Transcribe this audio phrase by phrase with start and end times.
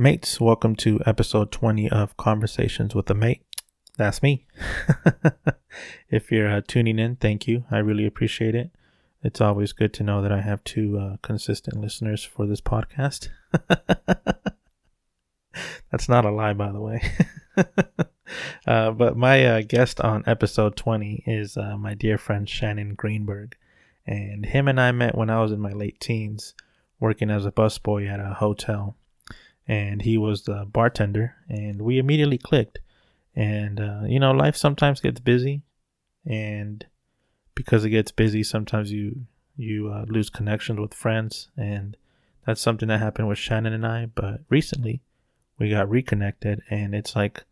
[0.00, 3.44] Mates, welcome to episode 20 of Conversations with a Mate.
[3.98, 4.46] That's me.
[6.10, 7.64] if you're uh, tuning in, thank you.
[7.70, 8.70] I really appreciate it.
[9.22, 13.28] It's always good to know that I have two uh, consistent listeners for this podcast.
[15.92, 17.02] That's not a lie, by the way.
[18.66, 23.54] uh, but my uh, guest on episode 20 is uh, my dear friend Shannon Greenberg.
[24.06, 26.54] And him and I met when I was in my late teens,
[26.98, 28.96] working as a busboy at a hotel.
[29.70, 32.80] And he was the bartender, and we immediately clicked.
[33.36, 35.62] And, uh, you know, life sometimes gets busy.
[36.26, 36.84] And
[37.54, 41.96] because it gets busy, sometimes you you uh, lose connections with friends, and
[42.46, 44.06] that's something that happened with Shannon and I.
[44.06, 45.02] But recently,
[45.58, 47.44] we got reconnected, and it's like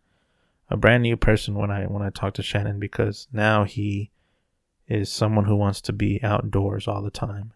[0.70, 4.10] a brand new person when I when I talk to Shannon because now he
[4.88, 7.52] is someone who wants to be outdoors all the time,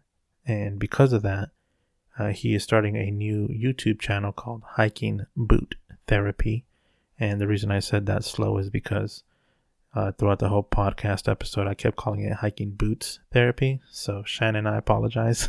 [0.47, 1.49] and because of that,
[2.19, 5.77] uh, he is starting a new YouTube channel called Hiking Boot
[6.07, 6.65] Therapy.
[7.19, 9.23] And the reason I said that slow is because
[9.95, 13.81] uh, throughout the whole podcast episode, I kept calling it hiking boots therapy.
[13.91, 15.49] So, Shannon, I apologize.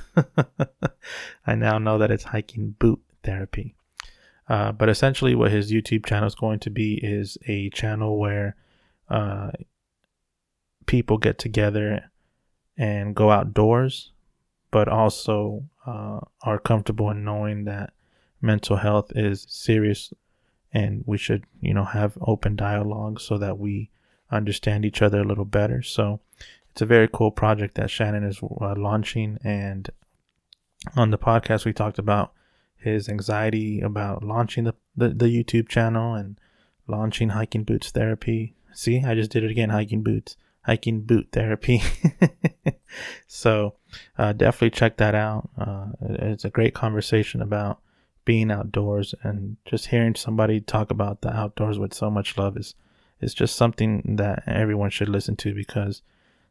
[1.47, 3.75] I now know that it's hiking boot therapy.
[4.50, 8.55] Uh, but essentially, what his YouTube channel is going to be is a channel where
[9.09, 9.52] uh,
[10.86, 12.11] people get together
[12.77, 14.11] and go outdoors,
[14.74, 17.94] but also uh, are comfortable in knowing that
[18.42, 20.12] mental health is serious
[20.74, 23.92] and we should, you know, have open dialogue so that we
[24.32, 25.84] understand each other a little better.
[25.84, 26.22] So
[26.72, 29.38] it's a very cool project that Shannon is uh, launching.
[29.44, 29.88] And
[30.98, 32.34] on the podcast, we talked about
[32.76, 36.40] his anxiety about launching the, the, the YouTube channel and
[36.88, 38.56] launching hiking boots therapy.
[38.74, 41.84] See, I just did it again hiking boots, hiking boot therapy.
[43.28, 43.76] so
[44.17, 45.49] uh, definitely check that out.
[45.58, 47.80] Uh, it's a great conversation about
[48.25, 52.75] being outdoors and just hearing somebody talk about the outdoors with so much love is
[53.19, 56.02] is just something that everyone should listen to because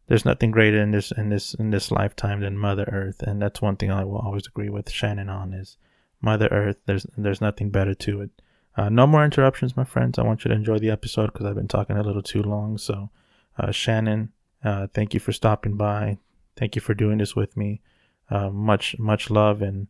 [0.08, 3.62] there's nothing greater in this in this in this lifetime than Mother Earth, and that's
[3.62, 5.76] one thing I will always agree with Shannon on is
[6.20, 6.76] Mother Earth.
[6.86, 8.30] There's there's nothing better to it.
[8.76, 10.18] Uh, no more interruptions, my friends.
[10.18, 12.78] I want you to enjoy the episode because I've been talking a little too long.
[12.78, 13.10] So,
[13.58, 14.32] uh, Shannon,
[14.64, 16.18] uh, thank you for stopping by.
[16.56, 17.80] Thank you for doing this with me.
[18.30, 19.88] Uh, much much love, and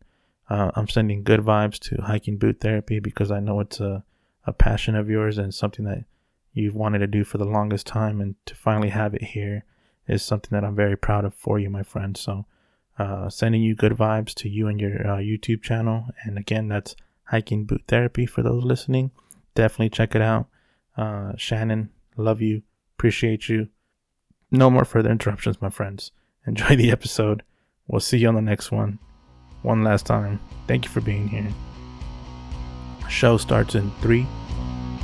[0.49, 4.03] uh, I'm sending good vibes to hiking boot therapy because I know it's a
[4.45, 6.03] a passion of yours and something that
[6.53, 9.65] you've wanted to do for the longest time, and to finally have it here
[10.07, 12.17] is something that I'm very proud of for you, my friend.
[12.17, 12.45] So,
[12.99, 16.07] uh, sending you good vibes to you and your uh, YouTube channel.
[16.23, 16.95] And again, that's
[17.25, 19.11] Hiking Boot Therapy for those listening.
[19.55, 20.47] Definitely check it out.
[20.97, 22.63] Uh, Shannon, love you,
[22.97, 23.69] appreciate you.
[24.51, 26.11] No more further interruptions, my friends.
[26.47, 27.43] Enjoy the episode.
[27.87, 28.99] We'll see you on the next one.
[29.61, 31.47] One last time, thank you for being here.
[33.09, 34.25] Show starts in three,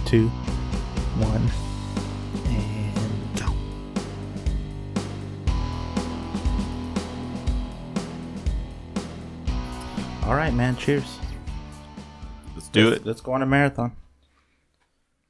[0.06, 0.28] two,
[1.20, 1.50] one,
[2.48, 3.54] and go.
[10.28, 10.76] All right, man.
[10.76, 11.18] Cheers.
[12.56, 13.06] Let's do Let's- it.
[13.08, 13.96] Let's go on a marathon.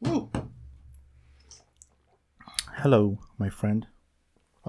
[0.01, 0.29] Woo.
[2.77, 3.87] Hello, my friend.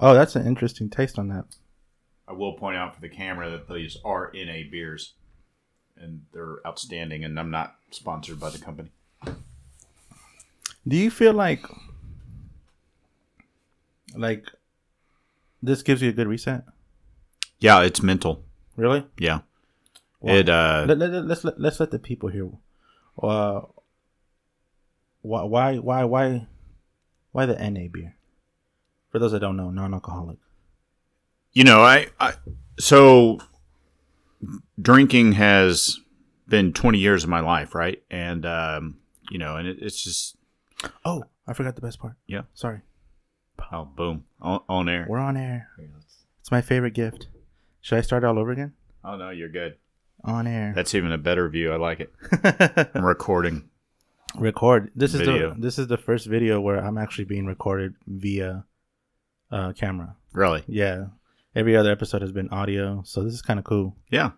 [0.01, 1.45] Oh, that's an interesting taste on that.
[2.27, 5.13] I will point out for the camera that these are NA beers,
[5.95, 7.23] and they're outstanding.
[7.23, 8.89] And I'm not sponsored by the company.
[10.87, 11.63] Do you feel like
[14.15, 14.47] like
[15.61, 16.63] this gives you a good reset?
[17.59, 18.43] Yeah, it's mental.
[18.75, 19.05] Really?
[19.19, 19.41] Yeah,
[20.19, 20.33] Why?
[20.33, 20.49] it.
[20.49, 22.49] uh let, let, let's let, let's let the people hear.
[23.21, 23.61] Uh,
[25.21, 26.47] why why why why
[27.31, 28.15] why the NA beer?
[29.11, 30.37] For those that don't know, non-alcoholic.
[31.53, 32.33] You know, I, I.
[32.79, 33.39] So,
[34.81, 35.99] drinking has
[36.47, 38.01] been 20 years of my life, right?
[38.09, 38.97] And um,
[39.29, 40.37] you know, and it, it's just
[41.05, 42.15] Oh, I forgot the best part.
[42.27, 42.43] Yeah.
[42.53, 42.81] Sorry.
[43.71, 45.05] oh, boom, on, on air.
[45.07, 45.69] We're on air.
[46.39, 47.27] It's my favorite gift.
[47.81, 48.73] Should I start all over again?
[49.03, 49.77] Oh no, you're good.
[50.23, 50.73] On air.
[50.75, 51.71] That's even a better view.
[51.73, 52.91] I like it.
[52.93, 53.69] I'm recording.
[54.35, 54.91] Record.
[54.95, 58.65] This is the this is the first video where I'm actually being recorded via
[59.51, 60.15] uh camera.
[60.33, 60.63] Really?
[60.67, 61.07] Yeah.
[61.55, 63.95] Every other episode has been audio, so this is kind of cool.
[64.09, 64.31] Yeah.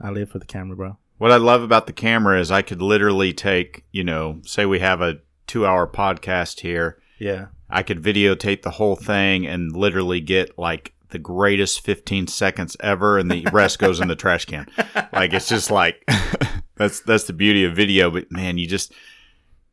[0.00, 0.98] I live for the camera, bro.
[1.16, 4.78] What I love about the camera is I could literally take, you know, say we
[4.78, 6.98] have a two hour podcast here.
[7.18, 7.46] Yeah.
[7.68, 13.18] I could videotape the whole thing and literally get like the greatest 15 seconds ever
[13.18, 14.68] and the rest goes in the trash can.
[15.12, 16.04] Like it's just like
[16.76, 18.92] that's that's the beauty of video, but man, you just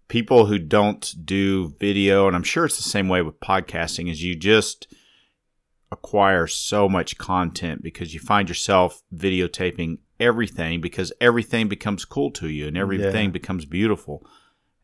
[0.08, 4.24] people who don't do video and I'm sure it's the same way with podcasting is
[4.24, 4.88] you just
[5.92, 12.50] acquire so much content because you find yourself videotaping everything because everything becomes cool to
[12.50, 13.32] you and everything Yeah.
[13.32, 14.26] becomes beautiful.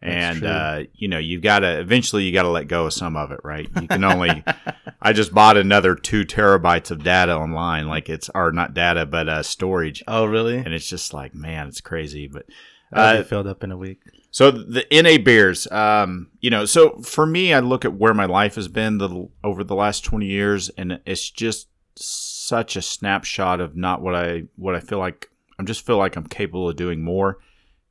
[0.02, 2.94] That's And uh, you know, you've got to eventually you got to let go of
[2.94, 3.70] some of it, right?
[3.80, 4.44] You can only.
[5.02, 9.30] I just bought another two terabytes of data online, like it's or not data, but
[9.30, 10.58] uh, storage, Oh, really?
[10.58, 12.28] and it's just like, man, it's crazy.
[12.28, 12.46] But
[12.92, 14.00] uh, filled up in a week.
[14.32, 18.26] So the NA beers, um, you know, so for me, I look at where my
[18.26, 21.68] life has been the, over the last twenty years, and it's just
[21.98, 25.30] such a snapshot of not what I what I feel like.
[25.60, 27.40] I just feel like I'm capable of doing more,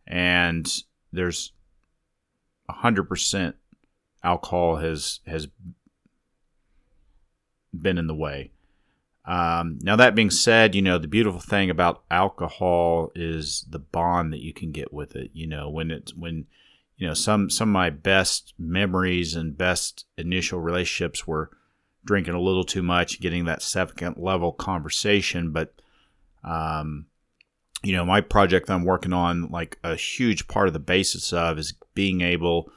[0.07, 0.67] and
[1.13, 1.53] there's
[2.71, 3.57] hundred percent
[4.25, 5.49] alcohol has has
[7.79, 8.51] been in the way.
[9.31, 14.33] Um, now that being said, you know the beautiful thing about alcohol is the bond
[14.33, 15.31] that you can get with it.
[15.33, 16.47] You know when it's when
[16.97, 21.49] you know some some of my best memories and best initial relationships were
[22.05, 25.53] drinking a little too much, getting that second level conversation.
[25.53, 25.75] But
[26.43, 27.07] um,
[27.85, 31.33] you know my project that I'm working on, like a huge part of the basis
[31.33, 32.73] of is being able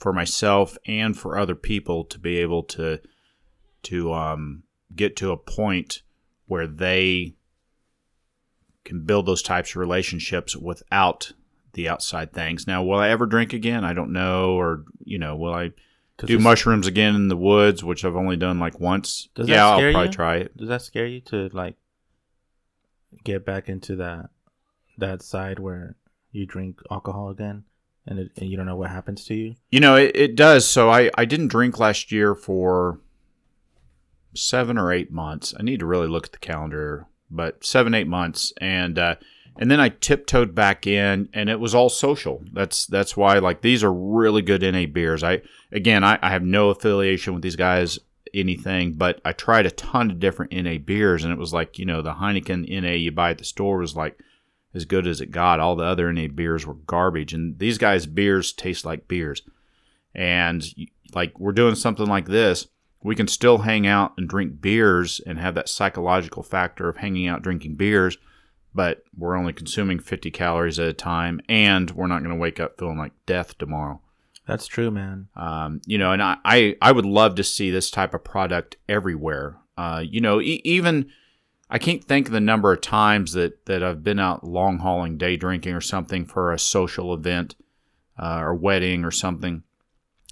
[0.00, 3.00] for myself and for other people to be able to
[3.84, 4.64] to um,
[4.94, 6.02] get to a point
[6.46, 7.34] where they
[8.84, 11.32] can build those types of relationships without
[11.72, 12.66] the outside things.
[12.66, 13.84] Now, will I ever drink again?
[13.84, 14.54] I don't know.
[14.54, 15.72] Or you know, will I
[16.18, 19.28] do mushrooms again in the woods, which I've only done like once?
[19.34, 20.12] Does that yeah, I'll probably you?
[20.12, 20.56] try it.
[20.56, 21.76] Does that scare you to like
[23.24, 24.30] get back into that
[24.98, 25.96] that side where
[26.30, 27.64] you drink alcohol again
[28.06, 29.54] and, it, and you don't know what happens to you?
[29.70, 30.66] You know, it, it does.
[30.66, 33.00] So I, I didn't drink last year for
[34.34, 35.54] seven or eight months.
[35.58, 38.52] I need to really look at the calendar, but seven, eight months.
[38.60, 39.16] And, uh,
[39.56, 42.42] and then I tiptoed back in and it was all social.
[42.52, 45.22] That's, that's why like these are really good NA beers.
[45.22, 47.98] I, again, I, I have no affiliation with these guys,
[48.32, 51.86] anything, but I tried a ton of different NA beers and it was like, you
[51.86, 54.18] know, the Heineken NA you buy at the store was like,
[54.74, 55.60] as good as it got.
[55.60, 59.42] All the other NA beers were garbage, and these guys' beers taste like beers.
[60.14, 60.64] And
[61.14, 62.66] like we're doing something like this,
[63.04, 67.28] we can still hang out and drink beers and have that psychological factor of hanging
[67.28, 68.16] out drinking beers,
[68.74, 72.58] but we're only consuming 50 calories at a time, and we're not going to wake
[72.58, 74.00] up feeling like death tomorrow.
[74.48, 75.28] That's true, man.
[75.36, 78.76] Um, you know, and I, I, I would love to see this type of product
[78.88, 79.58] everywhere.
[79.76, 81.10] Uh, you know, e- even
[81.68, 85.18] I can't think of the number of times that, that I've been out long hauling,
[85.18, 87.54] day drinking or something for a social event
[88.18, 89.62] uh, or wedding or something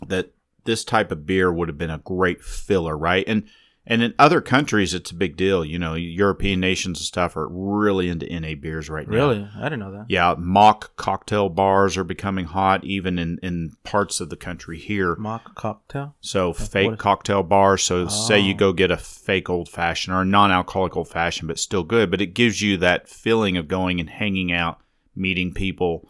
[0.06, 0.32] that
[0.64, 3.24] this type of beer would have been a great filler, right?
[3.26, 3.44] And
[3.84, 5.64] and in other countries, it's a big deal.
[5.64, 9.16] You know, European nations and stuff are really into NA beers right now.
[9.16, 9.48] Really?
[9.56, 10.06] I didn't know that.
[10.08, 15.16] Yeah, mock cocktail bars are becoming hot, even in, in parts of the country here.
[15.16, 16.14] Mock cocktail?
[16.20, 17.82] So fake cocktail bars.
[17.82, 18.58] So say you Oh.
[18.58, 22.08] go get a fake old fashioned or a non-alcoholic old fashioned, but still good.
[22.08, 24.78] But it gives you that feeling of going and hanging out,
[25.16, 26.08] meeting people,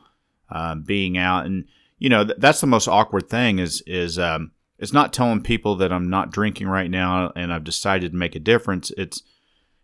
[0.50, 1.64] um, being out, and
[2.02, 5.76] you know th- that's the most awkward thing is is um, it's not telling people
[5.76, 8.90] that I'm not drinking right now and I've decided to make a difference.
[8.98, 9.22] It's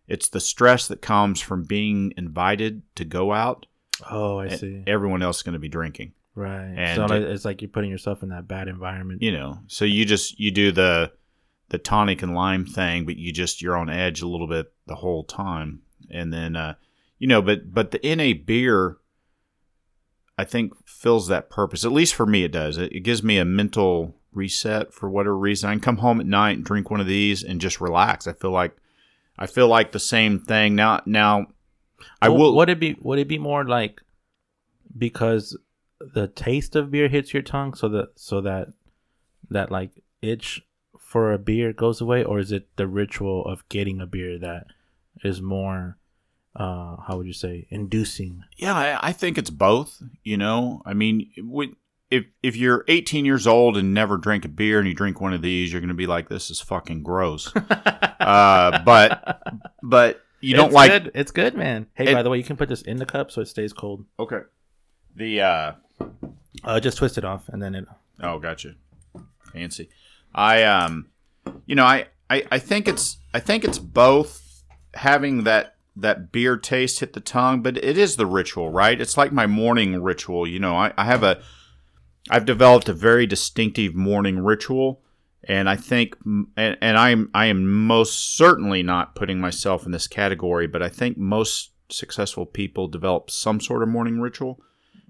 [0.08, 3.66] it's the stress that comes from being invited to go out.
[4.10, 4.82] Oh, I see.
[4.86, 6.12] Everyone else is going to be drinking.
[6.34, 6.72] Right.
[6.76, 9.22] and so it- it's like you're putting yourself in that bad environment.
[9.22, 11.12] you know so you just you do the
[11.70, 14.94] the tonic and lime thing but you just you're on edge a little bit the
[14.94, 16.74] whole time and then uh
[17.18, 18.96] you know but but the na beer
[20.38, 23.38] i think fills that purpose at least for me it does it, it gives me
[23.38, 27.00] a mental reset for whatever reason i can come home at night and drink one
[27.00, 28.76] of these and just relax i feel like
[29.38, 31.46] i feel like the same thing now now
[32.20, 32.96] i Well, will Would it be?
[33.00, 34.02] Would it be more like
[34.96, 35.56] because
[36.00, 38.68] the taste of beer hits your tongue, so that so that
[39.50, 39.90] that like
[40.22, 40.62] itch
[40.98, 44.66] for a beer goes away, or is it the ritual of getting a beer that
[45.22, 45.97] is more?
[46.58, 48.42] Uh, how would you say inducing?
[48.56, 50.02] Yeah, I, I think it's both.
[50.24, 51.76] You know, I mean, when,
[52.10, 55.32] if if you're 18 years old and never drink a beer and you drink one
[55.32, 59.40] of these, you're going to be like, "This is fucking gross." uh, but
[59.82, 61.12] but you don't It's like good.
[61.14, 61.86] It's good, man.
[61.94, 63.72] Hey, It- by the way, you can put this in the cup so it stays
[63.72, 64.04] cold.
[64.18, 64.40] okay.
[65.14, 65.72] The uh,
[66.64, 67.86] Uh, just twist it off, and then it.
[68.20, 68.74] oh, gotcha,
[69.52, 69.88] fancy.
[70.34, 71.06] I um,
[71.66, 76.56] you know, I, I I think it's I think it's both having that that beer
[76.56, 79.00] taste hit the tongue, but it is the ritual, right?
[79.00, 80.46] It's like my morning ritual.
[80.46, 81.40] You know, I, I have a
[82.30, 85.00] I've developed a very distinctive morning ritual,
[85.44, 90.06] and I think, and, and I'm I am most certainly not putting myself in this
[90.06, 94.60] category, but I think most successful people develop some sort of morning ritual.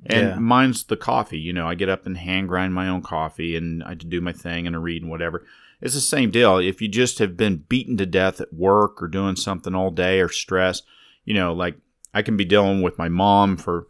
[0.06, 0.38] And Yeah.
[0.38, 1.40] mine's the coffee.
[1.40, 4.32] You know, I get up and hand grind my own coffee, and I do my
[4.32, 5.44] thing and I read and whatever.
[5.80, 6.58] It's the same deal.
[6.58, 10.20] If you just have been beaten to death at work or doing something all day
[10.20, 10.82] or stress,
[11.24, 11.76] you know, like
[12.12, 13.86] I can be dealing with my mom for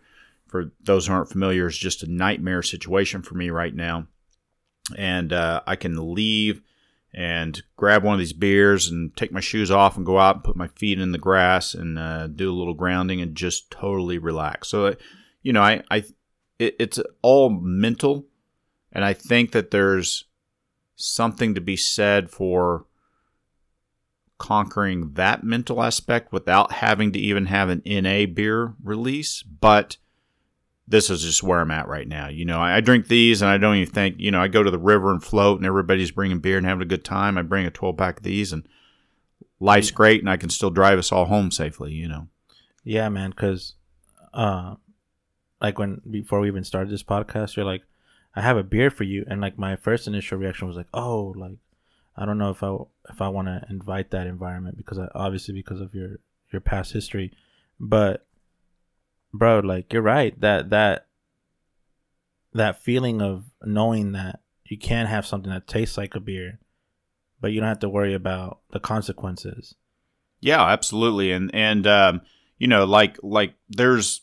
[0.49, 4.07] for those who aren't familiar is just a nightmare situation for me right now,
[4.97, 6.62] and uh, I can leave
[7.14, 10.45] and grab one of these beers and take my shoes off and go out and
[10.45, 14.18] put my feet in the grass and uh, do a little grounding and just totally
[14.18, 14.68] relax.
[14.68, 14.95] So,
[15.42, 16.04] you know, I, I
[16.59, 18.26] it, it's all mental,
[18.92, 20.25] and I think that there's
[20.99, 22.85] something to be said for
[24.37, 29.97] conquering that mental aspect without having to even have an NA beer release, but
[30.87, 32.28] this is just where I'm at right now.
[32.28, 34.71] You know, I, drink these and I don't even think, you know, I go to
[34.71, 37.38] the river and float and everybody's bringing beer and having a good time.
[37.38, 38.67] I bring a 12 pack of these and
[39.61, 42.28] life's great and I can still drive us all home safely, you know.
[42.85, 43.75] Yeah, man, because,
[44.33, 44.76] uh,
[45.61, 47.83] like when, before we even started this podcast, you're like,
[48.35, 49.25] I have a beer for you.
[49.29, 51.59] And like my first initial reaction was like, oh, like,
[52.17, 52.77] I don't know if I,
[53.11, 56.19] if I want to invite that environment because I, obviously because of your,
[56.53, 57.33] your past history,
[57.81, 58.27] but
[59.33, 60.39] bro, like you're right.
[60.41, 61.07] That that
[62.53, 66.59] that feeling of knowing that you can have something that tastes like a beer,
[67.41, 69.75] but you don't have to worry about the consequences.
[70.41, 71.33] Yeah, absolutely.
[71.33, 72.21] And and um,
[72.59, 74.23] you know, like like there's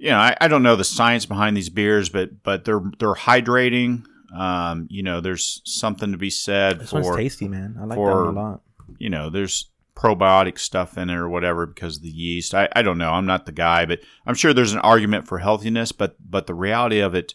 [0.00, 3.14] you know, I, I don't know the science behind these beers, but but they're they're
[3.14, 4.04] hydrating.
[4.34, 7.76] Um, you know, there's something to be said this for one's tasty, man.
[7.78, 8.62] I like for, that a lot.
[8.98, 12.54] You know, there's probiotic stuff in it or whatever because of the yeast.
[12.54, 13.12] I, I don't know.
[13.12, 15.92] I'm not the guy, but I'm sure there's an argument for healthiness.
[15.92, 17.34] But but the reality of it,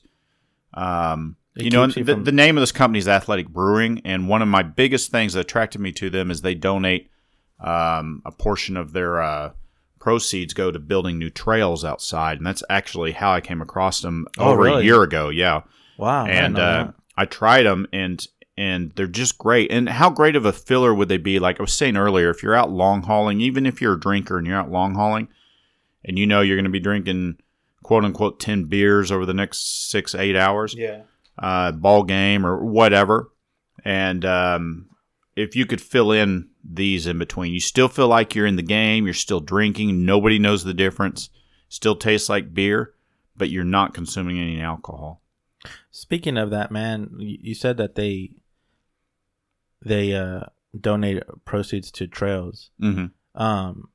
[0.74, 4.28] um, it you know, you the, the name of this company is Athletic Brewing, and
[4.28, 7.12] one of my biggest things that attracted me to them is they donate
[7.60, 9.52] um, a portion of their uh,
[10.06, 14.28] proceeds go to building new trails outside, and that's actually how I came across them
[14.38, 14.84] oh, over really?
[14.84, 15.30] a year ago.
[15.30, 15.62] Yeah.
[15.98, 16.28] Wow.
[16.28, 18.24] And I, uh, I tried them, and
[18.56, 19.72] and they're just great.
[19.72, 21.40] And how great of a filler would they be?
[21.40, 24.38] Like I was saying earlier, if you're out long hauling, even if you're a drinker
[24.38, 25.28] and you're out long hauling,
[26.04, 27.38] and you know you're going to be drinking
[27.82, 31.02] quote unquote 10 beers over the next six, eight hours, yeah,
[31.40, 33.32] uh, ball game or whatever.
[33.84, 34.88] And um,
[35.36, 38.64] if you could fill in these in between, you still feel like you're in the
[38.64, 41.30] game, you're still drinking, nobody knows the difference,
[41.70, 42.94] still tastes like beer,
[43.36, 45.22] but you're not consuming any alcohol.
[45.92, 48.32] Speaking of that, man, you said that they
[49.82, 50.42] they uh,
[50.80, 52.72] donate proceeds to trails.
[52.82, 53.42] Mm-hmm.
[53.42, 53.90] Um,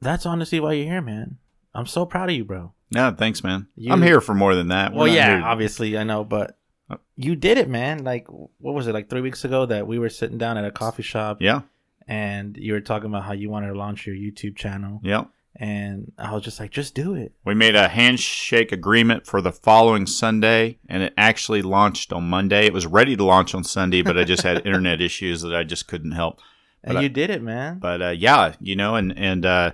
[0.00, 1.38] that's honestly why you're here, man.
[1.74, 2.72] I'm so proud of you, bro.
[2.90, 3.66] Yeah, thanks, man.
[3.76, 4.92] You, I'm here for more than that.
[4.92, 5.44] We're well, yeah, here.
[5.44, 8.04] obviously, I know, but uh, you did it, man.
[8.04, 10.70] Like, what was it, like three weeks ago that we were sitting down at a
[10.70, 11.38] coffee shop?
[11.40, 11.62] Yeah.
[12.08, 15.00] And you were talking about how you wanted to launch your YouTube channel.
[15.02, 15.24] Yeah
[15.58, 17.32] and I was just like, just do it.
[17.44, 22.66] We made a handshake agreement for the following Sunday, and it actually launched on Monday.
[22.66, 25.64] It was ready to launch on Sunday, but I just had internet issues that I
[25.64, 26.40] just couldn't help.
[26.84, 27.78] But and you I, did it, man.
[27.78, 29.72] But uh, yeah, you know, and and uh,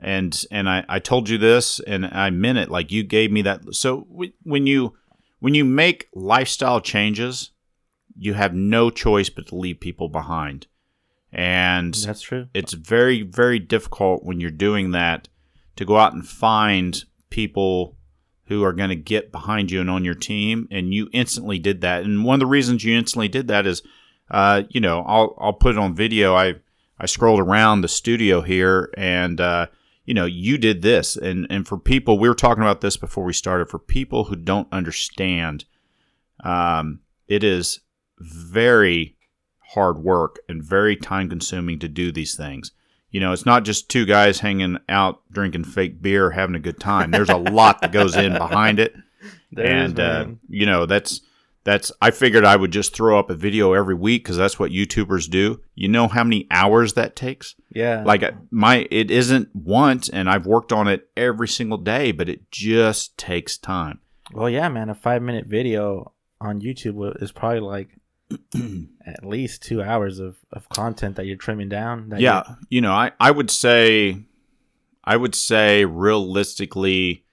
[0.00, 2.68] and and I, I told you this, and I meant it.
[2.68, 3.74] Like you gave me that.
[3.74, 4.06] So
[4.42, 4.94] when you
[5.38, 7.50] when you make lifestyle changes,
[8.18, 10.66] you have no choice but to leave people behind.
[11.32, 12.48] And that's true.
[12.54, 15.28] It's very, very difficult when you're doing that
[15.76, 17.96] to go out and find people
[18.46, 20.66] who are going to get behind you and on your team.
[20.70, 22.02] And you instantly did that.
[22.02, 23.82] And one of the reasons you instantly did that is,
[24.30, 26.34] uh, you know, I'll, I'll put it on video.
[26.34, 26.56] I,
[26.98, 29.66] I scrolled around the studio here and, uh,
[30.04, 31.16] you know, you did this.
[31.16, 34.34] And, and for people, we were talking about this before we started, for people who
[34.34, 35.64] don't understand,
[36.42, 37.80] um, it is
[38.18, 39.16] very
[39.74, 42.72] hard work and very time consuming to do these things.
[43.10, 46.78] You know, it's not just two guys hanging out drinking fake beer, having a good
[46.78, 47.10] time.
[47.10, 48.94] There's a lot that goes in behind it.
[49.52, 51.20] There and is, uh, you know, that's
[51.64, 54.70] that's I figured I would just throw up a video every week cuz that's what
[54.70, 55.60] YouTubers do.
[55.74, 57.56] You know how many hours that takes?
[57.74, 58.04] Yeah.
[58.04, 62.50] Like my it isn't once and I've worked on it every single day, but it
[62.50, 63.98] just takes time.
[64.32, 67.88] Well, yeah, man, a 5-minute video on YouTube is probably like
[69.10, 72.12] at least two hours of, of content that you're trimming down.
[72.16, 74.22] yeah, you know, I, I would say,
[75.04, 77.24] I would say realistically,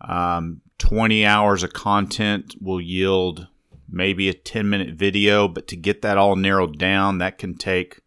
[0.00, 3.48] um, 20 hours of content will yield
[3.88, 8.00] maybe a 10 minute video, but to get that all narrowed down, that can take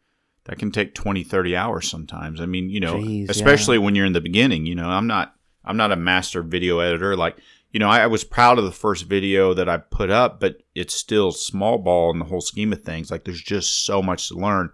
[0.50, 3.84] that can take 20 30 hours sometimes i mean you know Jeez, especially yeah.
[3.84, 7.16] when you're in the beginning you know i'm not i'm not a master video editor
[7.16, 7.38] like
[7.72, 10.64] you know, I, I, was proud of the first video that I put up, but
[10.74, 13.12] it's still small ball in the whole scheme of things.
[13.12, 14.70] Like there's just so much to learn,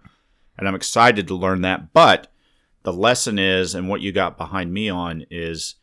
[0.58, 1.92] and I'm excited to learn that.
[1.92, 2.28] But
[2.82, 5.76] the lesson is, and what you got behind me on is,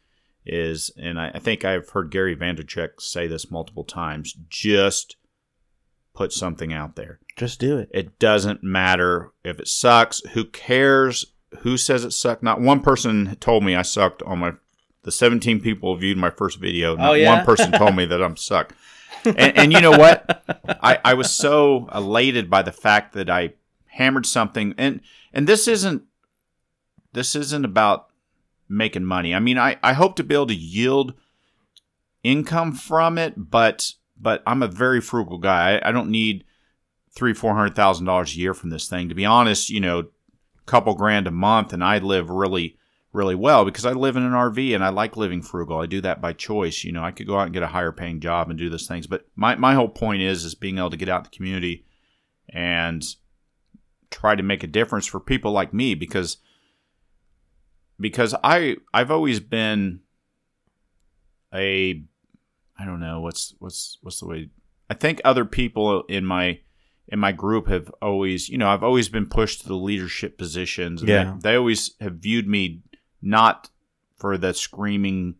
[0.45, 5.17] is, and I, I think I've heard Gary Vaynerchuk say this multiple times: just
[6.15, 7.19] put something out there.
[7.35, 7.89] Just do it.
[7.93, 10.21] It doesn't matter if it sucks.
[10.31, 12.43] Who cares who says it sucked.
[12.43, 14.53] Not one person told me I sucked on my.
[15.03, 16.95] The 17 people viewed my first video.
[16.95, 17.35] Not Oh, yeah?
[17.35, 18.73] one person told me that I'm suck.
[19.25, 20.43] And, and you know what?
[20.81, 23.53] I, I was so elated by the fact that I
[23.87, 24.99] hammered something, and
[25.33, 26.03] and this isn't
[27.13, 28.07] this isn't about
[28.67, 29.33] making money.
[29.35, 31.13] I mean, I, I hope to be able to yield
[32.23, 35.77] income from it, but but I'm a very frugal guy.
[35.77, 36.43] I, I don't need
[37.15, 39.09] three four hundred thousand dollars a year from this thing.
[39.09, 40.05] To be honest, you know, a
[40.65, 42.77] couple grand a month, and I live really
[43.13, 45.79] really well because I live in an RV and I like living frugal.
[45.79, 46.83] I do that by choice.
[46.83, 48.87] You know, I could go out and get a higher paying job and do those
[48.87, 51.29] things, but my my whole point is is being able to get out in the
[51.37, 51.85] community
[52.49, 53.03] and
[54.09, 56.37] try to make a difference for people like me because
[57.99, 60.01] because I I've always been
[61.53, 62.03] a
[62.77, 64.49] I don't know what's what's what's the way
[64.89, 66.59] I think other people in my
[67.07, 71.03] in my group have always you know I've always been pushed to the leadership positions
[71.03, 71.35] Yeah.
[71.39, 72.81] they, they always have viewed me
[73.23, 73.69] not
[74.17, 75.35] for the screaming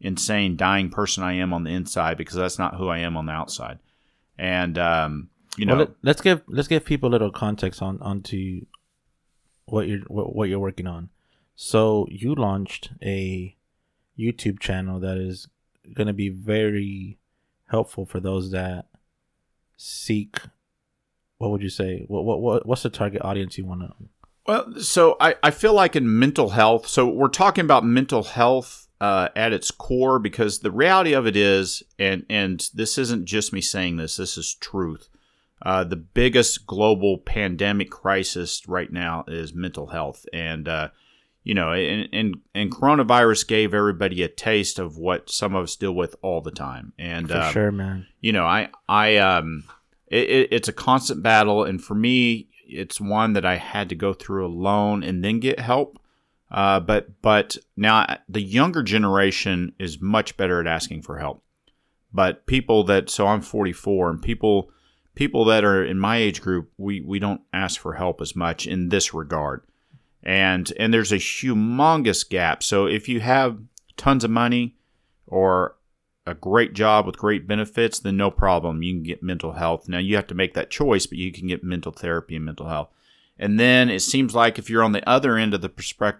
[0.00, 3.26] insane dying person I am on the inside because that's not who I am on
[3.26, 3.78] the outside
[4.36, 8.00] and um you know well, let, us give let's give people a little context on
[8.02, 8.66] onto
[9.66, 11.10] what you're what, what you're working on.
[11.54, 13.56] So you launched a
[14.18, 15.48] YouTube channel that is
[15.94, 17.18] going to be very
[17.68, 18.86] helpful for those that
[19.76, 20.38] seek.
[21.38, 22.04] What would you say?
[22.08, 23.94] What what, what what's the target audience you want to?
[24.46, 28.86] Well, so I, I feel like in mental health, so we're talking about mental health
[29.00, 33.52] uh, at its core because the reality of it is, and and this isn't just
[33.52, 35.08] me saying this, this is truth.
[35.62, 40.88] Uh, the biggest global pandemic crisis right now is mental health, and uh,
[41.42, 45.76] you know, and, and and coronavirus gave everybody a taste of what some of us
[45.76, 48.06] deal with all the time, and For um, sure, man.
[48.20, 49.64] you know, I, I, um,
[50.08, 53.94] it, it, it's a constant battle, and for me, it's one that I had to
[53.94, 56.00] go through alone and then get help.
[56.50, 61.42] Uh, but but now the younger generation is much better at asking for help.
[62.12, 64.70] But people that so I'm 44, and people
[65.14, 68.66] people that are in my age group, we we don't ask for help as much
[68.66, 69.62] in this regard.
[70.22, 72.62] And and there's a humongous gap.
[72.62, 73.58] So if you have
[73.96, 74.76] tons of money
[75.26, 75.75] or
[76.26, 78.82] a great job with great benefits, then no problem.
[78.82, 79.88] You can get mental health.
[79.88, 82.68] Now you have to make that choice, but you can get mental therapy and mental
[82.68, 82.88] health.
[83.38, 85.70] And then it seems like if you're on the other end of the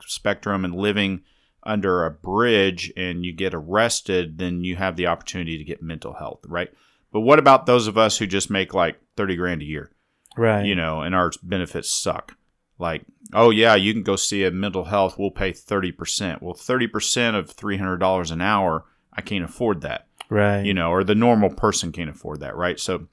[0.07, 1.23] spectrum and living
[1.63, 6.13] under a bridge and you get arrested, then you have the opportunity to get mental
[6.15, 6.71] health, right?
[7.13, 9.91] But what about those of us who just make like 30 grand a year,
[10.37, 10.65] Right.
[10.67, 12.37] you know, and our benefits suck?
[12.79, 16.43] Like, oh yeah, you can go see a mental health, we'll pay 30%.
[16.43, 18.85] Well, 30% of $300 an hour,
[19.17, 20.65] I can't afford that Right.
[20.65, 22.79] you know, or the normal person can't afford that, right?
[22.81, 23.07] So,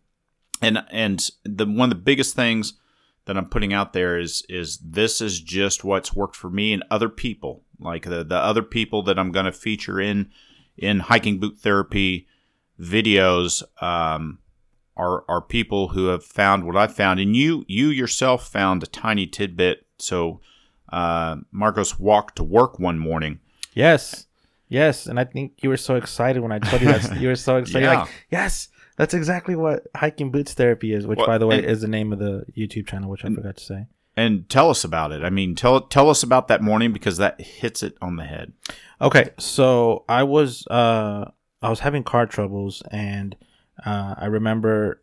[0.62, 2.74] and and the one of the biggest things
[3.26, 6.84] that I'm putting out there is is this is just what's worked for me and
[6.90, 10.32] other people, like the the other people that I'm going to feature in
[10.78, 12.28] in hiking boot therapy
[12.80, 13.64] videos.
[13.82, 14.40] Um,
[14.96, 18.88] are are people who have found what I found, and you you yourself found a
[18.88, 19.86] tiny tidbit.
[19.98, 20.40] So,
[20.92, 23.40] uh, Marcos walked to work one morning.
[23.74, 24.28] Yes.
[24.70, 25.06] Yes.
[25.08, 27.18] And I think you were so excited when I told you that.
[27.20, 27.86] you were so excited.
[27.86, 28.02] Yeah.
[28.02, 31.66] Like, yes, that's exactly what hiking boots therapy is, which, Well, by the way, and-
[31.66, 33.88] is the name of the YouTube channel, which I forgot to say.
[34.16, 35.24] And tell us about it.
[35.24, 38.54] I mean, tell tell us about that morning because that hits it on the head.
[39.02, 41.32] Okay, so I was uh
[41.64, 43.36] I was having car troubles and
[43.84, 45.02] uh I remember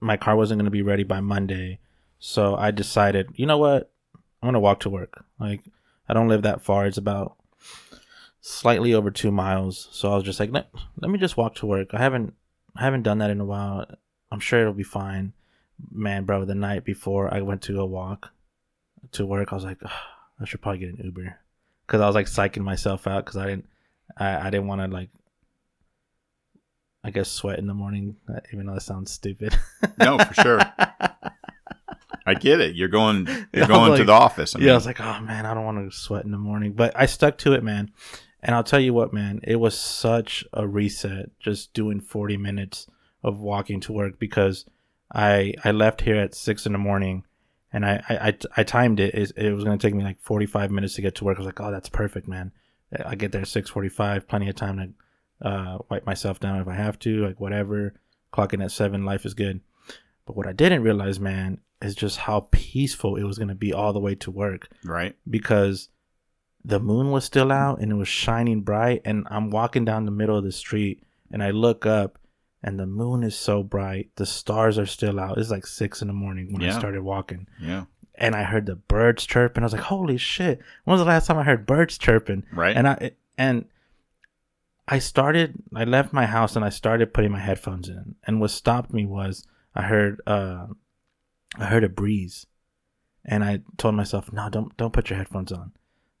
[0.00, 1.78] my car wasn't going to be ready by Monday.
[2.18, 3.92] So I decided, you know what?
[4.42, 5.24] I'm going to walk to work.
[5.38, 5.62] Like
[6.08, 6.86] I don't live that far.
[6.86, 7.36] It's about
[8.40, 9.88] slightly over 2 miles.
[9.92, 10.68] So I was just like, let,
[11.00, 11.88] let me just walk to work.
[11.92, 12.34] I haven't
[12.76, 13.86] I haven't done that in a while.
[14.30, 15.32] I'm sure it'll be fine.
[15.90, 18.30] Man, bro, the night before I went to go walk
[19.12, 19.90] to work, I was like, "Ugh,
[20.40, 21.38] I should probably get an Uber
[21.86, 23.66] because I was like psyching myself out because I didn't,
[24.16, 25.10] I, I didn't want to like,
[27.02, 29.58] I guess sweat in the morning, uh, even though that sounds stupid.
[29.98, 30.60] No, for sure.
[32.26, 32.76] I get it.
[32.76, 34.54] You're going you're going to the office.
[34.54, 36.38] I yeah, mean, I was like, oh man, I don't want to sweat in the
[36.38, 37.90] morning, but I stuck to it, man.
[38.42, 42.86] And I'll tell you what, man, it was such a reset just doing 40 minutes
[43.22, 44.64] of walking to work because
[45.12, 47.24] I I left here at six in the morning,
[47.72, 49.14] and I I, I, I timed it.
[49.14, 51.38] It, it was going to take me like 45 minutes to get to work.
[51.38, 52.52] I was like, oh, that's perfect, man.
[53.04, 54.76] I get there at 6:45, plenty of time
[55.40, 57.94] to uh, wipe myself down if I have to, like whatever.
[58.32, 59.60] Clocking at seven, life is good.
[60.26, 63.72] But what I didn't realize, man, is just how peaceful it was going to be
[63.72, 65.16] all the way to work right?
[65.28, 65.88] because
[66.68, 70.10] the moon was still out and it was shining bright and I'm walking down the
[70.20, 71.02] middle of the street
[71.32, 72.18] and I look up
[72.62, 76.08] and the moon is so bright the stars are still out it's like six in
[76.08, 77.84] the morning when I started walking Yeah.
[78.16, 79.62] and I heard the birds chirping.
[79.62, 80.60] I was like, "Holy shit!
[80.84, 82.76] When was the last time I heard birds chirping?" Right.
[82.76, 83.64] And I and
[84.90, 85.54] I started.
[85.74, 88.14] I left my house and I started putting my headphones in.
[88.26, 90.66] And what stopped me was I heard uh,
[91.58, 92.46] I heard a breeze,
[93.24, 95.72] and I told myself, "No, don't don't put your headphones on."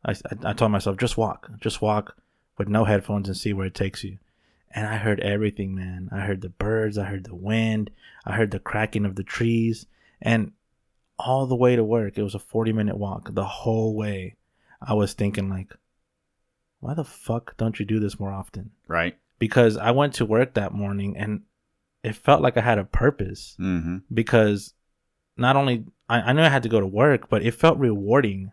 [0.04, 2.16] I, I, I told myself, "Just walk, just walk
[2.56, 4.18] with no headphones and see where it takes you."
[4.70, 6.08] And I heard everything, man.
[6.12, 7.90] I heard the birds, I heard the wind,
[8.26, 9.86] I heard the cracking of the trees,
[10.20, 10.52] and
[11.18, 13.34] all the way to work, it was a 40 minute walk.
[13.34, 14.36] The whole way,
[14.80, 15.74] I was thinking, like,
[16.80, 18.70] why the fuck don't you do this more often?
[18.86, 19.16] right.
[19.40, 21.42] Because I went to work that morning and
[22.02, 23.98] it felt like I had a purpose Mm-hmm.
[24.12, 24.74] because
[25.36, 28.50] not only I, I knew I had to go to work, but it felt rewarding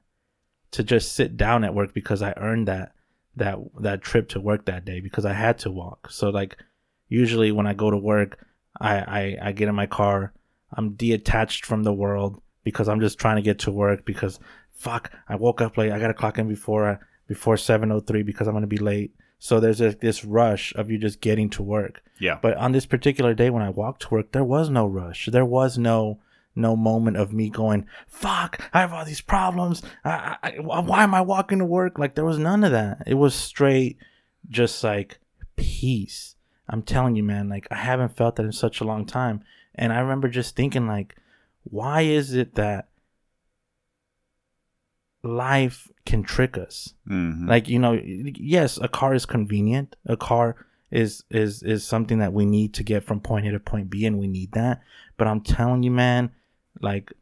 [0.75, 2.91] to just sit down at work because I earned that
[3.37, 6.11] that that trip to work that day because I had to walk.
[6.11, 6.57] So like
[7.07, 8.45] usually when I go to work,
[8.79, 10.33] I I, I get in my car,
[10.73, 14.39] I'm detached from the world because I'm just trying to get to work because
[14.71, 15.93] fuck, I woke up late.
[15.93, 19.13] I gotta clock in before I, before seven oh three because I'm gonna be late.
[19.39, 22.03] So there's a, this rush of you just getting to work.
[22.19, 22.39] Yeah.
[22.41, 25.29] But on this particular day when I walked to work, there was no rush.
[25.31, 26.19] There was no
[26.55, 29.81] no moment of me going, "Fuck, I have all these problems.
[30.03, 33.03] I, I, why am I walking to work?" Like there was none of that.
[33.05, 33.97] It was straight,
[34.49, 35.19] just like
[35.55, 36.35] peace.
[36.67, 37.49] I'm telling you, man.
[37.49, 39.43] Like I haven't felt that in such a long time,
[39.75, 41.15] and I remember just thinking, like,
[41.63, 42.87] why is it that
[45.23, 46.93] life can trick us?
[47.09, 47.47] Mm-hmm.
[47.47, 50.55] like you know yes a car is convenient a car
[50.91, 54.05] is is is something that we need to get from point a to point b
[54.05, 54.81] and we need that
[55.17, 56.31] but i'm telling you man
[56.81, 57.13] like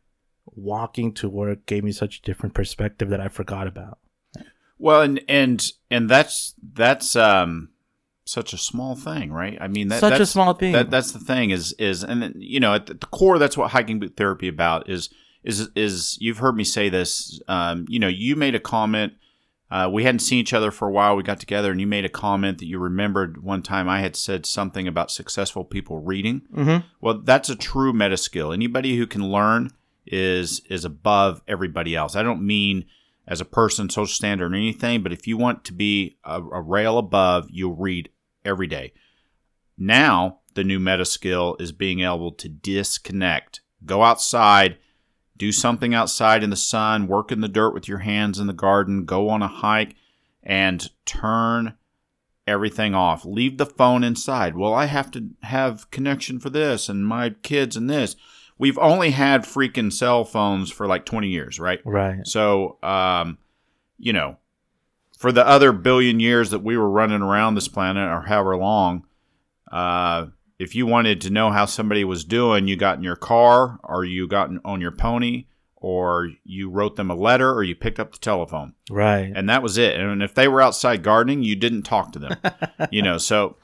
[0.45, 3.97] walking to work gave me such a different perspective that i forgot about
[4.77, 7.69] Well, and and and that's that's um
[8.25, 9.57] such a small thing, right?
[9.59, 12.59] I mean, that, such a small thing That that's the thing is is and you
[12.59, 15.09] know at the, the core that's what hiking boot therapy about is
[15.43, 17.39] is is you've heard me say this.
[17.47, 19.13] Um, you know, you made a comment.
[19.73, 21.15] Uh, we hadn't seen each other for a while.
[21.15, 24.15] We got together, and you made a comment that you remembered one time I had
[24.15, 26.43] said something about successful people reading.
[26.53, 26.85] mm-hmm.
[27.01, 28.53] Well, that's a true meta skill.
[28.53, 29.71] Anybody who can learn
[30.05, 32.15] is is above everybody else.
[32.15, 32.85] I don't mean
[33.27, 36.61] as a person, social standard, or anything, but if you want to be a, a
[36.61, 38.09] rail above, you'll read
[38.45, 38.93] every day.
[39.75, 44.77] Now, the new meta skill is being able to disconnect, go outside,
[45.43, 48.53] do something outside in the sun, work in the dirt with your hands in the
[48.53, 49.93] garden, go on a hike,
[50.41, 51.73] and turn
[52.47, 53.25] everything off.
[53.25, 54.55] Leave the phone inside.
[54.55, 58.15] Well, I have to have connection for this and my kids and this.
[58.57, 61.81] We've only had freaking cell phones for like 20 years, right?
[61.83, 63.37] right So, um,
[63.99, 64.37] you know,
[65.17, 69.05] for the other billion years that we were running around this planet or however long,
[69.69, 70.27] uh,
[70.59, 74.05] if you wanted to know how somebody was doing, you got in your car or
[74.05, 77.99] you got in- on your pony or you wrote them a letter or you picked
[77.99, 79.99] up the telephone right and that was it.
[79.99, 82.37] And if they were outside gardening, you didn't talk to them.
[82.91, 83.57] you know, so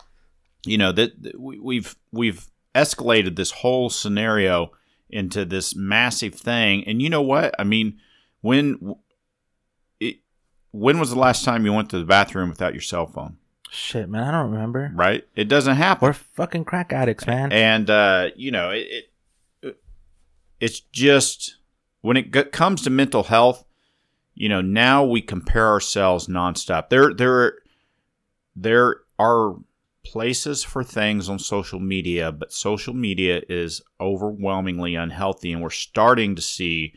[0.65, 4.71] you know that that we- we've we've escalated this whole scenario
[5.09, 6.83] into this massive thing.
[6.87, 7.55] And you know what?
[7.57, 7.97] I mean,
[8.41, 8.95] when
[9.99, 10.17] it,
[10.71, 13.37] when was the last time you went to the bathroom without your cell phone?
[13.71, 15.25] Shit man i don't remember Right?
[15.35, 16.07] It doesn't happen.
[16.07, 19.05] we're fucking crack addicts man and uh, you know it,
[19.61, 19.77] it
[20.59, 21.55] it's just
[22.01, 23.63] when it g- comes to mental health
[24.35, 27.53] you know now we compare ourselves nonstop there there
[28.55, 29.55] there are
[30.05, 36.35] places for things on social media but social media is overwhelmingly unhealthy and we're starting
[36.35, 36.93] to see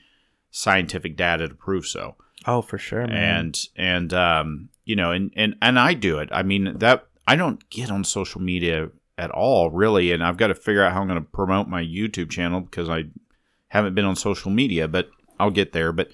[0.50, 2.14] scientific data to prove so
[2.46, 6.28] oh for sure man and and um you know and and and I do it.
[6.33, 10.48] I mean that I don't get on social media at all really and I've got
[10.48, 13.05] to figure out how I'm going to promote my YouTube channel because I
[13.68, 16.11] haven't been on social media but I'll get there but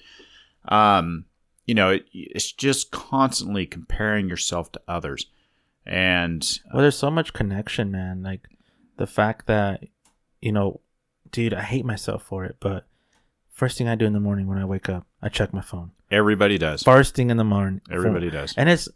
[0.67, 1.25] um
[1.65, 5.27] you know it, it's just constantly comparing yourself to others
[5.89, 8.21] and Well, there's so much connection, man.
[8.21, 8.47] Like
[8.97, 9.83] the fact that,
[10.39, 10.81] you know,
[11.31, 12.85] dude, I hate myself for it, but
[13.51, 15.91] first thing I do in the morning when I wake up, I check my phone.
[16.11, 17.81] Everybody does First thing in the morning.
[17.91, 18.89] everybody does And it's,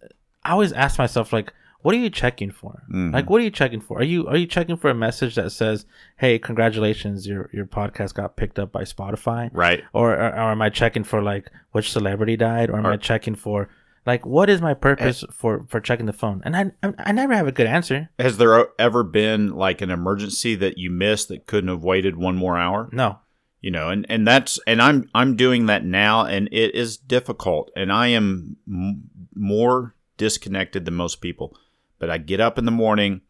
[0.43, 2.83] I always ask myself, like, what are you checking for?
[2.89, 3.13] Mhm.
[3.13, 3.99] Like, what are you checking for?
[3.99, 5.85] Are you are you checking for a message that says,
[6.17, 10.61] "Hey, congratulations, your your podcast got picked up by Spotify," right or or, or am
[10.61, 13.67] I checking for like which celebrity died, or am I checking for
[14.05, 16.41] like what is my purpose for for checking the phone?
[16.45, 18.09] And I I, I never have a good answer.
[18.17, 22.37] has there ever been like an emergency that you missed that couldn't have waited one
[22.37, 23.19] more hour No,
[23.63, 27.71] you know and and that's and i'm i'm doing that now and it is difficult
[27.75, 31.57] and i am m- more disconnected than most people.
[31.97, 33.21] But i get up in the morning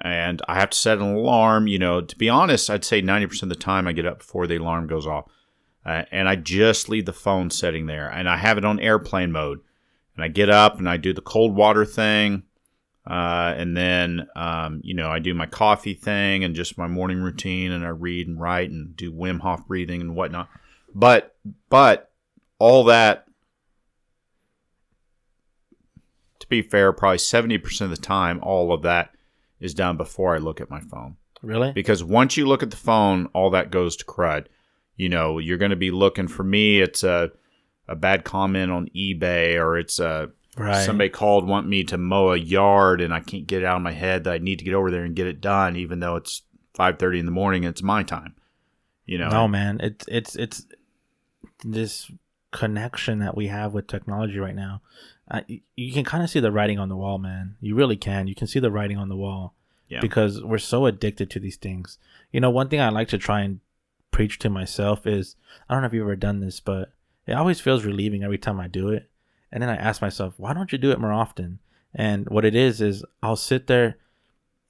[0.00, 2.00] and i have to set an alarm you know.
[2.00, 4.88] To be honest i'd say 90% of the time i get up before the alarm
[4.88, 5.30] goes off
[5.86, 9.30] uh, and I just leave the phone sitting there, and I have it on airplane
[9.30, 9.60] mode,
[10.16, 12.42] and I get up and I do the cold water thing,
[13.06, 17.20] uh, and then um, you know I do my coffee thing and just my morning
[17.22, 20.48] routine, and I read and write and do Wim Hof breathing and whatnot.
[20.94, 21.36] But
[21.68, 22.10] but
[22.58, 23.26] all that,
[26.40, 29.10] to be fair, probably seventy percent of the time, all of that
[29.60, 31.72] is done before I look at my phone Really?
[31.72, 34.46] because once you look at the phone, all that goes to crud.
[34.96, 36.80] You know, you're going to be looking for me.
[36.80, 37.30] It's a
[37.88, 40.84] a bad comment on eBay, or it's a Right.
[40.84, 43.82] somebody called want me to mow a yard, and I can't get it out of
[43.82, 46.16] my head that I need to get over there and get it done, even though
[46.16, 46.42] it's
[46.74, 48.34] five thirty in the morning and it's my time.
[49.04, 49.80] You know, No, man.
[49.82, 50.66] It's it's it's
[51.64, 52.10] this
[52.52, 54.80] connection that we have with technology right now.
[55.30, 55.40] Uh,
[55.74, 57.56] you can kind of see the writing on the wall, man.
[57.60, 58.26] You really can.
[58.28, 59.54] You can see the writing on the wall
[59.88, 60.00] Yeah.
[60.00, 61.98] because we're so addicted to these things.
[62.32, 63.60] You know, one thing I like to try and
[64.10, 65.36] preach to myself is
[65.68, 66.92] I don't know if you've ever done this, but
[67.26, 69.10] it always feels relieving every time I do it.
[69.52, 71.60] And then I ask myself, why don't you do it more often?
[71.94, 73.96] And what it is is I'll sit there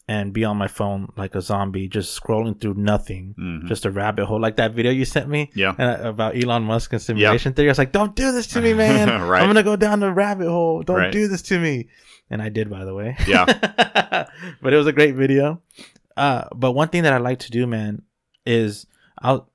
[0.08, 3.66] and be on my phone like a zombie, just scrolling through nothing, Mhm.
[3.66, 6.92] just a rabbit hole, like that video you sent me yeah, uh, about Elon Musk
[6.92, 7.68] and simulation theory.
[7.68, 9.08] I was like, "Don't do this to me, man!
[9.22, 9.42] Right.
[9.42, 10.82] I'm gonna go down the rabbit hole.
[10.84, 11.12] Don't Right.
[11.12, 11.88] do this to me."
[12.30, 13.16] And I did, by the way.
[13.26, 13.44] Yeah.
[14.62, 15.60] but it was a great video.
[16.16, 18.02] Uh, but one thing that I like to do, man,
[18.44, 18.86] is
[19.20, 19.50] I'll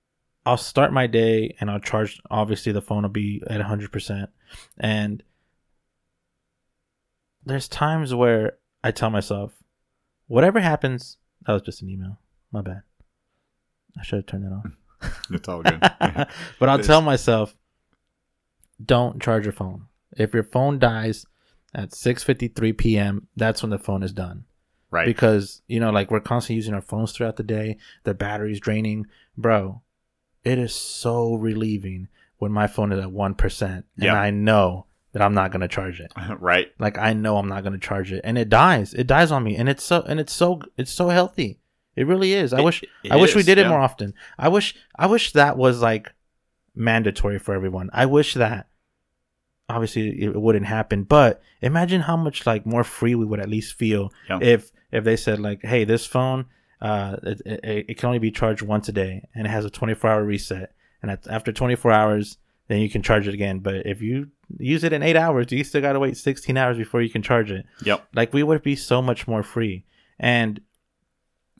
[0.46, 2.20] I'll start my day and I'll charge.
[2.30, 4.30] Obviously, the phone will be at 100, percent
[4.78, 5.24] and
[7.46, 9.54] there's times where I tell myself,
[10.28, 12.20] whatever happens, that was just an email.
[12.52, 12.84] My bad.
[13.98, 15.20] I should have turned it off.
[15.32, 15.80] it's all good.
[16.60, 17.56] but I'll tell myself,
[18.84, 19.88] don't charge your phone.
[20.18, 21.26] If your phone dies
[21.74, 24.46] at 6:53 p.m., that's when the phone is done.
[24.90, 25.06] right.
[25.06, 27.78] Because you know, like we're constantly using our phones throughout the day.
[28.04, 29.82] The battery's draining, bro.
[30.44, 32.08] It is so relieving
[32.42, 34.16] when my phone is at one percent, and Yeah.
[34.16, 36.12] I know that I'm not gonna charge it.
[36.40, 36.72] right.
[36.80, 38.96] Like I know I'm not gonna charge it, and it dies.
[38.96, 41.60] It dies on me, and it's so and it's so it's so healthy.
[41.96, 42.52] It really is.
[42.52, 44.14] I It- wish it I wish we is, did it more often.
[44.40, 46.12] I wish I wish that was like
[46.74, 47.90] mandatory for everyone.
[47.94, 48.68] I wish that
[49.70, 53.76] obviously it wouldn't happen, but imagine how much like more free we would at least
[53.76, 54.40] feel Yeah.
[54.42, 56.46] if if they said like, "Hey, this phone
[56.82, 59.70] uh it, it, it can only be charged once a day and it has a
[59.70, 62.38] 24-hour reset and at, after 24 hours
[62.68, 65.62] then you can charge it again, but if you use it in 8 hours, you
[65.64, 68.08] still got to wait 16 hours before you can charge it." Yep.
[68.16, 69.84] like we would be so much more free
[70.20, 70.62] and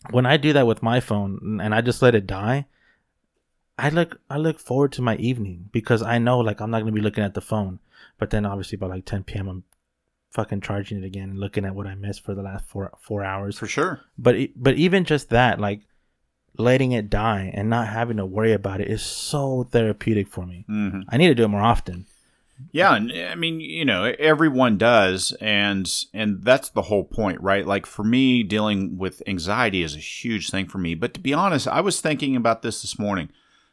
[0.10, 2.66] when i do that with my phone and i just let it die
[3.78, 6.92] i look i look forward to my evening because i know like i'm not going
[6.94, 7.80] to be looking at the phone
[8.18, 9.64] but then obviously by like 10 p.m i'm
[10.32, 13.24] fucking charging it again and looking at what i missed for the last four four
[13.24, 14.02] hours For sure.
[14.18, 15.82] but but even just that like
[16.58, 20.64] letting it die and not having to worry about it is so therapeutic for me
[20.68, 22.06] hmm i need to do it more often
[22.72, 27.66] Yeah, and I mean, you know, everyone does, and and that's the whole point, right?
[27.66, 30.94] Like for me, dealing with anxiety is a huge thing for me.
[30.94, 33.30] But to be honest, I was thinking about this this morning.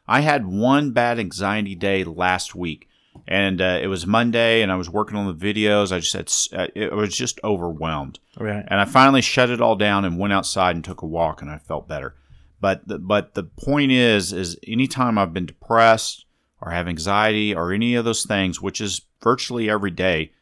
[0.07, 2.89] I had one bad anxiety day last week,
[3.27, 5.91] and uh, it was Monday, and I was working on the videos.
[5.91, 8.17] I just had, uh, it was just overwhelmed.
[8.39, 11.43] right And I finally shut it all down and went outside and took a walk,
[11.43, 12.15] and I felt better.
[12.61, 16.25] But the, but the point is, is anytime I've been depressed
[16.61, 20.33] or have anxiety or any of those things, which is virtually every day,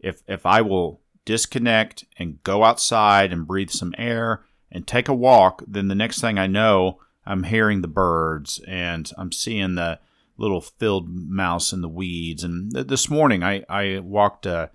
[0.00, 5.14] if if I will disconnect and go outside and breathe some air and take a
[5.14, 9.98] walk, then the next thing I know, I'm hearing the birds and I'm seeing the
[10.38, 12.44] little field mouse in the weeds.
[12.44, 14.46] And th- this morning, I I walked.
[14.46, 14.68] Uh,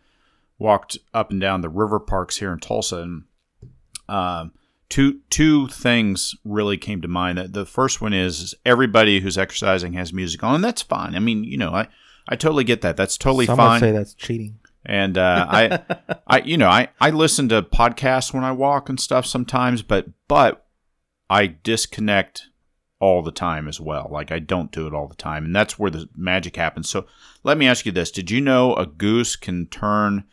[0.62, 3.24] walked up and down the river parks here in Tulsa, and
[4.08, 4.52] um,
[4.91, 7.39] two two things really came to mind.
[7.39, 11.15] The- The first one is, is everybody who's exercising has music on, and that's fine.
[11.15, 11.88] I mean, you know, I
[12.27, 12.95] I totally get that.
[12.97, 13.80] That's totally some would fine.
[13.80, 15.80] say that's cheating and uh, I
[16.27, 20.06] I you know I I listen to podcasts when I walk and stuff sometimes, but
[20.27, 20.65] but
[21.30, 22.47] I disconnect
[22.99, 24.08] all the time as well.
[24.12, 26.89] Like I don't do it all the time, and that's where the magic happens.
[26.89, 27.06] So
[27.43, 30.25] let me ask you this: Did you know a goose can turn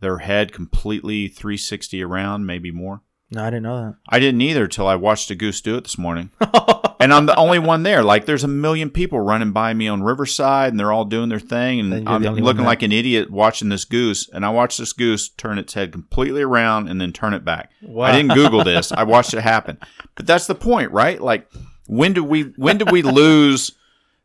[0.00, 3.02] their head completely 360 around, maybe more?
[3.30, 3.94] No i didn't know that.
[4.08, 6.30] I didn't either till I watched a goose do it this morning.
[7.00, 8.02] And I'm the only one there.
[8.02, 11.38] Like, there's a million people running by me on Riverside, and they're all doing their
[11.38, 14.28] thing, and I'm looking like an idiot watching this goose.
[14.28, 17.70] And I watched this goose turn its head completely around and then turn it back.
[17.82, 18.06] Wow.
[18.06, 18.90] I didn't Google this.
[18.90, 19.78] I watched it happen.
[20.16, 21.20] But that's the point, right?
[21.20, 21.48] Like,
[21.86, 23.72] when do we when do we lose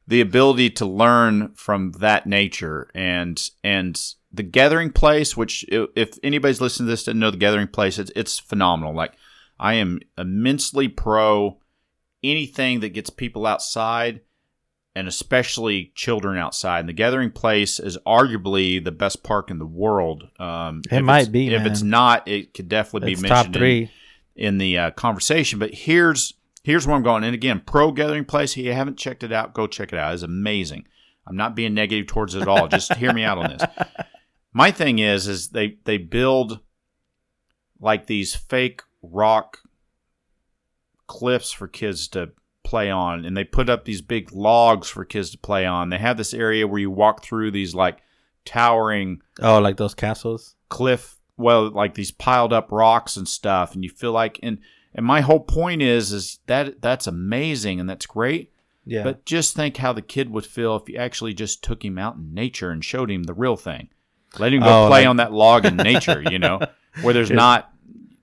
[0.08, 4.00] the ability to learn from that nature and and
[4.32, 8.12] the Gathering Place, which if anybody's listening to this didn't know the Gathering Place, it's
[8.16, 8.94] it's phenomenal.
[8.96, 9.14] Like,
[9.60, 11.60] I am immensely pro
[12.24, 14.22] anything that gets people outside
[14.96, 16.82] and especially children outside.
[16.82, 20.30] And the Gathering Place is arguably the best park in the world.
[20.40, 23.62] Um, It might be, If it's not, it could definitely It's be top mentioned in-
[24.36, 25.60] in the uh, conversation.
[25.60, 27.24] But here's here's where I'm going.
[27.24, 28.52] And again, Pro Gathering Place.
[28.54, 30.14] If you haven't checked it out, go check it out.
[30.14, 30.88] It's amazing.
[31.28, 32.68] I'm not being negative towards it at all.
[32.68, 33.64] Just hear me out on this.
[34.54, 36.60] My thing is, is they they build
[37.80, 39.60] like these fake rock
[41.08, 42.32] cliffs for kids to
[42.64, 45.90] play on, and they put up these big logs for kids to play on.
[45.90, 48.00] They have this area where you walk through these like
[48.46, 50.56] towering Oh, like those castles.
[50.70, 54.60] cliff well like these piled up rocks and stuff and you feel like and
[54.96, 58.52] and my whole point is is that that's amazing and that's great
[58.86, 59.04] Yeah.
[59.04, 62.16] but just think how the kid would feel if you actually just took him out
[62.16, 63.90] in nature and showed him the real thing
[64.40, 66.60] let him go Oh, play like- on that log in nature you know
[67.02, 67.72] where there's not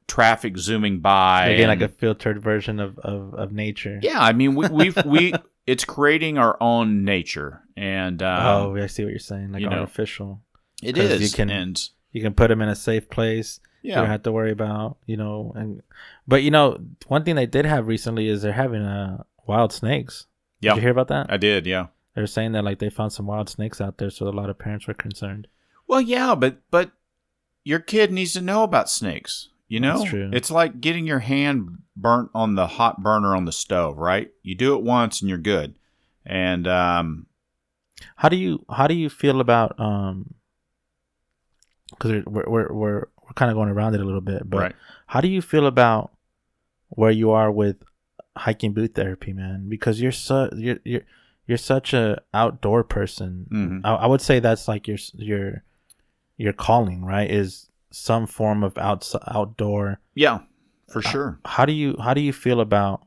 [0.07, 4.01] traffic zooming by Again, like a filtered version of, of, of nature.
[4.03, 5.33] yeah i mean we we we
[5.67, 9.53] it's creating our own nature and um, oh, I see what you're saying.
[9.53, 10.43] Like you artificial.
[10.83, 11.81] it 'cause is you can- and
[12.13, 13.61] You can put them in a safe place.
[13.83, 15.83] You don't yeah have to worry about, you know, and
[16.29, 20.27] but you know, one thing they did have recently is they're having uh wild snakes.
[20.61, 20.73] Yeah.
[20.75, 21.33] Did you hear about that?
[21.33, 24.29] i did yeah They're saying that like they found some wild snakes out there, so
[24.29, 25.49] a lot of parents were concerned.
[25.87, 26.93] Well, yeah, but but
[27.65, 29.49] your kid needs to know about snakes.
[29.69, 30.31] You know, That's true.
[30.33, 34.31] it's like getting your hand burnt on the hot burner on the stove, right?
[34.43, 35.77] You do it once and you're good.
[36.27, 37.27] And um,
[38.17, 40.35] How do you how do you feel about um?
[41.91, 44.77] Because we're we're we're we're kind of going around it a little bit, but right,
[45.07, 46.11] how do you feel about
[46.89, 47.77] where you are with
[48.37, 49.69] hiking boot therapy, man?
[49.69, 51.03] Because you're so you're you're
[51.47, 53.47] you're such a outdoor person.
[53.51, 53.81] Mhm.
[53.85, 55.63] I, I would say that's like your your
[56.37, 57.31] your calling, right?
[57.31, 60.01] Is some form of outs outdoor.
[60.15, 60.41] yeah,
[60.93, 61.39] for sure.
[61.45, 63.03] How do you how do you feel about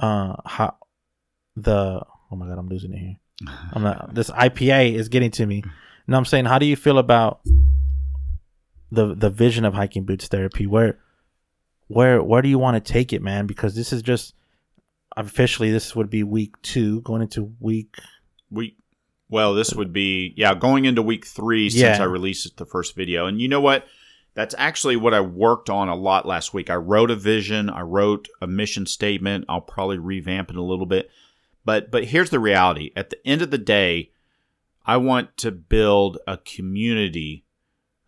[0.00, 0.76] uh how
[1.56, 3.16] the oh my god I'm losing it here.
[3.72, 5.62] I'm not this IPA is getting to me.
[6.06, 7.40] No, I'm saying how do you feel about
[8.94, 10.66] the the vision of hiking boots therapy?
[10.66, 10.98] Where
[11.88, 13.46] where where do you want to take it, man?
[13.46, 14.34] Because this is just
[15.16, 17.96] officially this would be week two, going into week
[18.50, 18.76] week
[19.28, 22.02] well, this would be yeah, going into week three since Yeah.
[22.02, 23.26] I released the first video.
[23.26, 23.86] And you know what?
[24.34, 26.68] That's actually what I worked on a lot last week.
[26.68, 29.44] I wrote a vision, I wrote a mission statement.
[29.48, 31.10] I'll probably revamp it a little bit.
[31.64, 32.90] But but here's the reality.
[32.96, 34.10] At the end of the day,
[34.84, 37.43] I want to build a community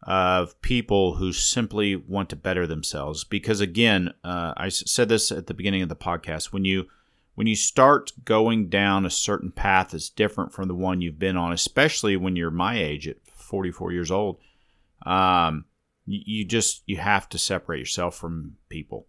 [0.06, 3.24] of people who simply want to better themselves.
[3.24, 6.52] Because again, uh, I said this at the beginning of the podcast.
[6.52, 6.86] When you
[7.34, 11.36] when you start going down a certain path that's different from the one you've been
[11.36, 14.38] on, especially when you're my age at 44 years old,
[15.04, 15.66] um,
[16.06, 19.08] you, you just you have to separate yourself from people,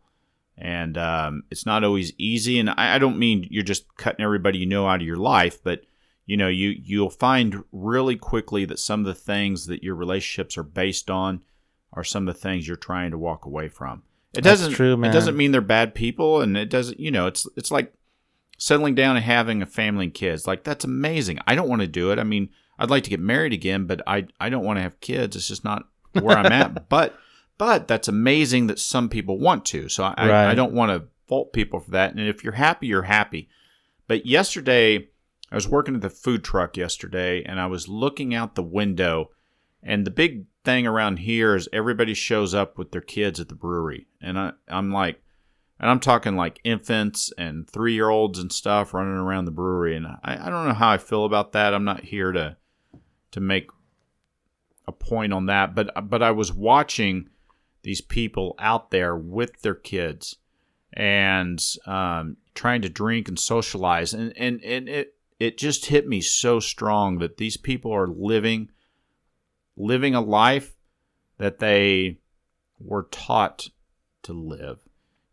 [0.58, 2.58] and um, it's not always easy.
[2.58, 5.64] And I, I don't mean you're just cutting everybody you know out of your life,
[5.64, 5.82] but
[6.28, 10.58] you know you you'll find really quickly that some of the things that your relationships
[10.58, 11.42] are based on
[11.94, 14.04] are some of the things you're trying to walk away from.
[14.34, 15.10] It That's doesn't true, man.
[15.10, 17.00] It doesn't mean they're bad people, and it doesn't.
[17.00, 17.94] You know, it's it's like
[18.58, 20.46] settling down and having a family and kids.
[20.46, 21.40] Like that's amazing.
[21.48, 22.20] I don't want to do it.
[22.20, 25.00] I mean, I'd like to get married again, but I I don't want to have
[25.00, 25.36] kids.
[25.36, 26.88] It's just not where I'm at.
[26.90, 27.18] But
[27.58, 29.90] but that's amazing that some people want to.
[29.90, 30.50] So I Right.
[30.50, 32.12] I don't want to fault people for that.
[32.12, 33.50] And if you're happy, you're happy.
[34.08, 35.10] But yesterday,
[35.52, 39.32] I was working at the food truck yesterday, and I was looking out the window,
[39.82, 43.56] and the big thing around here is everybody shows up with their kids at the
[43.56, 45.22] brewery, and I I'm like.
[45.80, 49.96] And I'm talking like infants and three year olds and stuff running around the brewery.
[49.96, 51.72] And I, I don't know how I feel about that.
[51.72, 52.58] I'm not here to
[53.30, 53.70] to make
[54.88, 55.76] a point on that.
[55.76, 57.30] But but I was watching
[57.84, 60.38] these people out there with their kids
[60.94, 64.14] and um, trying to drink and socialize.
[64.14, 68.70] And, and, and it it just hit me so strong that these people are living
[69.76, 70.76] living a life
[71.38, 72.20] that they
[72.80, 73.70] were taught
[74.24, 74.80] to live.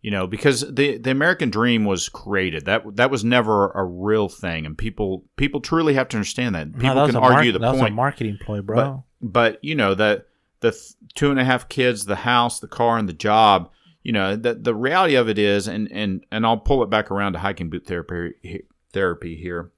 [0.03, 2.67] You know because the the american dream was created.
[2.67, 6.73] That that was never a real thing and people people truly have to understand that.
[6.75, 7.95] People No, that can a mar- argue the that was a point.
[7.95, 9.05] marketing ploy, bro.
[9.23, 10.27] but you know the
[10.61, 13.71] the th- two and a half kids the house the car and the job
[14.03, 17.11] you know the the reality of it is and and and i'll pull it back
[17.11, 19.71] around to hiking boot therapy therapy here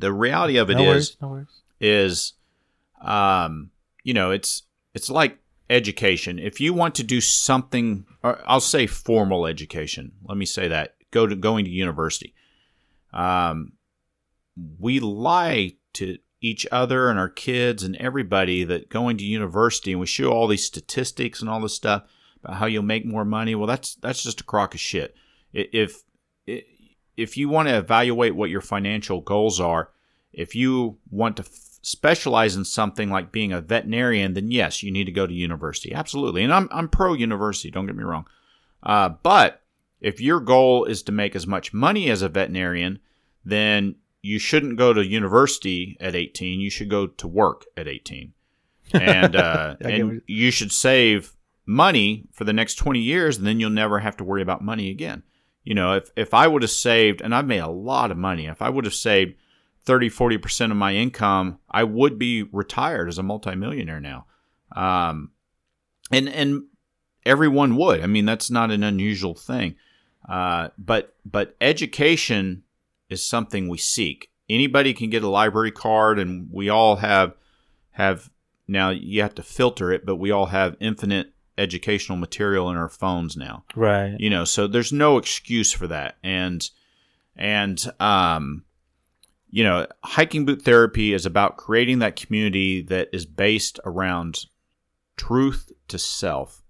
[0.00, 1.62] the reality of it is no worries, no worries.
[1.80, 2.32] is
[3.02, 3.70] um
[4.02, 4.62] you know it's
[4.94, 5.38] it's like
[5.68, 6.38] education.
[6.38, 10.12] If you want to do something or i'll say formal education.
[10.24, 10.96] Let me say that.
[11.10, 12.34] Go to going to university.
[13.12, 13.72] Um
[14.78, 20.00] we lie to each other and our kids and everybody that going to university and
[20.00, 22.04] we show all these statistics and all this stuff
[22.42, 23.54] about how you'll make more money.
[23.54, 25.14] Well that's that's just a crock of shit.
[25.52, 26.02] If
[27.20, 29.90] if you want to evaluate what your financial goals are,
[30.32, 34.90] if you want to f- specialize in something like being a veterinarian, then yes, you
[34.90, 35.92] need to go to university.
[35.92, 36.42] Absolutely.
[36.42, 38.26] And I'm, I'm pro university, don't get me wrong.
[38.82, 39.62] Uh, but
[40.00, 42.98] if your goal is to make as much money as a veterinarian,
[43.44, 46.60] then you shouldn't go to university at 18.
[46.60, 48.32] You should go to work at 18.
[48.92, 53.38] And, uh, I get what and you should save money for the next 20 years,
[53.38, 55.22] and then you'll never have to worry about money again.
[55.64, 58.46] You know, if, if I would have saved, and I've made a lot of money,
[58.46, 59.34] if I would have saved
[59.82, 64.26] 30, 40% of my income, I would be retired as a multimillionaire now.
[64.74, 65.30] Um,
[66.10, 66.64] and, and
[67.24, 68.00] everyone would.
[68.00, 69.76] I mean, that's not an unusual thing.
[70.28, 72.62] Uh, but, but education
[73.08, 74.30] is something we seek.
[74.48, 77.34] Anybody can get a library card, and we all have,
[77.92, 78.30] have,
[78.66, 82.88] now you have to filter it, but we all have infinite educational material in our
[82.88, 84.16] phones now Right.
[84.18, 86.68] you know so there's no excuse for that and
[87.36, 88.64] and um
[89.50, 94.46] you know hiking boot therapy is about creating that community that is based around
[95.16, 96.62] truth to self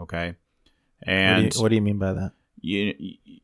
[0.00, 0.34] okay What
[1.06, 2.32] do, and you, what do you mean by that?
[2.60, 3.40] you, you-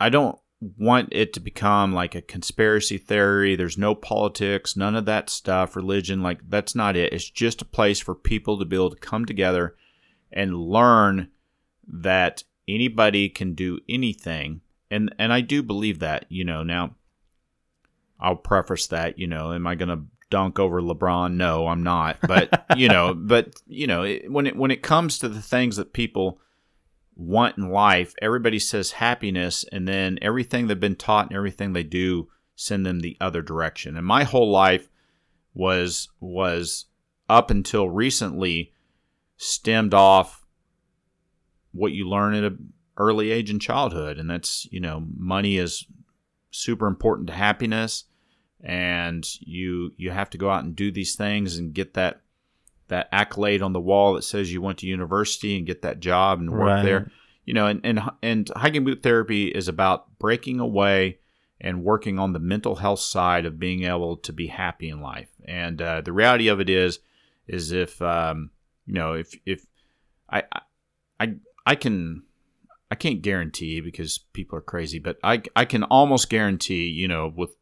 [0.00, 0.38] I don't
[0.78, 3.56] want it to become like a conspiracy theory.
[3.56, 6.22] There's no politics, none of that stuff, religion.
[6.22, 7.12] Like, that's not it.
[7.12, 9.76] It's just a place for people to be able to come together
[10.32, 11.28] and learn
[11.86, 14.60] that anybody can do anything.
[14.90, 16.94] And, and I do believe that, you know, now
[18.18, 21.34] I'll preface that, you know, am I going to dunk over LeBron?
[21.34, 22.18] No, I'm not.
[22.22, 25.76] But, you know, but, you know, it, when it, when it comes to the things
[25.76, 26.40] that people,
[27.16, 31.82] want in life, everybody says happiness, and then everything they've been taught and everything they
[31.82, 33.96] do send them the other direction.
[33.96, 34.88] And my whole life
[35.54, 36.86] was was
[37.28, 38.72] up until recently
[39.36, 40.44] stemmed off
[41.72, 45.86] what you learn at an early age in childhood, and that's you know money is
[46.50, 48.04] super important to happiness,
[48.62, 52.20] and you you have to go out and do these things and get that
[52.88, 56.40] that accolade on the wall that says you went to university and get that job
[56.40, 56.82] and work Right.
[56.84, 57.10] there
[57.44, 61.18] you know and, and and hiking boot therapy is about breaking away
[61.60, 65.28] and working on the mental health side of being able to be happy in life
[65.46, 66.98] and uh, the reality of it is
[67.46, 68.50] is if um,
[68.86, 69.66] you know if if
[70.30, 70.60] I, I
[71.20, 71.34] i
[71.66, 72.22] i can
[72.90, 77.32] i can't guarantee because people are crazy but i i can almost guarantee you know
[77.34, 77.56] with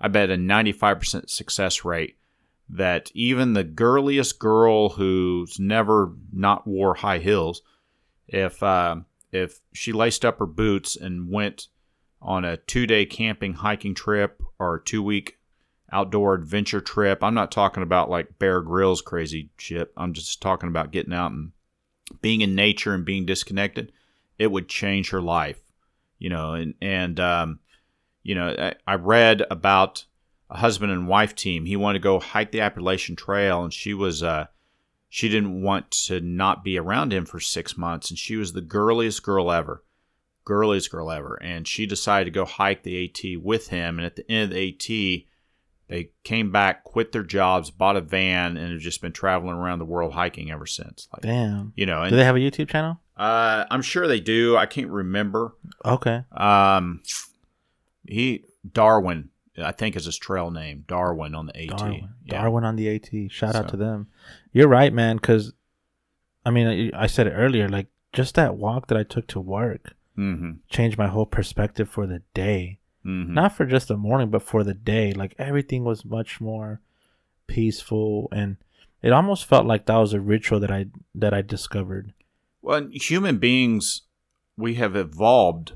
[0.00, 2.16] i bet a 95% success rate
[2.68, 7.62] that even the girliest girl who's never not wore high heels,
[8.26, 8.96] if uh,
[9.32, 11.68] if she laced up her boots and went
[12.20, 15.38] on a two day camping hiking trip or a two week
[15.92, 19.92] outdoor adventure trip, I'm not talking about like Bear Grylls crazy shit.
[19.96, 21.52] I'm just talking about getting out and
[22.20, 23.92] being in nature and being disconnected.
[24.38, 25.60] It would change her life,
[26.18, 26.54] you know.
[26.54, 27.60] And and um,
[28.22, 30.04] you know, I, I read about
[30.50, 31.64] a husband and wife team.
[31.64, 34.46] He wanted to go hike the Appalachian Trail, and she was uh,
[35.08, 38.60] she didn't want to not be around him for six months, and she was the
[38.60, 39.82] girliest girl ever,
[40.44, 43.98] girliest girl ever, and she decided to go hike the AT with him.
[43.98, 45.26] And at the end of the AT,
[45.88, 49.78] they came back, quit their jobs, bought a van, and have just been traveling around
[49.78, 51.06] the world hiking ever since.
[51.12, 51.72] Like, Damn.
[51.76, 52.98] you know, Do they have a YouTube channel?
[53.16, 54.56] uh, I'm sure they do.
[54.56, 55.54] I can't remember.
[55.84, 56.22] Okay.
[56.32, 57.02] Um,
[58.04, 60.84] he Darwin, I think is his trail name.
[60.86, 61.78] Darwin on the AT.
[61.78, 62.08] Darwin.
[62.24, 62.40] Yeah.
[62.42, 63.30] Darwin on the AT.
[63.32, 64.08] Shout out to them.
[64.52, 65.16] You're right, man.
[65.16, 65.52] Because,
[66.44, 67.68] I mean, I I said it earlier.
[67.68, 70.52] Like, just that walk that I took to work Mm-hmm.
[70.70, 72.78] changed my whole perspective for the day.
[73.04, 73.34] Mm-hmm.
[73.34, 75.12] Not for just the morning, but for the day.
[75.12, 76.80] Like, everything was much more
[77.46, 78.28] peaceful.
[78.32, 78.56] And
[79.02, 82.14] it almost felt like that was a ritual that I that I discovered.
[82.62, 84.02] Well, human beings,
[84.56, 85.72] we have evolved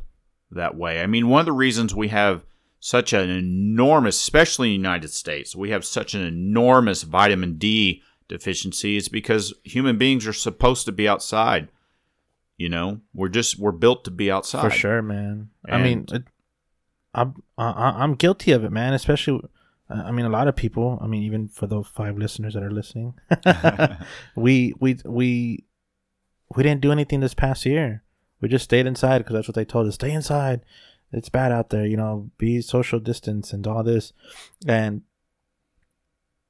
[0.51, 1.03] that way.
[1.03, 2.45] I mean, one of the reasons we have
[2.81, 8.03] such an enormous, especially in the United States, we have such an enormous vitamin D
[8.27, 11.69] deficiency is because human beings are supposed to be outside.
[12.57, 14.63] You know, we're just we're built to be outside.
[14.63, 15.51] For sure, man.
[15.69, 16.23] I mean, And- it,
[17.15, 18.93] I'm I, I'm guilty of it, man.
[18.95, 19.41] Especially,
[19.91, 20.99] uh, I mean, a lot of people.
[21.03, 23.15] I mean, even for those five listeners that are listening,
[24.37, 25.65] we we we
[26.55, 28.05] we didn't do anything this past year.
[28.41, 29.95] We just stayed inside because that's what they told us.
[29.95, 30.61] Stay inside.
[31.13, 31.87] It's bad out there.
[31.87, 34.13] You know, be social distance and all this.
[34.67, 35.03] And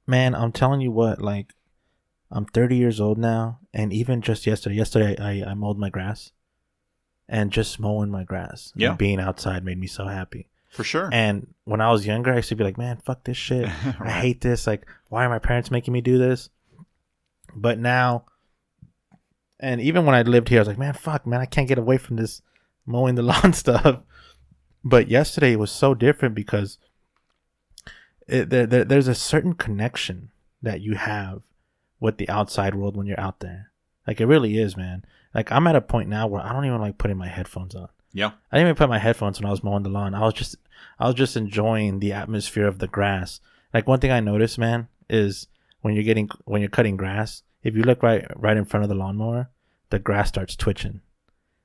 [0.07, 1.53] man, I'm telling you what, like,
[2.31, 6.31] I'm 30 years old now, and even just yesterday, yesterday I, I mowed my grass,
[7.27, 8.93] and just mowing my grass, and Yeah.
[8.95, 10.47] being outside made me so happy.
[10.69, 11.09] For sure.
[11.11, 13.65] And when I was younger, I used to be like, man, fuck this shit.
[13.99, 14.65] I hate this.
[14.65, 16.49] Like, why are my parents making me do this?
[17.53, 18.23] But now,
[19.59, 21.77] and even when I lived here, I was like, man, fuck, man, I can't get
[21.77, 22.41] away from this
[22.85, 24.01] mowing the lawn stuff.
[24.83, 26.77] But yesterday was so different because
[28.27, 31.41] it, there, there there's a certain connection that you have
[31.99, 33.71] with the outside world when you're out there.
[34.07, 35.05] Like it really is, man.
[35.33, 37.89] Like I'm at a point now where I don't even like putting my headphones on.
[38.13, 38.31] Yeah.
[38.51, 40.15] I didn't even put my headphones when I was mowing the lawn.
[40.15, 40.55] I was just
[40.99, 43.39] I was just enjoying the atmosphere of the grass.
[43.73, 45.47] Like one thing I noticed, man, is
[45.81, 48.89] when you're getting when you're cutting grass, if you look right right in front of
[48.89, 49.49] the lawnmower,
[49.89, 51.01] the grass starts twitching.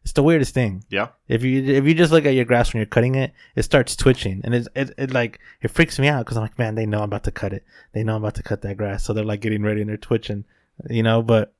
[0.06, 0.84] It's the weirdest thing.
[0.88, 1.08] Yeah.
[1.26, 3.96] If you if you just look at your grass when you're cutting it, it starts
[3.96, 6.86] twitching, and it's it, it like it freaks me out because I'm like, man, they
[6.86, 7.64] know I'm about to cut it.
[7.90, 9.96] They know I'm about to cut that grass, so they're like getting ready and they're
[9.96, 10.44] twitching,
[10.88, 11.22] you know.
[11.22, 11.54] But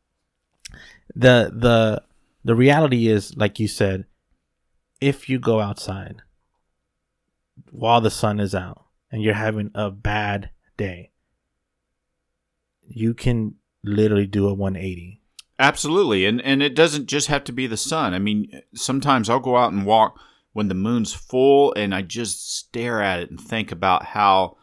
[1.13, 2.05] the the
[2.45, 4.05] the reality is, like you said,
[5.01, 6.23] if you go outside
[7.73, 11.11] while the sun is out and you're having a bad day,
[12.87, 15.21] you can literally do a 180.
[15.59, 16.27] Absolutely.
[16.27, 18.13] And and it doesn't just have to be the sun.
[18.15, 20.19] I mean, sometimes I'll go out and walk
[20.53, 24.57] when the moon's full and I just stare at it and think about how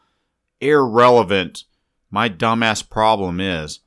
[0.62, 1.64] irrelevant
[2.10, 3.80] my dumbass problem is.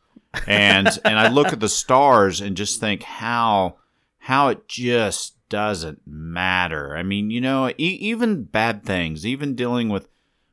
[0.46, 3.76] And and I look at the stars and just think how
[4.18, 6.96] how it just doesn't matter.
[6.96, 10.09] I mean, you know, e- even bad things, even dealing with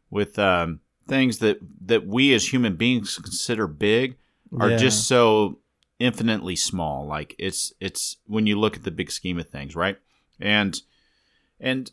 [0.09, 4.17] with um, things that that we as human beings consider big
[4.59, 4.77] are Yeah.
[4.77, 5.59] just so
[6.03, 7.07] infinitely small.
[7.07, 9.97] Like it's it's when you look at the big scheme of things, right?
[10.39, 10.79] And
[11.61, 11.89] and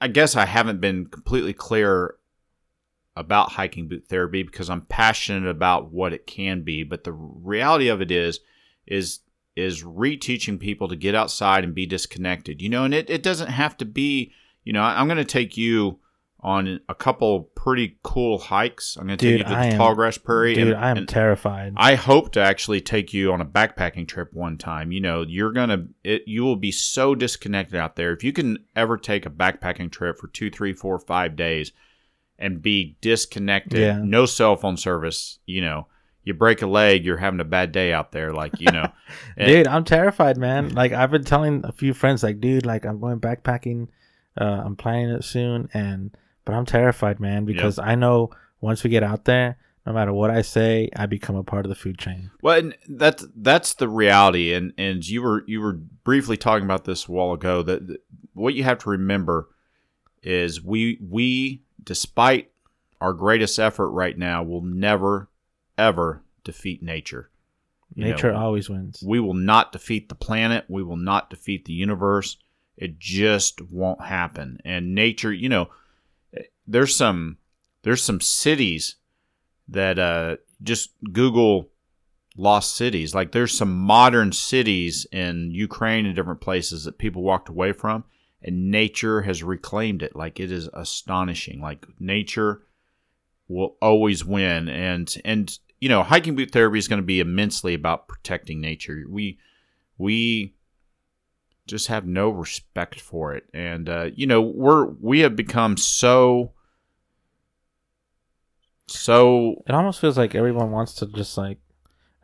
[0.00, 2.16] I guess I haven't been completely clear
[3.16, 7.88] about hiking boot therapy because I'm passionate about what it can be, but the reality
[7.88, 8.40] of it is
[8.86, 9.20] is
[9.56, 12.60] is reteaching people to get outside and be disconnected.
[12.60, 14.30] You know, and it, it doesn't have to be,
[14.62, 16.00] you know, I'm going to take you
[16.40, 18.96] on a couple pretty cool hikes.
[18.96, 20.54] I'm going to take you to I the am- Tallgrass Prairie.
[20.54, 21.74] Dude, and- I am terrified.
[21.76, 24.92] I hope to actually take you on a backpacking trip one time.
[24.92, 28.12] You know, you're gonna it, you will be so disconnected out there.
[28.12, 31.72] If you can ever take a backpacking trip for two, three, four, five days
[32.38, 34.00] and be disconnected, Yeah.
[34.00, 35.88] no cell phone service, you know,
[36.22, 38.32] you break a leg, you're having a bad day out there.
[38.32, 38.92] Like you know,
[39.36, 42.84] and- dude i'm terrified man like i've been telling a few friends like dude like
[42.86, 43.88] i'm going backpacking
[44.40, 46.16] uh i'm planning it soon and
[46.48, 48.30] but i'm terrified man because i know
[48.62, 51.68] once we get out there no matter what i say i become a part of
[51.68, 55.74] the food chain Well, and that's that's the reality, and and you were you were
[55.74, 57.62] briefly talking about this a while ago.
[57.62, 59.48] That, that what you have to remember
[60.22, 62.50] is we we despite
[63.00, 65.28] our greatest effort right now will never
[65.76, 67.30] ever defeat nature.
[67.94, 70.64] You know, nature always wins we will not defeat the planet.
[70.68, 72.38] We will not defeat the universe.
[72.76, 74.60] It just won't happen.
[74.64, 75.68] And nature, you know,
[76.68, 77.38] there's some
[77.82, 78.96] there's some cities
[79.68, 81.70] that uh, just Google
[82.36, 83.14] lost cities.
[83.14, 88.04] Like there's some modern cities in Ukraine and different places that people walked away from,
[88.42, 90.14] and nature has reclaimed it.
[90.14, 91.60] Like it is astonishing.
[91.60, 92.62] Like nature
[93.48, 97.74] will always win, and and you know hiking boot therapy is going to be immensely
[97.74, 99.04] about protecting nature.
[99.08, 99.38] We
[99.96, 100.54] we
[101.66, 106.52] just have no respect for it, and uh, you know we're we have become so
[108.88, 111.58] so it almost feels like everyone wants to just like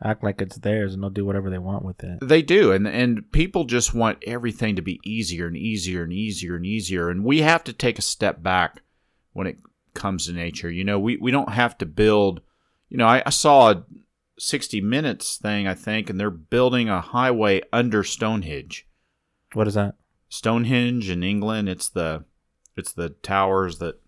[0.03, 2.87] act like it's theirs and they'll do whatever they want with it They do, and
[2.87, 7.23] and people just want everything to be easier and easier and easier and easier, and
[7.23, 8.81] we have to take a step back
[9.33, 9.57] when it
[9.93, 10.69] comes to nature.
[10.69, 12.41] You know, we we don't have to build.
[12.89, 13.85] You know, I, I saw a
[14.37, 18.85] sixty minutes thing, I think, and they're building a highway under Stonehenge.
[19.53, 19.95] what is that
[20.29, 22.25] Stonehenge in England, it's the
[22.75, 24.01] it's the towers that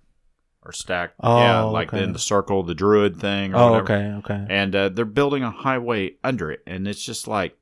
[0.68, 1.16] are stacked.
[1.22, 2.04] Oh, yeah, like okay.
[2.04, 3.54] in the circle, the druid thing.
[3.54, 7.04] Or oh whatever okay okay and uh, they're building a highway under it and it's
[7.04, 7.58] just like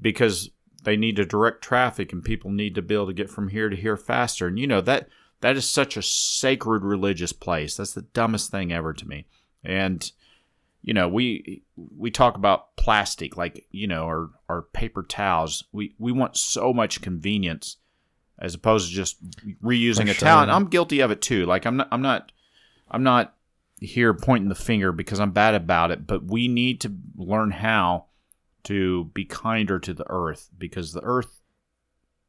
[0.00, 0.50] because
[0.82, 3.68] they need to direct traffic and people need to be able to get from here
[3.68, 5.08] to here faster and you know that
[5.40, 9.26] that is such a sacred religious place that's the dumbest thing ever to me
[9.64, 10.12] and
[10.82, 15.94] you know we we talk about plastic like you know or or paper towels we
[15.98, 17.76] we want so much convenience
[18.38, 19.22] as opposed to just
[19.62, 20.28] reusing For a sure.
[20.28, 22.32] towel i'm guilty of it too like i'm not i'm not
[22.90, 23.34] i'm not
[23.82, 28.06] here pointing the finger because I'm bad about it, but we need to learn how
[28.64, 31.40] to be kinder to the earth because the earth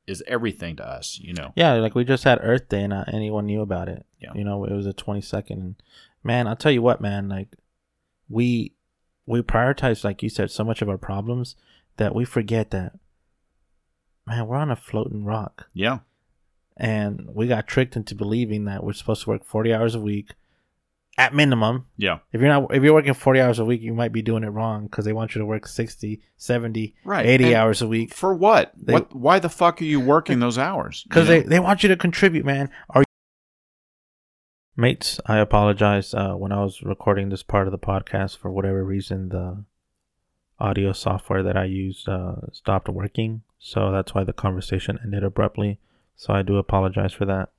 [0.05, 1.53] is everything to us, you know.
[1.55, 4.05] Yeah, like we just had Earth Day and not anyone knew about it.
[4.19, 4.31] Yeah.
[4.33, 5.51] You know, it was the 22nd.
[5.51, 5.75] And
[6.23, 7.55] man, I'll tell you what, man, like
[8.27, 8.73] we
[9.25, 11.55] we prioritize like you said so much of our problems
[11.97, 12.93] that we forget that
[14.25, 15.99] man, we're on a floating rock Yeah.
[16.77, 20.31] and we got tricked into believing that we're supposed to work 40 hours a week
[21.17, 21.85] at minimum.
[21.97, 22.19] Yeah.
[22.31, 24.47] If you're not if you're working 40 hours a week, you might be doing it
[24.49, 27.25] wrong cuz they want you to work 60, 70, Right.
[27.25, 28.71] 80 And hours a week For what?
[28.75, 29.13] They- what?
[29.15, 31.05] Why the fuck are you working those hours?
[31.11, 32.69] cuz they they want you to contribute, man.
[32.89, 33.03] Are
[34.75, 38.83] Mates, I apologize uh, when I was recording this part of the podcast for whatever
[38.83, 39.63] reason the
[40.59, 45.79] audio software that I used uh, stopped working, so that's why the conversation ended abruptly.
[46.15, 47.49] So I do apologize for that.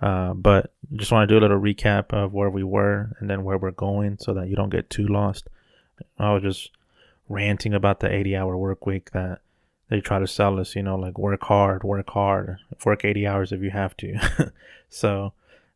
[0.00, 3.44] Uh, but just want to do a little recap of where we were and then
[3.44, 5.48] where we're going, so that you don't get too lost.
[6.18, 6.70] I was just
[7.28, 9.40] ranting about the 80-hour work week that
[9.90, 10.74] they try to sell us.
[10.74, 14.52] You know, like work hard, work hard, work 80 hours if you have to.
[14.88, 15.34] so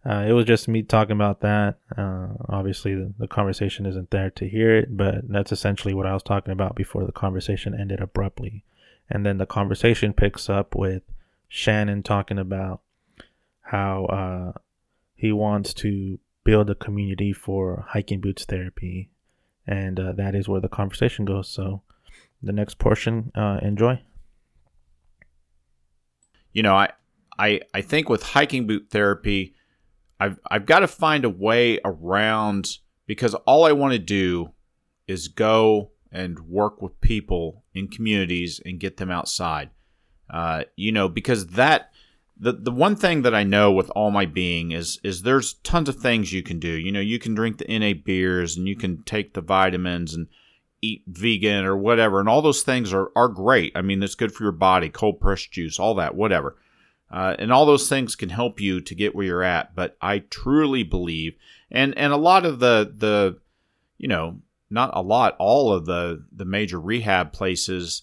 [0.08, 1.78] uh, it was just me talking about that.
[1.96, 6.12] Uh, obviously, the, the conversation isn't there to hear it, but that's essentially what I
[6.12, 8.64] was talking about before the conversation ended abruptly.
[9.08, 11.02] And then the conversation picks up with
[11.48, 12.80] Shannon talking about
[13.60, 14.58] how uh,
[15.14, 19.10] he wants to build a community for hiking boots therapy.
[19.66, 21.48] And uh, that is where the conversation goes.
[21.48, 21.82] So,
[22.42, 24.02] the next portion, uh, enjoy.
[26.54, 26.90] you know, I,
[27.38, 29.54] I, I think with hiking boot therapy,
[30.20, 34.52] I've, I've got to find a way around because all I want to do
[35.06, 39.70] is go and work with people in communities and get them outside.
[40.30, 41.90] Uh, you know, because that
[42.36, 45.88] the the one thing that I know with all my being is is there's tons
[45.88, 46.70] of things you can do.
[46.70, 50.28] You know, you can drink the NA beers and you can take the vitamins and
[50.80, 53.72] eat vegan or whatever, and all those things are are great.
[53.74, 56.56] I mean, it's good for your body, cold pressed juice, all that, whatever.
[57.14, 59.76] Uh, and all those things can help you to get where you're at.
[59.76, 61.36] But I truly believe,
[61.70, 63.38] and and a lot of the the,
[63.98, 68.02] you know, not a lot, all of the the major rehab places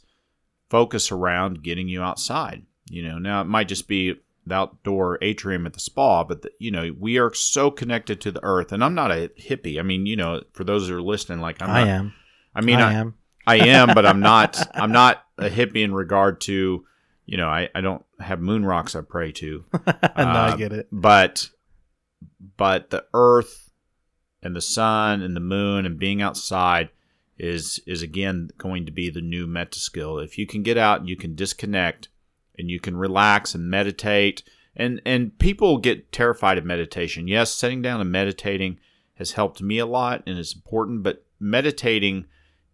[0.69, 2.63] focus around getting you outside.
[2.89, 6.51] You know, now it might just be the outdoor atrium at the spa, but the,
[6.57, 8.71] you know, we are so connected to the earth.
[8.71, 9.77] And I'm not a hippie.
[9.77, 12.13] I mean, you know, for those that are listening, like I'm I not, am.
[12.55, 13.15] I mean, I I, am.
[13.45, 14.57] I am, but I'm not.
[14.73, 16.85] I'm not a hippie in regard to,
[17.25, 19.81] you know, I, I don't have moon rocks I pray to, no,
[20.15, 20.87] I Uh, get it.
[20.91, 21.49] but
[22.57, 23.71] but the earth
[24.41, 26.89] and the sun and the moon and being outside
[27.37, 30.19] is is again going to be the new meta skill.
[30.19, 32.09] If you can get out and you can disconnect
[32.57, 34.43] and you can relax and meditate
[34.75, 37.27] and and people get terrified of meditation.
[37.27, 38.79] Yes, sitting down and meditating
[39.15, 42.25] has helped me a lot and is important, but meditating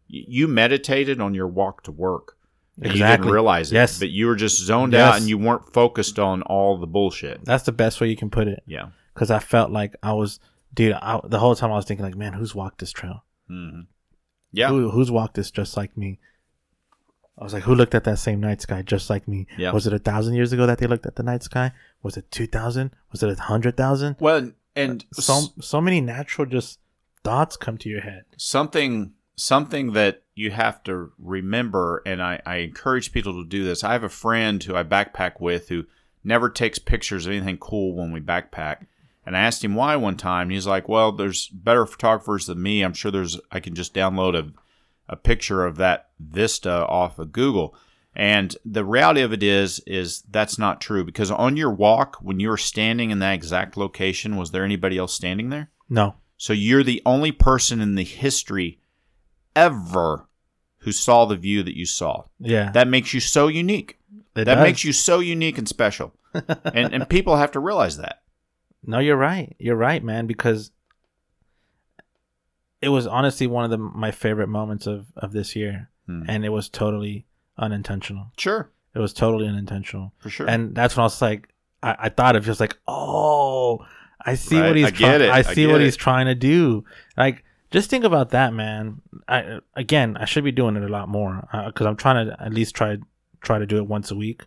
[0.08, 2.36] you meditated on your walk to work.
[2.78, 3.32] And you didn't Exactly.
[3.32, 3.75] realize it.
[3.75, 3.97] Yes.
[3.99, 5.01] But you were just zoned Yes.
[5.15, 7.43] out and you weren't focused on all the bullshit.
[7.43, 8.61] That's the best way you can put it.
[8.67, 8.89] Yeah.
[9.13, 10.39] Because I felt like I was,
[10.73, 10.93] dude.
[10.93, 13.23] I, the whole time I was thinking, like, man, who's walked this trail?
[13.47, 13.82] hmm
[14.51, 14.69] Yeah.
[14.69, 16.19] Who, who's walked this just like me?
[17.39, 19.47] I was like, who looked at that same night sky just like me?
[19.57, 19.71] Yeah.
[19.71, 21.71] Was it a thousand years ago that they looked at the night sky?
[22.03, 22.91] Was it two thousand?
[23.11, 24.15] Was it a hundred thousand?
[24.19, 26.80] Well, and So so many natural just
[27.23, 28.23] thoughts come to your head.
[28.38, 33.83] something something that you have to remember, and I, I encourage people to do this.
[33.83, 35.85] I have a friend who I backpack with who
[36.23, 38.85] never takes pictures of anything cool when we backpack.
[39.25, 40.43] And I asked him why one time.
[40.43, 42.81] And he's like, "Well, there's better photographers than me.
[42.81, 43.39] I'm sure there's.
[43.51, 44.51] I can just download a
[45.09, 47.75] a picture of that vista off of Google."
[48.15, 52.39] And the reality of it is, is that's not true because on your walk, when
[52.39, 55.69] you were standing in that exact location, was there anybody else standing there?
[55.88, 58.79] No, So you're the only person in the history
[59.55, 60.26] ever
[60.88, 62.23] who saw the view that you saw.
[62.39, 63.99] yeah, That makes you so unique.
[64.38, 64.63] it that does.
[64.63, 66.13] makes you so unique and special.
[66.33, 68.21] and and people have to realize that.
[68.85, 69.53] No, you're right.
[69.59, 70.27] You're right, man.
[70.27, 70.71] Because
[72.81, 76.23] it was honestly one of the my favorite moments of of this year, Hmm.
[76.29, 77.25] and it was totally
[77.57, 78.27] unintentional.
[78.38, 80.47] Sure, It was totally unintentional, for sure.
[80.49, 81.49] and that's when I was like,
[81.83, 83.85] I, I thought of just like, oh,
[84.25, 85.85] I see Right, what he's I it, I I see get what it.
[85.85, 86.85] he's trying to do.
[87.17, 89.01] Like, just think about that, man.
[89.28, 92.41] I again, I should be doing it a lot more uh, because I'm trying to
[92.41, 92.97] at least try
[93.41, 94.43] try to do it once a week,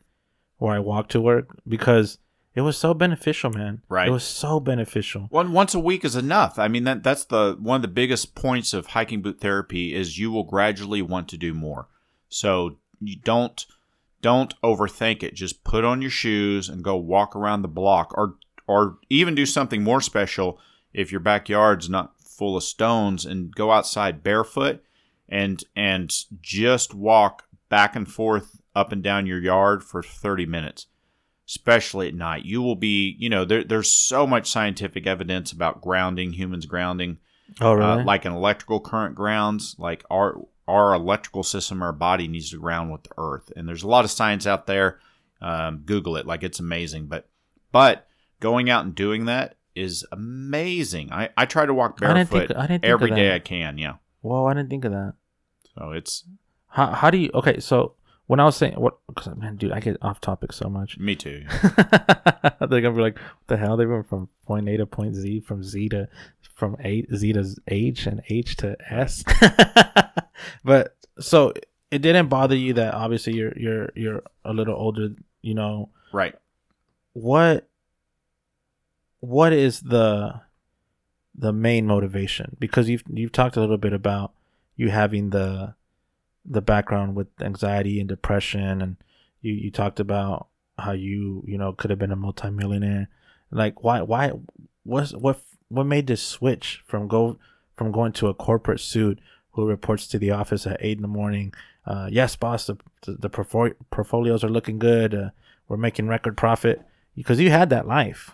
[0.59, 2.18] where I walk to work because
[2.55, 3.83] it was so beneficial, man.
[3.89, 4.09] Right.
[4.09, 5.27] It was so beneficial.
[5.31, 6.59] one once a week is enough.
[6.59, 10.18] I mean that that's the one of the biggest points of hiking boot therapy is
[10.18, 11.89] you will gradually want to do more.
[12.29, 13.64] So you don't
[14.23, 15.35] don't overthink it.
[15.35, 19.47] Just put on your shoes and go walk around the block or or even do
[19.47, 20.59] something more special
[20.93, 24.82] if your backyard's not full of stones and go outside barefoot
[25.28, 30.86] and and just walk back and forth up and down your yard for 30 minutes
[31.49, 32.45] especially at night.
[32.45, 37.18] You will be you know there, there's so much scientific evidence about grounding humans grounding
[37.61, 38.03] Oh, really?
[38.03, 42.59] uh, like an electrical current grounds like our our electrical system our body needs to
[42.61, 43.53] ground with the earth.
[43.57, 45.01] And there's a lot of science out there.
[45.43, 47.07] Um, google it like it's amazing.
[47.07, 47.28] But
[47.72, 48.07] but
[48.38, 51.12] going out and doing that is amazing.
[51.12, 53.35] I, I try to walk barefoot think- think every day.
[53.35, 53.78] I can.
[53.78, 53.95] Yeah.
[54.20, 55.14] Whoa, I didn't think of that.
[55.76, 56.24] So it's
[56.68, 57.31] How how do you?
[57.35, 57.95] Okay, so
[58.26, 60.99] when I was saying what, cause, man, dude, I get off topic so much.
[60.99, 61.45] me too.
[62.61, 65.41] They're gonna be like, "What the hell?" They went from point A to point Z,
[65.41, 66.09] from Z to
[66.55, 69.24] from A Z to H, and H to S.
[70.64, 71.53] but so
[71.91, 75.09] it didn't bother you that obviously you're you're you're a little older.
[75.43, 76.35] You know right.
[77.14, 77.68] what?
[79.21, 80.41] What is the
[81.35, 82.57] the main motivation?
[82.59, 84.33] Because you've you've talked a little bit about
[84.77, 85.75] you having the
[86.45, 88.97] the background with anxiety and depression and
[89.43, 90.49] you you talked about
[90.79, 93.09] how you you know could have been a multimillionaire
[93.51, 94.33] like why why
[94.85, 97.39] what's what what made this switch from go
[97.77, 99.18] from going to a corporate suit
[99.53, 101.53] who reports to the office at eight in the morning
[101.87, 105.31] uh yes boss the the, the portfolios are looking good uh,
[105.68, 106.83] we're making record profit
[107.21, 108.31] because you had that life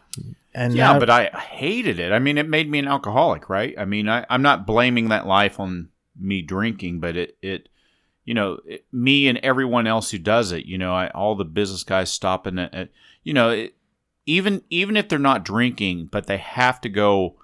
[0.56, 2.12] and yeah, now- but I hated it.
[2.12, 3.74] I mean, it made me an alcoholic, right?
[3.78, 7.68] I mean, I, I'm not blaming that life on me drinking, but it, it
[8.24, 11.44] you know, it, me and everyone else who does it, you know, I, all the
[11.44, 12.88] business guys stopping at, at
[13.22, 13.74] you know, it,
[14.24, 17.36] even even if they're not drinking, but they have to go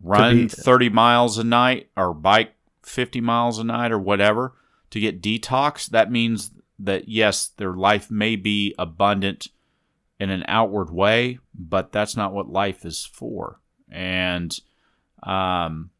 [0.00, 4.54] run be- 30 miles a night or bike 50 miles a night or whatever
[4.90, 9.48] to get detox, that means that yes, their life may be abundant
[10.22, 13.60] in an outward way, but that's not what life is for.
[13.90, 14.56] And,
[15.24, 15.90] um,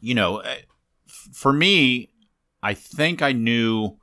[0.00, 0.62] you know, eh,
[1.06, 2.08] for me,
[2.62, 3.98] I think I knew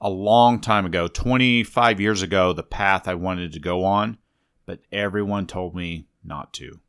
[0.00, 4.16] a long time ago, 25 years ago, the path I wanted to go on,
[4.64, 6.80] but everyone told me not to.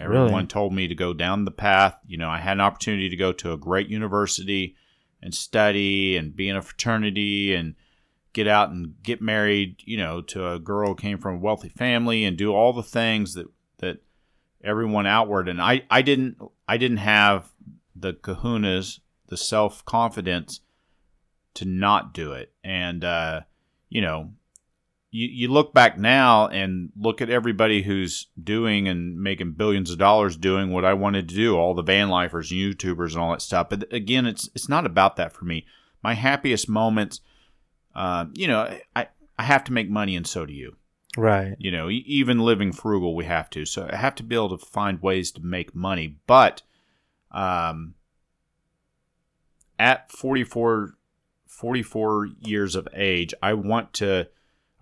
[0.00, 0.22] Really?
[0.22, 2.00] Everyone told me to go down the path.
[2.06, 4.74] You know, I had an opportunity to go to a great university
[5.20, 7.74] and study and be in a fraternity and
[8.32, 11.68] get out and get married, you know, to a girl who came from a wealthy
[11.68, 13.46] family and do all the things that
[13.78, 13.98] that
[14.62, 17.52] everyone outward and I I didn't I didn't have
[17.96, 20.60] the kahunas, the self-confidence
[21.54, 22.52] to not do it.
[22.62, 23.40] And uh
[23.88, 24.30] you know,
[25.10, 29.98] you, you look back now and look at everybody who's doing and making billions of
[29.98, 33.42] dollars doing what I wanted to do, all the van lifers YouTubers and all that
[33.42, 33.68] stuff.
[33.70, 35.66] But again, it's it's not about that for me.
[36.02, 37.20] My happiest moments,
[38.00, 40.74] uh, you know, I, I have to make money and so do you.
[41.18, 43.66] right You know, even living frugal, we have to.
[43.66, 46.16] So I have to be able to find ways to make money.
[46.26, 46.62] But
[47.30, 47.92] um,
[49.78, 50.94] at 44,
[51.46, 54.28] 44 years of age, I want to.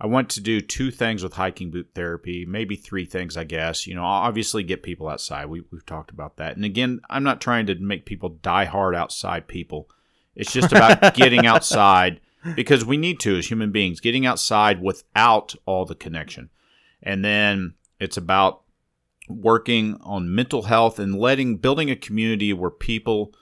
[0.01, 3.85] I want to do two things with hiking boot therapy, maybe three things, I guess.
[3.85, 5.47] You know, obviously get people outside.
[5.47, 6.55] We, we've talked about that.
[6.55, 9.89] And again, I'm not trying to make people die hard outside people.
[10.37, 12.21] It's just about getting outside
[12.55, 16.49] because we need to as human beings, getting outside without all the connection.
[17.01, 18.61] And then it's about
[19.27, 23.33] working on mental health and letting building a community where people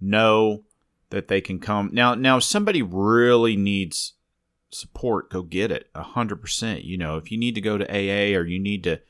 [0.00, 0.64] know
[1.10, 1.90] that they can come.
[1.92, 4.14] Now now if somebody really needs
[4.70, 5.88] support, go get it.
[5.94, 6.84] a hundred percent.
[6.84, 9.00] You know, if you need to go to AA or you need to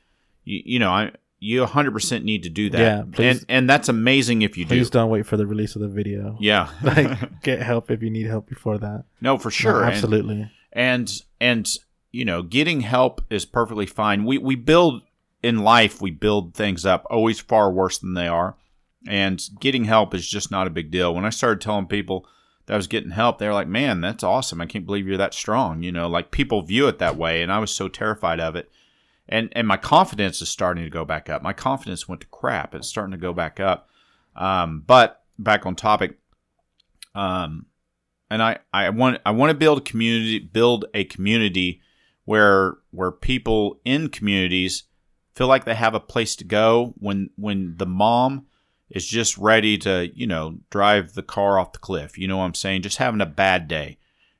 [0.43, 1.11] you, you know, I
[1.43, 2.79] you hundred percent need to do that.
[2.79, 3.37] Yeah, please.
[3.41, 4.75] and and that's amazing if you please do.
[4.85, 6.69] Please don't wait for the release of the video Yeah.
[6.83, 9.83] like get help if you need help before that no, for No, sure.
[9.83, 11.69] And- absolutely and and
[12.11, 15.01] you know getting help is perfectly fine we we build
[15.43, 18.55] in life we build things up always far worse than they are
[19.07, 22.25] and getting help is just not a big deal when i started telling people
[22.65, 25.17] that i was getting help they were like man that's awesome i can't believe you're
[25.17, 28.39] that strong you know like people view it that way and i was so terrified
[28.39, 28.71] of it
[29.27, 31.41] and and my confidence is starting to go back up.
[31.41, 32.75] My confidence went to crap.
[32.75, 33.89] It's starting to go back up.
[34.35, 36.17] Um, but back on topic
[37.15, 37.67] um,
[38.29, 41.81] and I, I want I want to build a community build a community
[42.25, 44.83] where where people in communities
[45.35, 48.47] feel like they have a place to go when when the mom
[48.89, 52.17] is just ready to you know drive the car off the cliff.
[52.17, 52.81] You know what I'm saying?
[52.81, 53.97] Just having a bad day.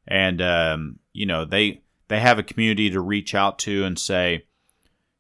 [0.07, 4.45] And um, you know they they have a community to reach out to and say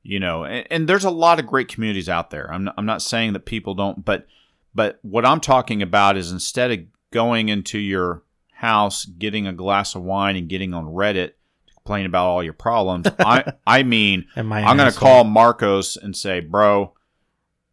[0.03, 2.85] you know and, and there's a lot of great communities out there I'm not, I'm
[2.85, 4.27] not saying that people don't but
[4.75, 6.79] but what I'm talking about is instead of
[7.11, 11.33] going into your house, getting a glass of wine, and getting on Reddit
[11.67, 16.15] to complain about all your problems, I I mean, I'm going to call Marcos and
[16.15, 16.93] say, bro,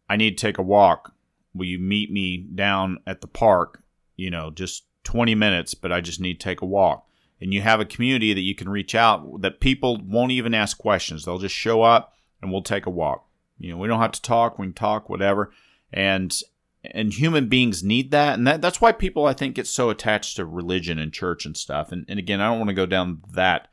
[0.09, 1.13] I need to take a walk.
[1.53, 3.81] Will you meet me down at the park?
[4.15, 7.07] You know, just 20 minutes, but I just need to take a walk.
[7.41, 10.77] And you have a community that you can reach out that people won't even ask
[10.77, 11.25] questions.
[11.25, 13.25] They'll just show up and we'll take a walk.
[13.59, 14.57] You know, we don't have to talk.
[14.57, 15.51] We can talk, whatever.
[15.93, 16.37] And
[16.83, 20.35] and human beings need that and that, that's why people i think get so attached
[20.35, 23.21] to religion and church and stuff and, and again i don't want to go down
[23.33, 23.67] that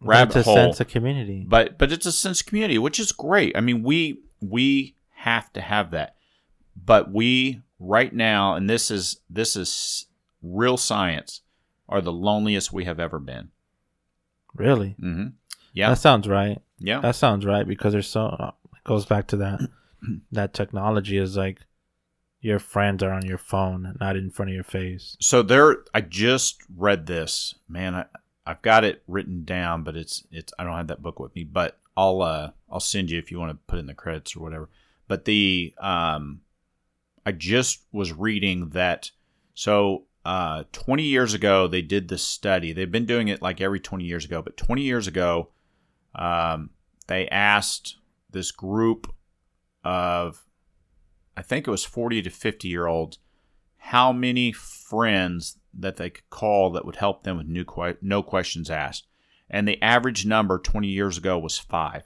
[0.00, 2.98] rabbit it's a hole sense of community but but it's a sense of community which
[2.98, 4.96] is great i mean we we
[5.26, 6.14] have to have that.
[6.76, 10.06] But we right now, and this is this is
[10.42, 11.42] real science,
[11.88, 13.50] are the loneliest we have ever been.
[14.54, 14.94] Really?
[15.00, 15.28] Mm-hmm.
[15.72, 16.62] Yeah, That sounds right.
[16.78, 17.00] Yeah.
[17.00, 19.60] That sounds right because there's so uh, it goes back to that
[20.32, 21.60] that technology is like
[22.40, 25.16] your friends are on your phone, not in front of your face.
[25.20, 28.04] so there i just read this man I,
[28.46, 31.42] i've got it written down but it's it's i don't have that book with me
[31.44, 34.40] but i'll uh i'll send you if you want to put in the credits or
[34.40, 34.68] whatever
[35.08, 36.42] but the um
[37.24, 39.10] i just was reading that
[39.54, 43.80] so uh 20 years ago they did this study they've been doing it like every
[43.80, 45.48] 20 years ago but 20 years ago
[46.16, 46.70] um
[47.06, 47.96] they asked
[48.30, 49.12] this group
[49.84, 50.44] of
[51.36, 53.18] i think it was 40 to 50 year olds
[53.78, 58.20] how many friends that they could call that would help them with new que- no
[58.22, 59.06] questions asked.
[59.48, 62.02] And the average number 20 years ago was five.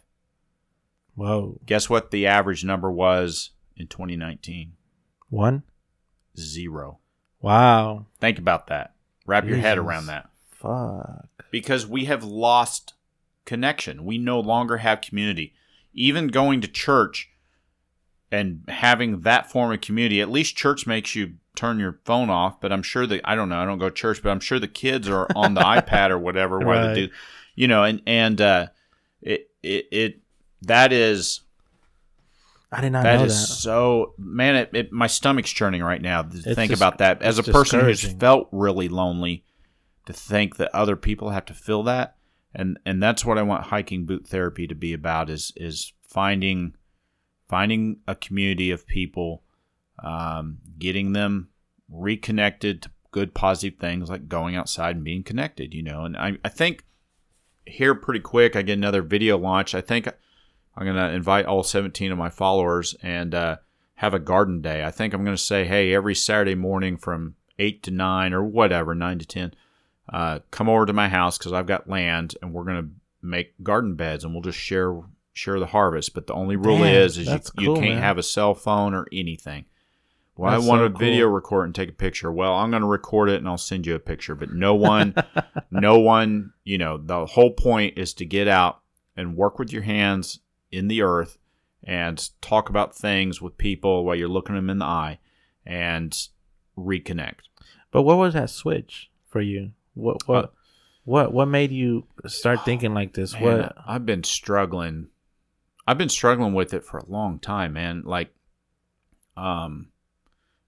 [1.14, 4.72] Whoa, Guess what the average number was in 2019?
[5.30, 5.62] one.
[6.38, 6.98] Zero.
[7.40, 8.94] Wow, Think about that.
[9.24, 10.28] Wrap your head around that.
[10.50, 11.28] fuck.
[11.50, 12.92] Because we have lost
[13.50, 14.04] connection.
[14.04, 15.52] We no longer have community.
[15.92, 17.28] Even going to church
[18.30, 22.60] and having that form of community, at least church makes you turn your phone off.
[22.60, 24.60] But I'm sure that I don't know, I don't go to church, but I'm sure
[24.60, 26.94] the kids are on the iPad or whatever Right.
[26.94, 27.12] they do,
[27.56, 28.66] you know, and and uh,
[29.20, 30.20] it it it
[30.62, 31.40] that is
[32.70, 33.52] I did not that know is that.
[33.54, 34.54] so man.
[34.54, 37.20] It, it my stomach's churning right now to It's think about that.
[37.20, 39.42] As a person who's felt really lonely,
[40.06, 42.14] to think that other people have to feel that,
[42.54, 46.74] and and that's what I want hiking boot therapy to be about is is finding
[47.48, 49.42] finding a community of people,
[50.02, 51.48] um, getting them
[51.88, 55.74] reconnected to good positive things like going outside and being connected.
[55.74, 56.84] You know, and I I think
[57.66, 59.74] here pretty quick I get another video launch.
[59.74, 60.08] I think
[60.76, 63.56] I'm to invite all 17 of my followers and uh,
[63.96, 64.84] have a garden day.
[64.84, 68.94] I think I'm to say, hey, every Saturday morning from 8 to 9 or whatever,
[68.94, 69.54] 9 to 10,
[70.10, 72.90] uh, come over to my house because I've got land and we're going to
[73.22, 75.00] make garden beds and we'll just share
[75.32, 76.14] share the harvest.
[76.14, 78.02] But the only rule Damn, is is you, that's you can't man.
[78.02, 79.66] have a cell phone or anything.
[80.36, 82.32] Well, That's I want so to video record and take a picture.
[82.32, 84.34] Well, I'm going to record it and I'll send you a picture.
[84.34, 85.14] But no one,
[85.70, 88.80] no one, you know, the whole point is to get out
[89.16, 90.40] and work with your hands
[90.72, 91.36] in the earth
[91.84, 95.18] and talk about things with people while you're looking them in the eye
[95.66, 96.28] and
[96.76, 97.40] reconnect.
[97.90, 99.72] But what was that switch for you?
[100.00, 100.48] What what Uh,
[101.04, 103.32] what what made you start thinking like this?
[103.32, 105.08] Man, what I've been struggling.
[105.86, 108.02] I've been struggling with it for a long time, man.
[108.04, 108.32] Like,
[109.36, 109.88] um,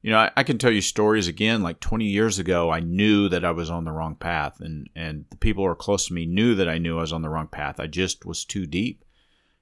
[0.01, 1.63] you know, I, I can tell you stories again.
[1.63, 5.27] Like 20 years ago, I knew that I was on the wrong path, and and
[5.31, 7.29] the people who are close to me knew that I knew I was on the
[7.29, 7.79] wrong path.
[7.79, 9.05] I just was too deep,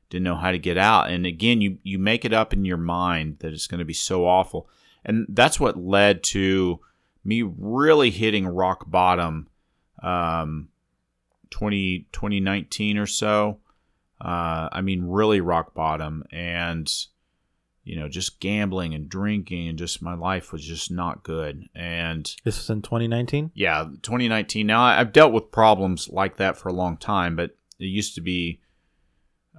[0.09, 1.11] didn't know how to get out.
[1.11, 3.93] And again, you you make it up in your mind that it's going to be
[3.93, 4.69] so awful,
[5.05, 6.81] and that's what led to
[7.23, 9.49] me really hitting rock bottom.
[10.03, 10.69] Um,
[11.51, 13.59] 20, 2019 or so.
[14.21, 16.93] Uh, I mean, really rock bottom, and
[17.83, 21.65] you know, just gambling and drinking, and just my life was just not good.
[21.75, 23.51] And this was in 2019?
[23.55, 24.67] yeah, 2019.
[24.67, 28.21] Now I've dealt with problems like that for a long time, but it used to
[28.21, 28.61] be.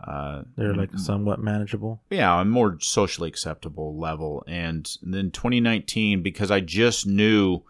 [0.08, 2.02] Uh, They're like somewhat manageable.
[2.10, 4.44] yeah, a more socially acceptable level.
[4.48, 7.64] And then 2019, because I just knew,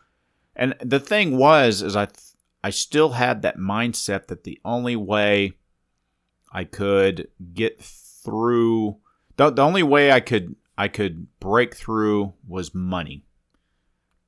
[0.55, 2.07] and the thing was, is I
[2.63, 5.53] I still had that mindset that the only way
[6.51, 8.97] I could get through,
[9.37, 13.25] the, the only way I could I could break through was money.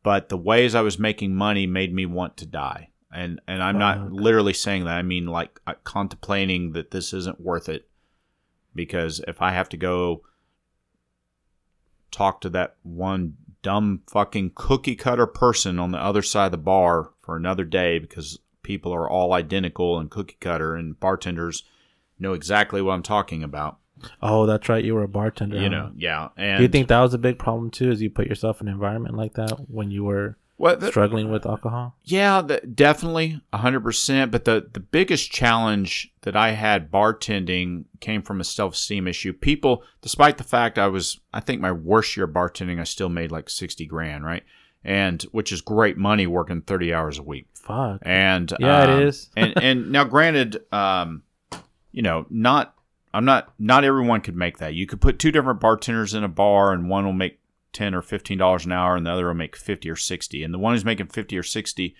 [0.03, 2.89] But the ways I was making money made me want to die.
[3.11, 4.09] And and I'm not Fuck.
[4.11, 4.97] literally saying that.
[4.97, 7.87] I mean like uh, contemplating that this isn't worth it
[8.73, 10.23] because if I have to go
[12.11, 16.57] talk to that one dumb fucking cookie cutter person on the other side of the
[16.59, 21.63] bar for another day because people are all identical and cookie cutter and bartenders
[22.19, 23.79] know exactly what I'm talking about.
[24.21, 24.83] Oh, that's right.
[24.83, 25.57] You were a bartender.
[25.57, 25.69] You huh?
[25.69, 26.29] know, yeah.
[26.37, 27.89] And Do you think that was a big problem too?
[27.89, 31.29] As you put yourself in an environment like that when you were what the- struggling
[31.31, 31.95] with alcohol?
[32.03, 34.31] Yeah, the, definitely, hundred percent.
[34.31, 39.33] But the the biggest challenge that I had bartending came from a self esteem issue.
[39.33, 43.31] People, despite the fact I was, I think my worst year bartending, I still made
[43.31, 44.43] like sixty grand, right?
[44.85, 47.47] And which is great money working thirty hours a week.
[47.53, 47.99] Fuck.
[48.01, 49.29] And Yeah, it um, is.
[49.37, 51.23] and and now, granted, um,
[51.91, 52.73] you know, not
[53.13, 54.73] I'm not not everyone could make that.
[54.73, 57.39] You could put two different bartenders in a bar, and one will make
[57.73, 60.43] ten or fifteen dollars an hour, and the other will make fifty or sixty.
[60.43, 61.95] And the one who's making fifty or sixty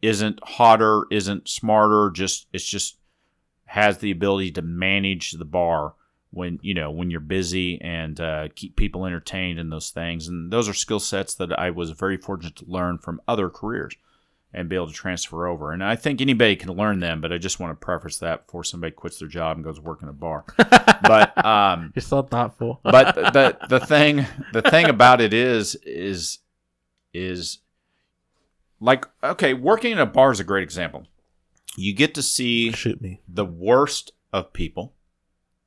[0.00, 2.10] isn't hotter, isn't smarter.
[2.10, 2.98] Just it's just
[3.66, 5.94] has the ability to manage the bar
[6.30, 10.28] when you know when you're busy and uh, keep people entertained and those things.
[10.28, 13.94] And those are skill sets that I was very fortunate to learn from other careers
[14.54, 15.72] and be able to transfer over.
[15.72, 18.64] And I think anybody can learn them, but I just want to preface that before
[18.64, 20.44] somebody quits their job and goes work in a bar.
[20.58, 22.80] but um, You're so thoughtful.
[22.84, 26.38] but the the thing the thing about it is is
[27.14, 27.58] is
[28.80, 31.06] like okay, working in a bar is a great example.
[31.76, 33.20] You get to see Shoot me.
[33.26, 34.92] the worst of people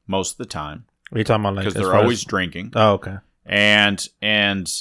[0.05, 2.93] most of the time Are you talking about because as they're always as- drinking Oh,
[2.93, 3.17] okay.
[3.45, 4.71] and and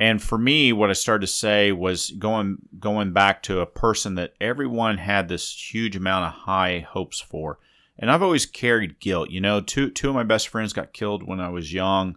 [0.00, 4.14] and for me what i started to say was going going back to a person
[4.16, 7.58] that everyone had this huge amount of high hopes for
[7.98, 11.22] and i've always carried guilt you know two two of my best friends got killed
[11.26, 12.16] when i was young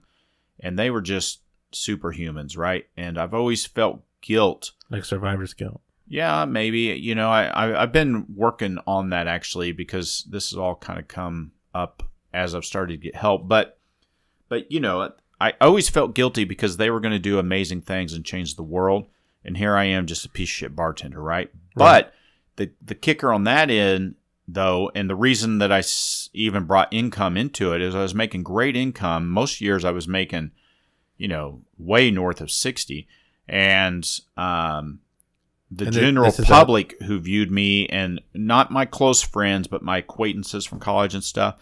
[0.59, 1.41] and they were just
[1.73, 5.81] superhumans right and i've always felt guilt Like survivor's guilt.
[6.07, 6.79] yeah, maybe.
[6.79, 10.97] You know, I, I I've been working on that actually because this has all kind
[10.99, 12.03] of come up
[12.33, 13.47] as I've started to get help.
[13.47, 13.77] But
[14.49, 18.13] but you know, I always felt guilty because they were going to do amazing things
[18.13, 19.07] and change the world,
[19.45, 21.51] and here I am, just a piece of shit bartender, right?
[21.75, 22.13] But
[22.55, 24.15] the the kicker on that end,
[24.47, 28.15] though, and the reason that I s- even brought income into it is I was
[28.15, 29.27] making great income.
[29.29, 30.51] Most years I was making,
[31.17, 33.07] you know, way north of sixty,
[33.47, 34.03] and
[34.37, 35.01] um,
[35.69, 39.83] the And general is a- public who viewed me and not my close friends, but
[39.83, 41.57] my acquaintances from college and stuff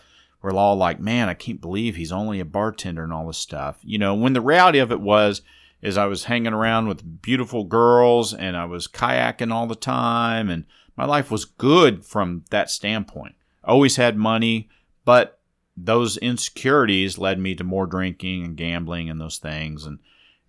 [0.45, 3.77] were all like, "Man, I can't believe he's only a bartender and all this stuff."
[3.81, 5.41] You know, when the reality of it was
[5.81, 10.49] is I was hanging around with beautiful girls and I was kayaking all the time
[10.49, 10.65] and
[10.97, 13.35] my life was good from that standpoint.
[13.63, 14.69] Always had money,
[15.03, 15.39] but
[15.77, 19.99] those insecurities led me to more drinking and gambling and those things and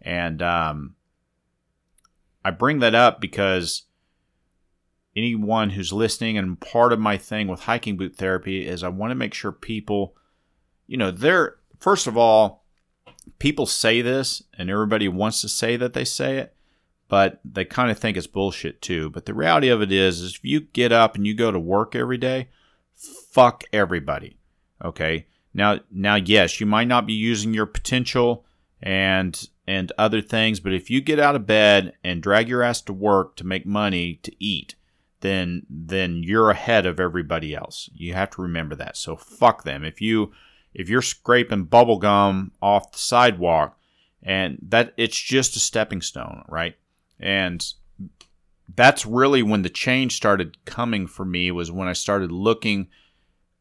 [0.01, 0.95] and um
[2.45, 3.83] I bring that up because
[5.17, 9.11] anyone who's listening and part of my thing with hiking boot therapy is I want
[9.11, 10.15] to make sure people,
[10.87, 12.65] you know, they're first of all,
[13.39, 16.55] people say this and everybody wants to say that they say it,
[17.09, 19.11] but they kind of think it's bullshit too.
[19.11, 21.59] But the reality of it is, is if you get up and you go to
[21.59, 22.49] work every day,
[22.95, 24.39] fuck everybody.
[24.85, 25.27] Okay.
[25.55, 28.45] Now, now, yes, you might not be using your potential
[28.83, 32.81] and and other things, but if you get out of bed and drag your ass
[32.83, 34.77] to work to make money to eat,
[35.27, 37.91] then then you're ahead of everybody else.
[37.95, 38.97] You have to remember that.
[38.97, 39.85] So fuck them.
[39.85, 40.33] If you
[40.73, 43.79] if you're scraping bubble gum off the sidewalk
[44.23, 46.77] and that it's just a stepping stone, right?
[47.19, 47.65] And
[48.75, 52.89] that's really when the change started coming for me was when I started looking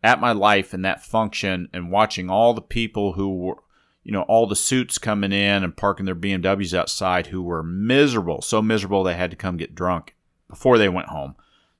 [0.03, 3.57] at my life and that function and watching all the people who were
[4.03, 8.41] you know all the suits coming in and parking their BMWs outside who were miserable
[8.41, 10.15] so miserable they had to come get drunk
[10.47, 11.35] before they went home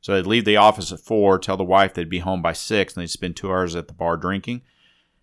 [0.06, 2.94] so they'd leave the office at four tell the wife they'd be home by six
[2.96, 4.62] and they'd spend two hours at the bar drinking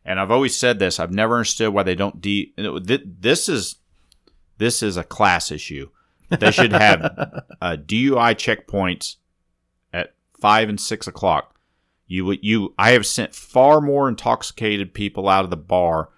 [0.05, 3.77] and I've always said this I've never understood why they don't de this is
[4.59, 5.89] this is a class issue
[6.29, 7.03] they should have
[7.61, 9.17] uh, DUI checkpoints
[9.93, 11.55] at five and six o'clock
[12.07, 16.11] you would you I have sent far more intoxicated people out of the bar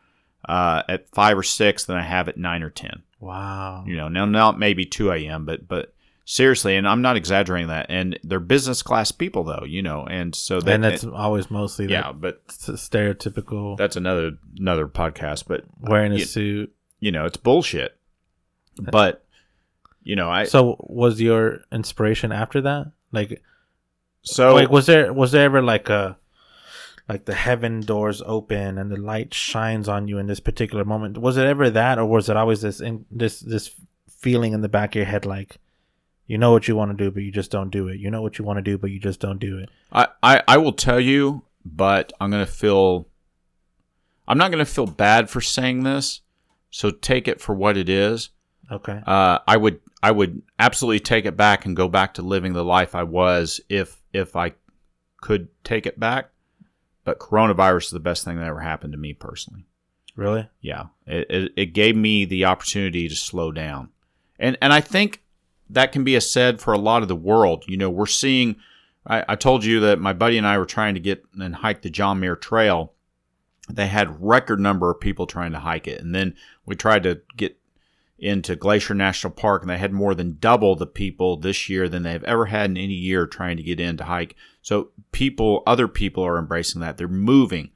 [0.49, 3.03] uh, at five or six than I have at nine or ten.
[3.21, 3.85] Wow.
[3.87, 5.94] You know, now not maybe two a.m., but but
[6.25, 7.87] seriously, and I'm not exaggerating that.
[7.89, 9.65] And they're business class people, though.
[9.67, 14.33] You know, and so that, and that's always mostly yeah, that but stereotypical that's another
[14.59, 15.45] another podcast.
[15.47, 16.75] But wearing a you- suit.
[17.01, 17.97] you know, it's bullshit.
[18.77, 19.25] But
[20.03, 22.93] you know, I So was your inspiration after that?
[23.13, 23.43] Like
[24.23, 26.19] so like was there was there ever like a
[27.09, 31.19] like the heaven doors open and the light shines on you in this particular moment?
[31.19, 33.71] Was it ever that or was it always this in, this this
[34.09, 35.59] feeling in the back of your head like
[36.27, 37.99] you know what you want to do but you just don't do it.
[37.99, 39.69] You know what you want to do but you just don't do it.
[39.93, 43.09] I, I, I will tell you, but I'm going to feel.
[44.27, 46.23] I'm not going to feel bad for saying this,
[46.71, 48.31] so take it for what it is.
[48.71, 49.03] Okay.
[49.07, 52.65] Uh, I would I would absolutely take it back and go back to living the
[52.65, 54.53] life I was if if I
[55.21, 56.31] could take it back.
[57.05, 59.67] But coronavirus is the best thing that ever happened to me personally.
[60.17, 60.49] Really?
[60.61, 63.91] Yeah, it, it, it gave me the opportunity to slow down,
[64.39, 65.23] and and I think
[65.71, 67.65] that can be a said for a lot of the world.
[67.67, 68.57] You know, we're seeing.
[69.07, 71.83] I, I told you that my buddy and I were trying to get and hike
[71.83, 72.93] the John Muir Trail.
[73.71, 76.35] They had record number of people trying to hike it, and then
[76.67, 77.59] we tried to get
[78.19, 82.03] into Glacier National Park, and they had more than double the people this year than
[82.03, 84.37] they've ever had in any year trying to get in to hike.
[84.63, 86.97] So people, other people are embracing that.
[86.97, 87.71] They're moving.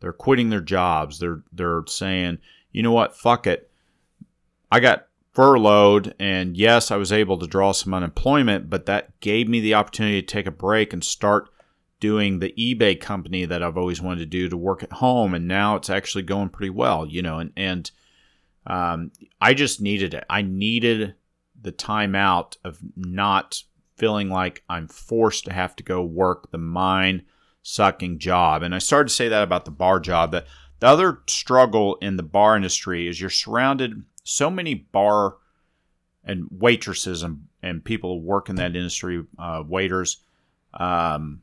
[0.00, 1.20] They're quitting their jobs.
[1.20, 2.38] They're they're saying,
[2.72, 3.70] you know what, fuck it.
[4.70, 9.48] I got furloughed, and yes, I was able to draw some unemployment, but that gave
[9.48, 11.48] me the opportunity to take a break and start
[12.00, 15.48] doing the eBay company that I've always wanted to do to work at home, and
[15.48, 17.38] now it's actually going pretty well, you know.
[17.38, 17.90] And and
[18.66, 20.24] um, I just needed it.
[20.28, 21.14] I needed
[21.60, 23.62] the time out of not
[23.96, 27.22] feeling like I'm forced to have to go work the mind
[27.62, 28.62] sucking job.
[28.62, 30.32] And I started to say that about the bar job.
[30.32, 30.46] That
[30.80, 35.36] the other struggle in the bar industry is you're surrounded so many bar
[36.24, 40.18] and waitresses and, and people who work in that industry, uh, waiters,
[40.74, 41.42] um,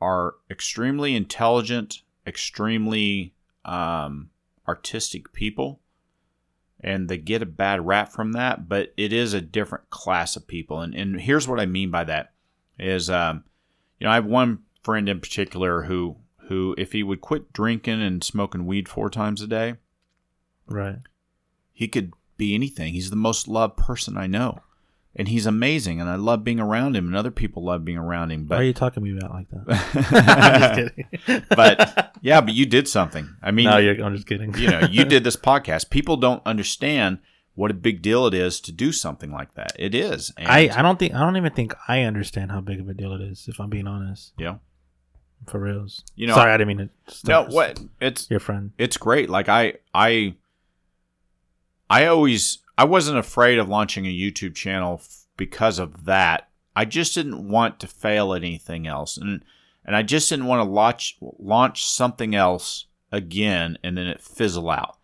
[0.00, 3.34] are extremely intelligent, extremely
[3.64, 4.30] um,
[4.66, 5.80] artistic people,
[6.80, 8.68] and they get a bad rap from that.
[8.68, 12.02] But it is a different class of people, and and here's what I mean by
[12.04, 12.32] that:
[12.78, 13.44] is um,
[14.00, 16.16] you know I have one friend in particular who
[16.48, 19.76] who if he would quit drinking and smoking weed four times a day,
[20.66, 20.98] Right.
[21.82, 22.94] He could be anything.
[22.94, 24.60] He's the most loved person I know.
[25.14, 28.30] And he's amazing, and I love being around him, and other people love being around
[28.30, 28.46] him.
[28.46, 29.66] Why are you talking to me about like that?
[30.38, 30.94] I'm just
[31.26, 31.44] kidding.
[31.50, 33.28] but yeah, but you did something.
[33.42, 34.54] I mean, no, I'm just kidding.
[34.54, 35.90] you know, you did this podcast.
[35.90, 37.18] People don't understand
[37.54, 39.72] what a big deal it is to do something like that.
[39.78, 40.32] It is.
[40.38, 42.94] And, I, I don't think I don't even think I understand how big of a
[42.94, 43.48] deal it is.
[43.48, 44.56] If I'm being honest, yeah.
[45.46, 46.04] for reals.
[46.14, 47.28] You know, sorry, I didn't mean to.
[47.28, 48.72] No, what it's Your friend.
[48.78, 49.28] it's great.
[49.28, 50.36] Like I I
[51.92, 56.48] I always I wasn't afraid of launching a YouTube channel f- because of that.
[56.74, 59.44] I just didn't want to fail at anything else, and
[59.84, 64.70] and I just didn't want to launch launch something else again and then it fizzle
[64.70, 64.96] out.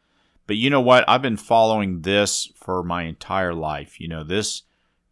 [0.46, 1.04] But you know what?
[1.06, 4.00] I've been following this for my entire life.
[4.00, 4.62] You know this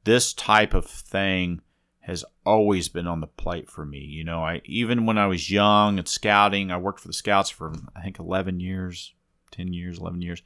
[0.04, 1.60] this type of thing
[2.00, 3.98] has always been on the plate for me.
[3.98, 7.50] You know, I even when I was young and scouting, I worked for the scouts
[7.50, 9.12] for I think 11 years,
[9.50, 10.42] 10 years, 11 years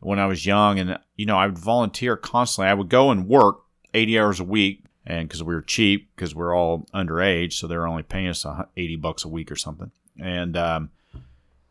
[0.00, 2.70] when I was young and you know, I would volunteer constantly.
[2.70, 3.60] I would go and work
[3.94, 7.76] 80 hours a week and cuz we were cheap because we're all underage, so they
[7.76, 8.46] were only paying us
[8.76, 9.90] 80 bucks a week or something.
[10.18, 10.90] And um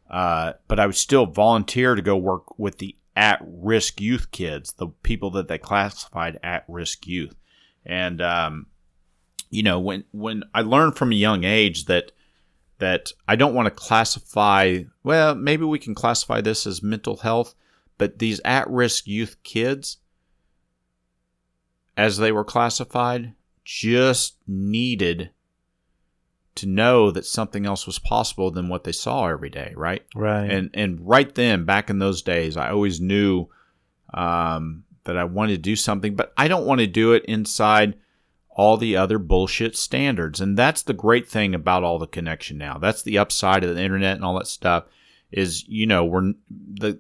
[0.10, 4.88] uh, but I would still volunteer to go work with the at-risk youth kids, the
[4.88, 7.36] people that they classified at-risk youth.
[7.86, 8.68] And um,
[9.50, 12.12] you know, when when I learned from a young age that
[12.80, 14.84] that I don't want to classify.
[15.04, 17.56] Well, maybe we can classify this as mental health,
[17.98, 19.98] but these at-risk youth kids,
[21.96, 23.34] as they were classified,
[23.64, 25.32] just needed
[26.56, 30.04] to know that something else was possible than what they saw every day, right?
[30.16, 30.50] Right.
[30.50, 33.48] And and right then, back in those days, I always knew
[34.14, 37.96] um, that I wanted to do something, but I don't want to do it inside
[38.50, 40.42] all the other bullshit standards.
[40.42, 42.80] And that's the great thing about all the connection now.
[42.80, 44.86] That's the upside of the internet and all that stuff.
[45.32, 47.00] Is you know we're the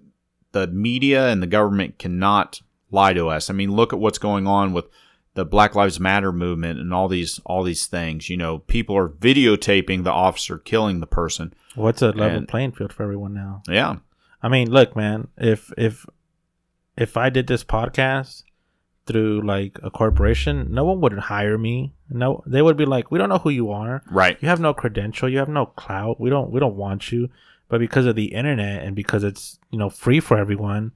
[0.51, 3.49] the media and the government cannot lie to us.
[3.49, 4.85] I mean, look at what's going on with
[5.33, 8.29] the Black Lives Matter movement and all these all these things.
[8.29, 11.53] You know, people are videotaping the officer killing the person.
[11.75, 13.61] What's a level and- playing field for everyone now?
[13.69, 13.97] Yeah,
[14.41, 15.27] I mean, look, man.
[15.37, 16.05] If if
[16.97, 18.43] if I did this podcast
[19.05, 21.93] through like a corporation, no one would hire me.
[22.09, 24.01] No, they would be like, "We don't know who you are.
[24.09, 24.37] right.
[24.41, 25.29] You have no credential.
[25.29, 26.19] You have no clout.
[26.19, 27.29] We don't we don't want you."
[27.69, 30.93] But because of the internet and because it's you know free for everyone,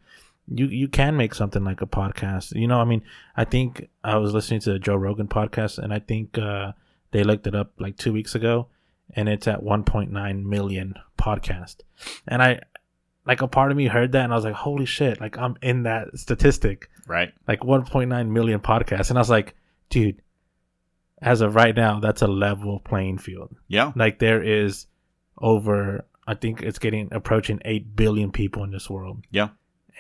[0.48, 2.54] you you can make something like a podcast.
[2.56, 3.02] You know, I mean,
[3.36, 6.72] I think I was listening to the Joe Rogan podcast, and I think uh,
[7.12, 8.68] they looked it up like two weeks ago,
[9.14, 11.78] and it's at 1.9 million podcast.
[12.28, 12.62] And I,
[13.26, 15.56] like, a part of me heard that, and I was like, "Holy shit!" Like, I'm
[15.62, 17.34] in that statistic, Right.
[17.48, 19.56] like 1.9 million podcasts, and I was like,
[19.90, 20.22] "Dude."
[21.24, 23.92] As of right now, that's a level playing field Yeah.
[23.96, 24.88] like there is
[25.38, 29.50] over i think it's getting approaching 8 billion people in this world Yeah.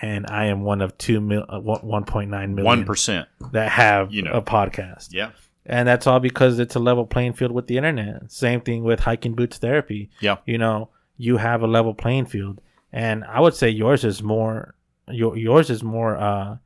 [0.02, 3.28] and i am one of 2 mil uh, one- 1.9 million One percent.
[3.52, 4.32] that have You know.
[4.34, 5.32] a podcast Yeah.
[5.66, 9.00] and that's all because it's a level playing field with the internet same thing with
[9.02, 10.38] hiking boots therapy Yeah.
[10.46, 12.62] you know you have a level playing field
[12.92, 14.76] and i would say yours is more
[15.10, 16.58] your, yours is more uh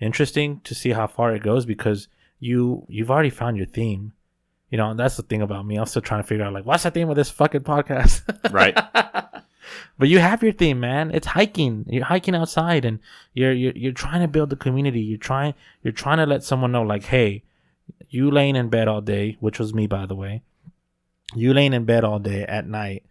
[0.00, 2.08] interesting to see how far it goes because
[2.40, 4.12] you you've already found your theme
[4.74, 5.76] you know that's the thing about me.
[5.76, 8.22] I'm still trying to figure out like what's the theme of this fucking podcast?
[8.50, 8.74] Right.
[9.96, 11.12] but you have your theme man.
[11.12, 11.84] It's hiking.
[11.88, 12.98] You're hiking outside and
[13.34, 14.98] you're you're, you're trying to build a community.
[15.00, 17.44] You're trying you're trying to let someone know like hey
[18.08, 20.42] you laying in bed all day which was me by the way.
[21.36, 23.04] You laying in bed all day at night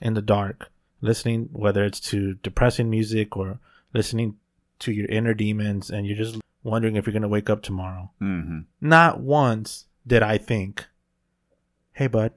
[0.00, 0.70] in the dark
[1.00, 3.58] listening whether it's to depressing music or
[3.92, 4.36] listening
[4.78, 8.12] to your inner demons and you're just wondering if you're going to wake up tomorrow.
[8.20, 10.86] Hmm not once did i think
[12.00, 12.32] hey bud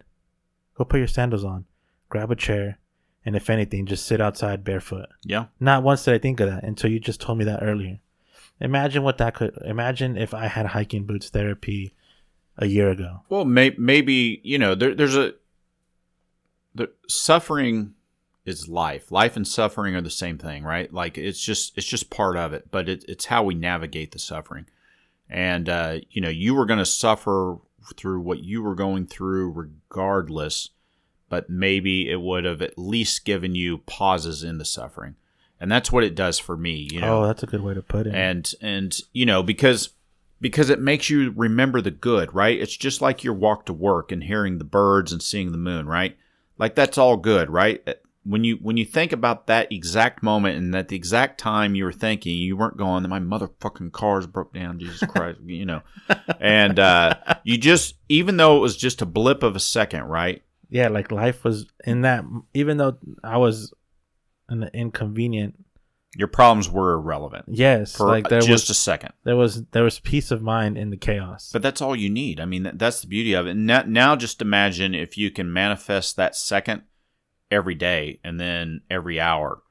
[0.76, 1.64] go put your sandals on
[2.10, 2.77] grab a chair
[3.26, 5.45] and if anything just sit outside barefoot Yeah.
[5.60, 7.99] not once did i think of that until you just told me that earlier
[8.60, 11.94] imagine what that could imagine if i had hiking boots therapy
[12.57, 13.22] a year ago.
[13.30, 15.34] Well, may, maybe you know there, there's a
[16.76, 17.95] the suffering
[18.45, 19.11] is life.
[19.11, 20.94] Life and suffering are the same thing, right?
[20.94, 24.19] Like it's just it's just part of it, but it, it's how we navigate the
[24.19, 24.65] suffering.
[25.30, 27.57] And uh, you know, you were going to suffer
[27.95, 30.69] through what you were going through, regardless.
[31.30, 35.15] But maybe it would have at least given you pauses in the suffering,
[35.60, 36.88] and that's what it does for me.
[36.91, 38.14] You know, oh, that's a good way to put it.
[38.14, 39.89] and and you know because
[40.39, 44.11] because it makes you remember the good right it's just like your walk to work
[44.11, 46.18] and hearing the birds and seeing the moon right
[46.57, 50.74] like that's all good right when you when you think about that exact moment and
[50.76, 54.80] at the exact time you were thinking you weren't going my motherfucking cars broke down
[54.80, 55.82] jesus christ you know
[56.40, 57.14] and uh
[57.44, 60.41] you just even though it was just a blip of a second right
[60.74, 62.26] yeah, like life was in that.
[62.56, 63.76] Even though I was
[64.50, 65.54] an inconvenient,
[66.16, 69.66] your problems were irrelevant yes, for like there was just was a second there was
[69.66, 71.52] there was peace of mind in the chaos.
[71.54, 72.40] But that's all you need.
[72.40, 73.54] I mean, that, that's the beauty of it.
[73.54, 76.82] Now, now, just imagine if you can manifest that second
[77.53, 79.61] every day and then every hour.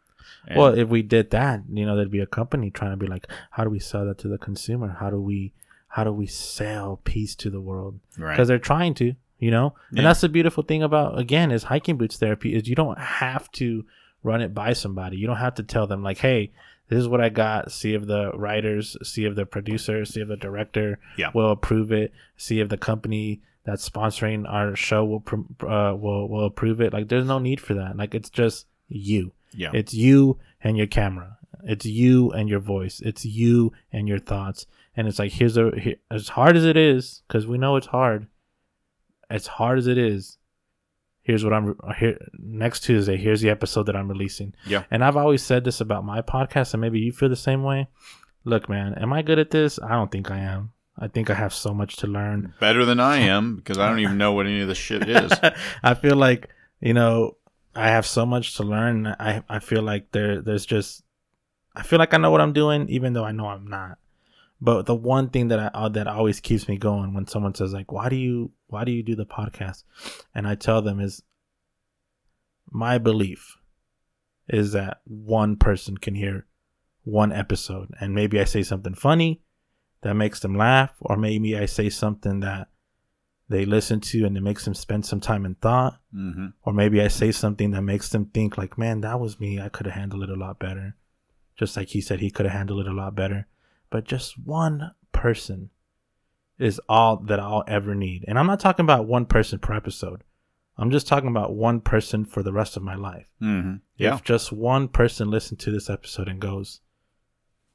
[0.47, 3.07] And well, if we did that, you know, there'd be a company trying to be
[3.07, 4.97] like, how do we sell that to the consumer?
[5.01, 5.53] How do we
[5.89, 8.01] how do we sell peace to the world?
[8.19, 8.33] right.
[8.33, 9.99] Because they're trying to, you know, Yeah.
[9.99, 13.51] and that's the beautiful thing about again is hiking boots therapy is you don't have
[13.53, 13.85] to
[14.23, 15.17] run it by somebody.
[15.19, 16.51] You don't have to tell them like, hey,
[16.89, 17.71] this is what I got.
[17.73, 21.31] See if the writers, see if the producer, see if the director Yeah.
[21.35, 22.13] will approve it.
[22.37, 25.25] See if the company that's sponsoring our show will
[25.63, 26.93] uh, will will approve it.
[26.93, 27.97] Like, there's no need for that.
[27.97, 29.33] Like, it's just you.
[29.55, 29.71] yeah.
[29.73, 31.39] It's you and your camera.
[31.65, 33.01] It's you and your voice.
[33.01, 34.67] It's you and your thoughts.
[34.97, 37.87] And it's like here's a here, as hard as it is, because we know it's
[37.87, 38.27] hard.
[39.31, 40.37] As hard as it is,
[41.23, 43.17] here's what I'm here next Tuesday.
[43.17, 44.55] Here's the episode that I'm releasing.
[44.67, 44.85] Yeah.
[44.91, 47.89] And I've always said this about my podcast, and maybe you feel the same way.
[48.45, 49.79] Look, man, am I good at this?
[49.79, 50.73] I don't think I am.
[50.99, 52.55] I think I have so much to learn.
[52.61, 55.33] Better than I am because I don't even know what any of this shit is.
[55.83, 56.49] I feel like
[56.81, 57.37] you know
[57.75, 59.07] I have so much to learn.
[59.07, 61.03] I I feel like there there's just
[61.75, 63.99] I feel like I know what I'm doing, even though I know I'm not.
[64.61, 67.73] But the one thing that I uh, that always keeps me going when someone says
[67.73, 69.85] like, "Why do you why do you do the podcast?"
[70.35, 71.23] and I tell them is
[72.71, 73.57] my belief
[74.49, 76.47] is that one person can hear
[77.05, 79.41] one episode, and maybe I say something funny
[80.03, 82.69] that makes them laugh, or maybe I say something that
[83.49, 87.03] they listen to and it makes them spend some time in thought hmm or maybe
[87.03, 89.61] I say something that makes them think like, man, that was me.
[89.61, 90.97] I could have handled it a lot better.
[91.57, 93.47] Just like he said he could have handled it a lot better.
[93.91, 95.71] But just one person
[96.59, 98.25] is all that I'll ever need.
[98.29, 100.23] And I'm not talking about one person per episode.
[100.79, 103.27] I'm just talking about one person for the rest of my life.
[103.39, 104.15] hmm Yeah.
[104.15, 106.81] If just one person listened to this episode and goes,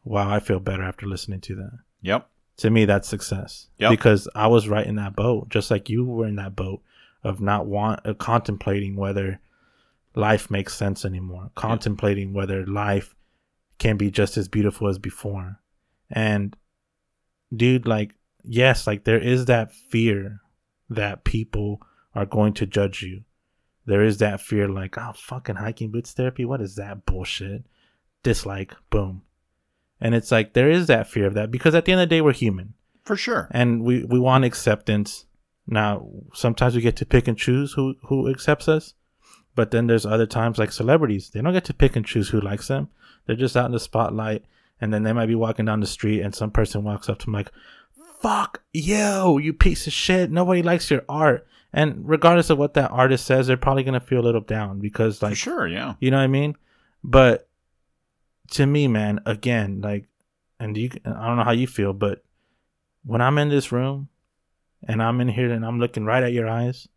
[0.03, 1.79] wow, I feel better after listening to that.
[2.07, 2.29] Yep.
[2.57, 3.67] To me, that's success.
[3.77, 3.91] Yep.
[3.91, 6.81] Because I was right in that boat, just like you were in that boat
[7.23, 9.39] of not want uh, contemplating whether
[10.15, 13.13] life makes sense anymore, contemplating whether life
[13.77, 15.59] can be just as beautiful as before.
[16.09, 16.55] And
[17.55, 20.39] dude, like, yes, like there is that fear
[20.89, 21.81] that people
[22.15, 23.23] are going to judge you.
[23.85, 26.43] There is that fear, like, oh, fucking hiking boots therapy.
[26.45, 27.65] What is that bullshit?
[28.23, 29.21] Dislike, boom.
[29.99, 32.15] And it's like there is that fear of that because at the end of the
[32.15, 33.47] day, we're human For sure.
[33.51, 35.25] and we, we want acceptance.
[35.67, 38.93] Now, sometimes we get to pick and choose who, who accepts us,
[39.55, 42.39] but then there's other times like celebrities, they don't get to pick and choose who
[42.39, 42.89] likes them.
[43.25, 44.45] They're just out in the spotlight,
[44.79, 47.25] and then they might be walking down the street, and some person walks up to
[47.25, 47.51] them like,
[48.21, 50.31] "Fuck you, you piece of shit!
[50.31, 54.21] Nobody likes your art." And regardless of what that artist says, they're probably gonna feel
[54.21, 55.67] a little down because For like sure.
[55.67, 55.95] Yeah.
[55.99, 56.55] you know what I mean?
[57.03, 57.46] But
[58.51, 60.05] to me, man, again, like,
[60.59, 62.23] and you, I don't know how you feel, but
[63.03, 64.09] when I'm in this room
[64.87, 66.87] and I'm in here and I'm looking right at your eyes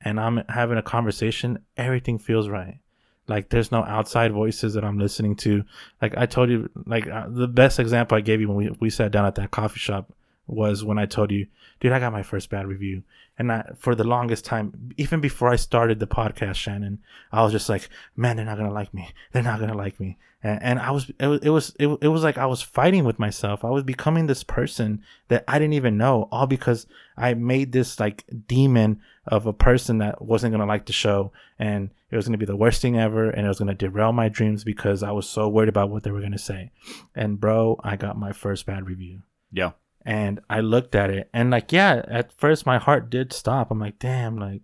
[0.00, 2.78] and I'm having a conversation, everything feels right.
[3.26, 5.62] Like, there's no outside voices that I'm listening to.
[6.02, 8.90] Like, I told you, like, uh, the best example I gave you when we, we
[8.90, 10.12] sat down at that coffee shop
[10.46, 11.46] was when I told you,
[11.78, 13.04] dude, I got my first bad review.
[13.38, 16.98] And I, for the longest time, even before I started the podcast, Shannon,
[17.30, 19.08] I was just like, man, they're not gonna like me.
[19.32, 20.18] They're not gonna like me.
[20.42, 23.04] And, and I was, it was, it was, it, it was like I was fighting
[23.04, 23.64] with myself.
[23.64, 26.86] I was becoming this person that I didn't even know, all because
[27.16, 31.90] I made this like demon of a person that wasn't gonna like the show, and
[32.10, 34.64] it was gonna be the worst thing ever, and it was gonna derail my dreams
[34.64, 36.70] because I was so worried about what they were gonna say.
[37.14, 39.20] And bro, I got my first bad review
[39.52, 39.72] Yeah.
[40.06, 43.70] and I looked at it and like yeah, at first my heart did stop.
[43.70, 44.62] I'm like, damn, like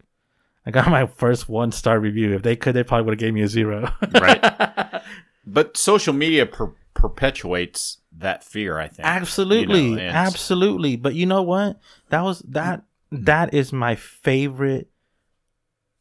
[0.65, 2.32] I got my first one star review.
[2.35, 3.93] If they could, they probably would have gave me a zero.
[4.19, 4.43] Right.
[5.47, 8.78] But social media per- perpetuates that fear.
[8.78, 10.97] I think Absolutely, You know, absolutely.
[10.97, 11.78] But you know what?
[12.10, 12.82] That was that.
[13.12, 14.90] That is my favorite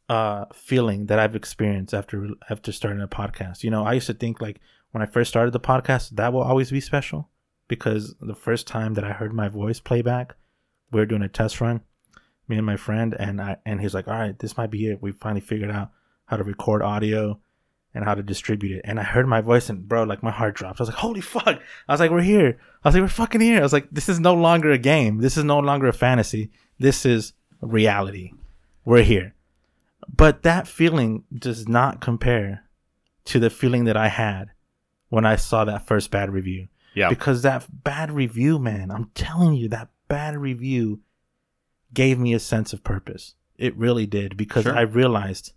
[0.08, 3.62] uh feeling that I've experienced after after starting a podcast.
[3.64, 4.60] You know, I used to think like
[4.92, 7.28] when I first started the podcast, that will always be special
[7.68, 10.36] because the first time that I heard my voice playback,
[10.90, 11.80] we were doing a test run,
[12.48, 15.02] me and my friend, and I and he's like, "All right, this might be it.
[15.02, 15.90] We finally figured out
[16.26, 17.40] how to record audio."
[17.96, 20.54] And how to distribute it, and I heard my voice, and bro, like my heart
[20.54, 20.78] dropped.
[20.78, 21.58] I was like, "Holy fuck!"
[21.88, 24.08] I was like, "We're here!" I was like, "We're fucking here!" I was like, "This
[24.10, 25.18] is no longer a game.
[25.22, 26.50] This is no longer a fantasy.
[26.78, 27.32] This is
[27.62, 28.32] reality.
[28.84, 29.34] We're here."
[30.14, 32.64] But that feeling does not compare
[33.24, 34.50] to the feeling that I had
[35.08, 36.68] when I saw that first bad review.
[36.94, 41.00] yeah, Because that bad review, man, I'm telling you, that bad review
[41.94, 43.34] gave me a sense of purpose.
[43.56, 44.76] It really did because Sure.
[44.76, 45.52] I realized,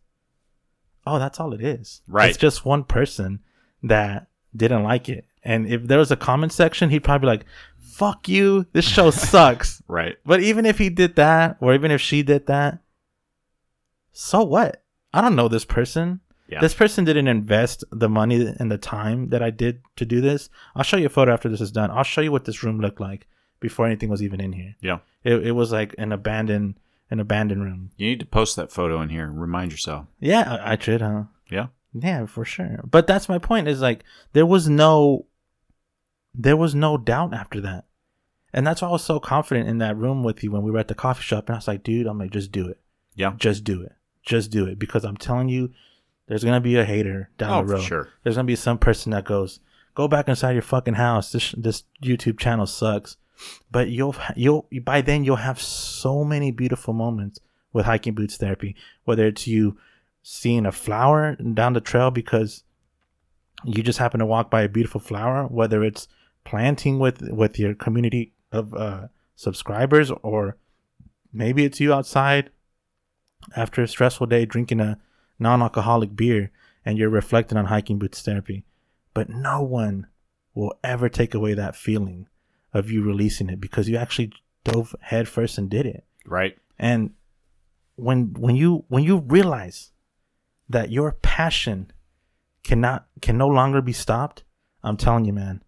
[1.06, 2.02] oh, that's all it is.
[2.08, 2.30] Right.
[2.30, 3.40] It's just one person
[3.84, 5.26] that didn't like it.
[5.44, 7.46] And if there was a comment section, he'd probably be like,
[7.80, 9.82] fuck you, this show sucks.
[9.88, 10.18] right.
[10.26, 12.80] But even if he did that, or even if she did that,
[14.12, 14.84] so what?
[15.14, 16.20] I don't know this person.
[16.48, 16.62] Yeah.
[16.62, 20.50] This person didn't invest the money and the time that I did to do this.
[20.76, 21.92] I'll show you a photo after this is done.
[21.92, 23.28] I'll show you what this room looked like
[23.60, 24.76] before anything was even in here.
[24.82, 25.00] Yeah.
[25.24, 26.80] It, it was like an abandoned
[27.12, 27.92] an abandoned room.
[27.98, 29.30] You need to post that photo in here.
[29.32, 30.08] Remind yourself.
[30.20, 31.24] Yeah, I, I should, huh?
[31.50, 31.68] Yeah.
[31.94, 32.82] Yeah, for sure.
[32.90, 33.68] But that's my point.
[33.68, 34.04] Is like
[34.34, 35.26] there was no,
[36.34, 37.86] there was no doubt after that,
[38.54, 40.80] and that's why I was so confident in that room with you when we were
[40.80, 41.48] at the coffee shop.
[41.50, 42.80] And I was like, dude, I'm like, just do it.
[43.16, 43.34] Yeah.
[43.38, 43.94] Just do it.
[44.24, 45.72] Just do it because I'm telling you,
[46.28, 47.84] there's gonna be a hater down Oh, the road.
[47.84, 48.10] sure.
[48.24, 49.60] There's gonna be some person that goes,
[49.96, 51.32] go back inside your fucking house.
[51.32, 53.18] This this YouTube channel sucks.
[53.72, 57.40] But you'll you'll by then you'll have so many beautiful moments
[57.74, 58.76] with hiking boots therapy.
[59.06, 59.78] Whether it's you
[60.24, 62.64] seeing a flower down the trail because
[63.64, 66.08] you just happen to walk by a beautiful flower, whether it's
[66.44, 70.58] planting with with your community of uh, subscribers, or
[71.32, 72.50] maybe it's you outside
[73.56, 75.00] after a stressful day drinking a
[75.38, 76.52] non-alcoholic beer
[76.86, 78.64] and you're reflecting on hiking boots therapy.
[79.14, 80.08] But no one
[80.54, 82.28] will ever take away that feeling
[82.74, 84.32] of you releasing it because you actually
[84.64, 86.04] dove head first and did it.
[86.26, 86.58] Right.
[86.78, 87.12] And
[87.96, 89.92] when when you when you realize
[90.70, 91.92] that your passion
[92.64, 94.44] cannot can no longer be stopped,
[94.84, 95.64] I'm telling you, man.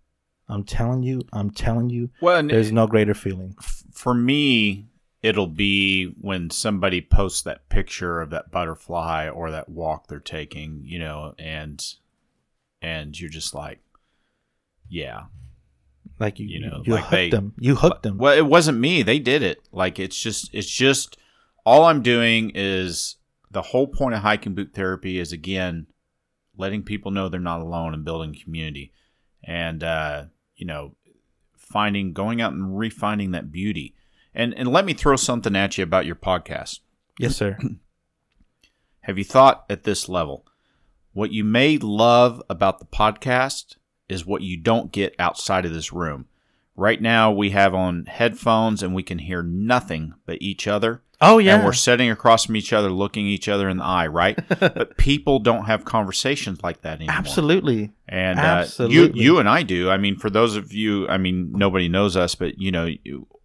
[0.48, 3.56] I'm telling you, I'm telling you, Well, there's no greater feeling.
[3.94, 4.88] for me,
[5.24, 10.82] it'll be when somebody posts that picture of that butterfly or that walk they're taking,
[10.84, 11.82] you know, and
[12.82, 13.80] and you're just like,
[14.90, 15.24] yeah,
[16.22, 17.54] Like you, You know, you like hooked they- them.
[17.58, 18.18] You hooked them.
[18.18, 19.02] Well, it wasn't me.
[19.02, 19.58] They did it.
[19.72, 21.18] Like it's just it's just
[21.66, 23.16] all I'm doing is
[23.50, 25.88] the whole point of hiking boot therapy is again
[26.56, 28.94] letting people know they're not alone and building community.
[29.44, 30.26] And uh,
[30.56, 30.96] you know,
[31.58, 33.96] finding going out and refining that beauty.
[34.36, 36.82] And and let me throw something at you about your podcast.
[37.18, 37.58] Yes, sir.
[39.02, 40.46] Have you thought at this level?
[41.14, 43.78] What you may love about the podcast
[44.12, 46.26] is what you don't get outside of this room.
[46.76, 51.02] Right now, we have on headphones and we can hear nothing but each other.
[51.20, 51.56] Oh yeah.
[51.56, 54.40] And we're sitting across from each other, looking each other in the eye, right?
[54.60, 57.16] but people don't have conversations like that anymore.
[57.16, 57.92] Absolutely.
[58.08, 58.96] And uh, Absolutely.
[58.96, 59.92] you, you and I do.
[59.92, 62.90] I mean, for those of you, I mean, nobody knows us, but you know,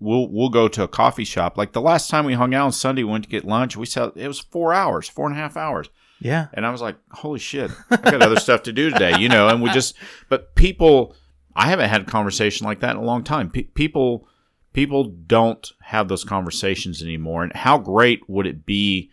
[0.01, 1.59] we'll we'll go to a coffee shop.
[1.59, 3.77] Like the last time we hung out on Sunday, we went to get lunch.
[3.77, 4.13] We sat.
[4.17, 5.91] It was four hours, four and a half hours,
[6.21, 6.49] Yeah.
[6.55, 9.49] and I was like, "Holy shit, I got other stuff to do today," you know.
[9.49, 9.95] And we just,
[10.29, 11.15] but people,
[11.55, 13.51] I haven't had a conversation like that in a long time.
[13.51, 14.27] Pe- people,
[14.73, 17.43] people don't have those conversations anymore.
[17.43, 19.11] And how great would it be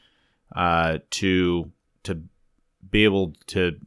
[0.55, 1.71] uh, to
[2.03, 2.21] to
[2.89, 3.77] be able to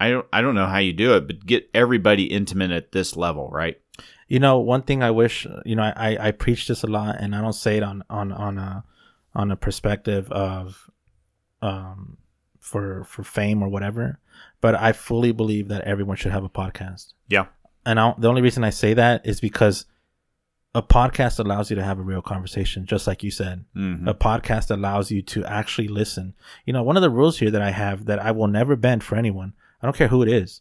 [0.00, 3.16] I don't I don't know how you do it, but get everybody intimate at this
[3.16, 3.80] level, right?
[4.28, 7.34] You know, one thing I wish, you know, I, I preach this a lot and
[7.34, 8.84] I don't say it on, on, on a,
[9.34, 10.90] on a perspective of,
[11.62, 12.18] um,
[12.68, 14.18] for, for fame or whatever,
[14.60, 17.14] but I fully believe that everyone should have a podcast.
[17.28, 17.46] Yeah.
[17.84, 19.86] And I, the only reason I say that is because
[20.74, 23.64] a podcast allows you to have a real conversation, just like you said.
[23.74, 24.06] Mm-hmm.
[24.06, 26.34] A podcast allows you to actually listen.
[26.66, 29.02] You know, one of the rules here that I have that I will never bend
[29.02, 30.60] for anyone, I don't care who it is,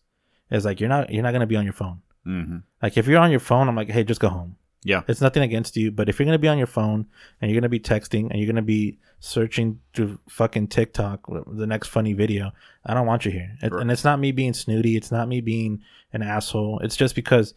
[0.49, 2.01] is like you're not you're not gonna be on your phone.
[2.25, 2.57] Mm-hmm.
[2.81, 4.55] Like if you're on your phone, I'm like, hey, just go home.
[4.87, 5.01] Yeah.
[5.07, 7.07] It's nothing against you, but if you're gonna be on your phone
[7.41, 11.87] and you're gonna be texting and you're gonna be searching through fucking TikTok the next
[11.89, 12.51] funny video,
[12.85, 13.51] I don't want you here.
[13.61, 13.81] It- Right.
[13.81, 14.95] And it's not me being snooty.
[14.95, 15.81] It's not me being
[16.13, 16.79] an asshole.
[16.79, 17.53] It's just because,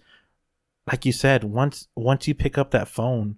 [0.90, 3.36] like you said, once once you pick up that phone,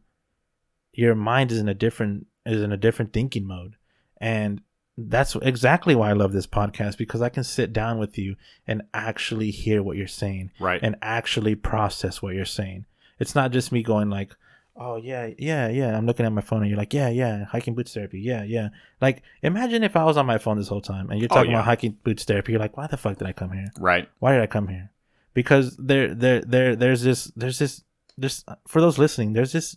[0.94, 3.76] your mind is in a different is in a different thinking mode,
[4.20, 4.62] and
[4.98, 8.36] that's exactly why I love this podcast because I can sit down with you
[8.66, 10.80] and actually hear what you're saying Right.
[10.82, 12.84] and actually process what you're saying.
[13.22, 14.30] It's not just me going like,
[14.76, 17.74] "Oh yeah, yeah, yeah." I'm looking at my phone and you're like, "Yeah, yeah, hiking
[17.74, 18.68] boots therapy, yeah, yeah."
[19.00, 21.52] Like, imagine if I was on my phone this whole time and you're Oh, talking
[21.52, 21.58] yeah.
[21.58, 22.52] about hiking boots therapy.
[22.52, 23.70] You're like, "Why the fuck did I come here?
[23.78, 24.08] right.
[24.18, 24.90] Why did I come here?"
[25.34, 27.82] Because there, there, there, there's this, there's this,
[28.18, 29.32] this for those listening.
[29.32, 29.76] There's this,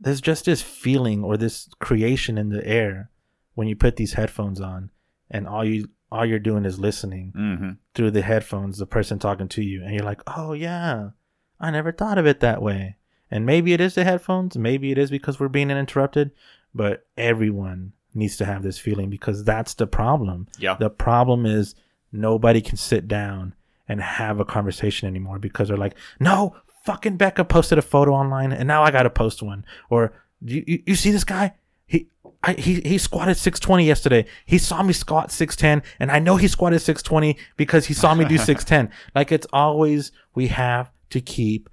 [0.00, 3.10] there's just this feeling or this creation in the air
[3.54, 4.90] when you put these headphones on
[5.30, 7.70] and all you all you're doing is listening Mm-hmm.
[7.94, 11.10] through the headphones the person talking to you and you're like oh yeah
[11.62, 12.96] i never thought of it that way
[13.30, 16.30] and maybe it is the headphones maybe it is because we're being interrupted
[16.74, 20.74] but everyone needs to have this feeling because that's the problem Yeah.
[20.74, 21.74] the problem is
[22.12, 23.54] nobody can sit down
[23.88, 28.52] and have a conversation anymore because they're like no fucking becca posted a photo online
[28.52, 30.12] and now i gotta post one or
[30.42, 31.54] you, you, you see this guy
[31.86, 32.08] he
[32.42, 34.24] I, he he squatted 620 yesterday.
[34.44, 38.24] He saw me squat 610 and I know he squatted 620 because he saw me
[38.24, 38.92] do 610.
[39.14, 41.70] Like it's always we have to keep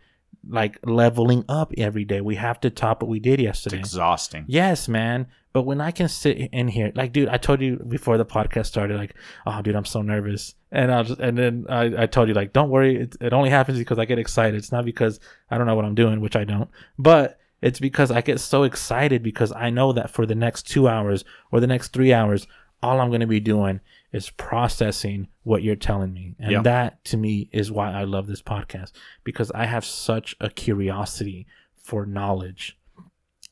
[0.48, 2.22] like leveling up every day.
[2.22, 3.80] We have to top what we did yesterday.
[3.80, 4.46] It's exhausting.
[4.48, 5.28] Yes, man.
[5.52, 8.68] But when I can sit in here, like, dude, I told you before the podcast
[8.68, 9.16] started, like,
[9.48, 12.54] oh, dude, I'm so nervous, and I just, and then I, I told you, like,
[12.54, 14.56] don't worry, it, it only happens because I get excited.
[14.56, 18.12] It's not because I don't know what I'm doing, which I don't, but it's because
[18.12, 21.68] I get so excited because I know that for the next two hours or the
[21.68, 22.46] next three hours,
[22.84, 26.62] all I'm going to be doing is processing what you're telling me, and Yeah.
[26.64, 28.92] that to me is why I love this podcast
[29.24, 31.46] because I have such a curiosity
[31.76, 32.78] for knowledge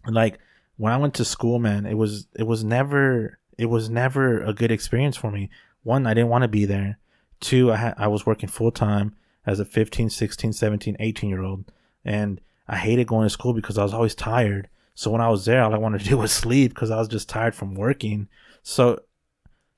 [0.08, 0.40] like
[0.78, 4.54] when I went to school, man, it was it was never it was never a
[4.54, 5.50] good experience for me.
[5.84, 7.00] One, I didn't want to be there.
[7.40, 9.16] Two, I had I was working full time
[9.46, 11.72] as a 15, 16, 17, 18 year old
[12.06, 14.68] and I hated going to school because I was always tired.
[14.94, 17.08] So when I was there, all I wanted to do was sleep because I was
[17.08, 18.28] just tired from working.
[18.62, 19.00] So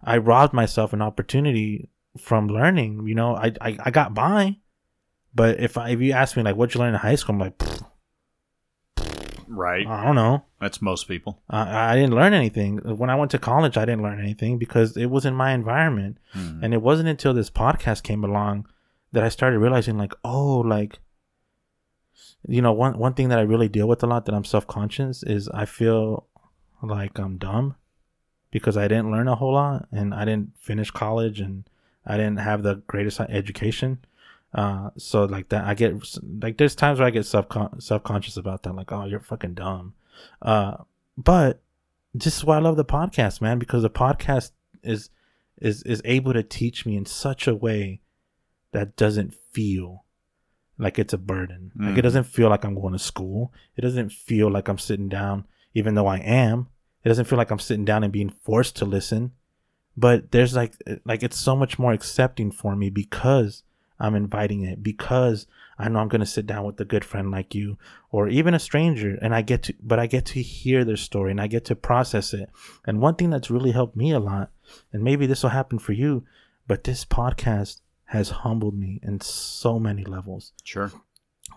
[0.03, 3.07] I robbed myself an opportunity from learning.
[3.07, 4.57] You know, I I, I got by,
[5.33, 7.39] but if I if you ask me like what you learn in high school, I'm
[7.39, 7.85] like, "Pfft,
[9.49, 9.85] Right.
[9.87, 10.45] I don't know.
[10.61, 11.41] That's most people.
[11.49, 12.77] I, I didn't learn anything.
[12.77, 16.19] When I went to college, I didn't learn anything because it was in my environment.
[16.35, 16.63] Mhm.
[16.63, 18.67] And it wasn't until this podcast came along
[19.11, 20.99] that I started realizing, like, oh, like,
[22.47, 24.67] you know, one one thing that I really deal with a lot that I'm self
[24.67, 26.27] conscious is I feel
[26.83, 27.75] like I'm dumb
[28.51, 31.63] because I didn't learn a whole lot and I didn't finish college and
[32.05, 33.99] I didn't have the greatest education.
[34.53, 35.95] Uh, so like that, I get
[36.41, 37.45] like there's times where I get self
[37.79, 39.93] self conscious about that, like, oh, you're fucking dumb.
[40.41, 40.77] Uh,
[41.17, 41.61] but
[42.15, 44.51] this is why I love the podcast, man, because the podcast
[44.83, 45.09] is
[45.61, 48.01] is is able to teach me in such a way
[48.71, 50.05] that doesn't feel
[50.79, 51.71] like it's a burden.
[51.75, 52.03] Like it Mhm.
[52.03, 53.53] doesn't feel like I'm going to school.
[53.75, 56.67] It doesn't feel like I'm sitting down, even though I am.
[57.03, 59.31] It doesn't feel like I'm sitting down and being forced to listen.
[59.95, 60.73] But there's like
[61.05, 63.63] like it's so much more accepting for me because
[63.99, 65.45] I'm inviting it because
[65.77, 67.77] I know I'm going to sit down with a good friend like you
[68.11, 71.31] or even a stranger and I get to but I get to hear their story
[71.31, 72.49] and I get to process it.
[72.85, 74.51] And one thing that's really helped me a lot
[74.93, 76.23] and maybe this will happen for you,
[76.67, 80.53] but this podcast has humbled me in so many levels.
[80.63, 80.91] Sure.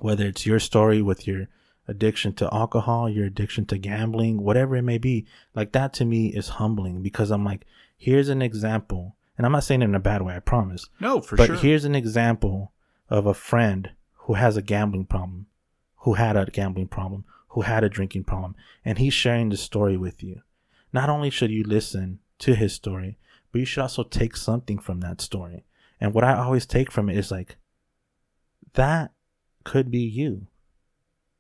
[0.01, 1.49] Whether it's your story with your
[1.93, 6.29] addiction to alcohol, your addiction to gambling, whatever it may be, like that to me
[6.29, 7.65] is humbling because I'm like,
[7.97, 9.17] here's an example.
[9.37, 10.89] And I'm not saying it in a bad way, I promise.
[11.01, 11.57] No, for but sure.
[11.57, 12.73] But here's an example
[13.09, 13.91] of a friend
[14.25, 15.47] who has a gambling problem,
[15.99, 19.97] who had a gambling problem, who had a drinking problem, and he's sharing the story
[19.97, 20.43] with you.
[20.93, 23.19] Not only should you listen to his story,
[23.51, 25.65] but you should also take something from that story.
[26.01, 27.57] And what I always take from it is like,
[28.75, 29.13] that
[29.65, 30.47] could be you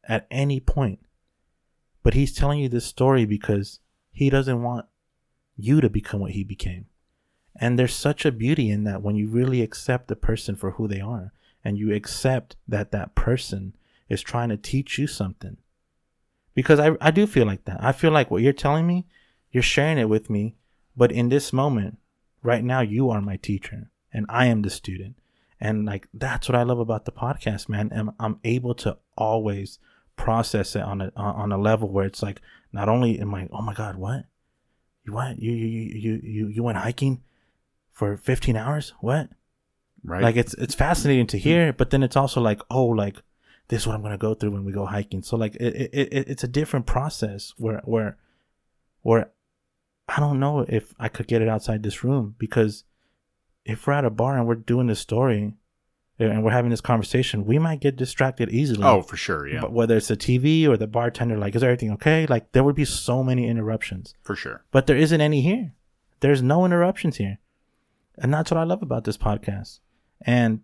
[0.08, 1.00] at any point.
[2.02, 3.80] But he's telling you this story because
[4.10, 4.86] he doesn't want
[5.56, 6.86] you to become what he became.
[7.56, 10.88] And there's such a beauty in that when you really accept the person for who
[10.88, 11.32] they are
[11.64, 13.74] and you accept that that person
[14.08, 15.58] is trying to teach you something.
[16.54, 17.82] Because I, I do feel like that.
[17.82, 19.06] I feel like what you're telling me,
[19.50, 20.56] you're sharing it with me.
[20.96, 21.98] But in this moment,
[22.42, 25.16] right now, you are my teacher and I am the student.
[25.60, 27.90] And like, that's what I love about the podcast, man.
[27.94, 29.78] I'm, I'm able to always
[30.16, 32.40] process it on a, on a level where it's like,
[32.72, 34.24] not only am I, oh my God, what?
[35.05, 35.39] You what?
[35.39, 37.22] You, you, you, you, you, you went hiking
[37.93, 38.93] for 15 hours?
[39.01, 39.28] What?
[40.05, 40.22] right.
[40.22, 43.16] Like it's it's fascinating to hear, but then it's also like, oh, like
[43.68, 45.22] this is what I'm gonna go through when we go hiking.
[45.22, 48.16] So like it, it, it it's a different process where where
[49.02, 49.30] where
[50.09, 52.84] I don't know if I could get it outside this room because
[53.64, 55.55] if we're at a bar and we're doing this story,
[56.20, 58.84] Uh, and we're having this conversation, we might get distracted easily.
[58.84, 59.48] Oh, for sure.
[59.48, 59.60] Yeah.
[59.60, 62.26] But whether it's the TV or the bartender, like, is everything okay?
[62.26, 64.14] Like, there would be so many interruptions.
[64.22, 64.64] for sure.
[64.70, 65.72] But there isn't any here.
[66.20, 67.39] There's no interruptions here.
[68.18, 69.80] And that's what I love about this podcast.
[70.20, 70.60] And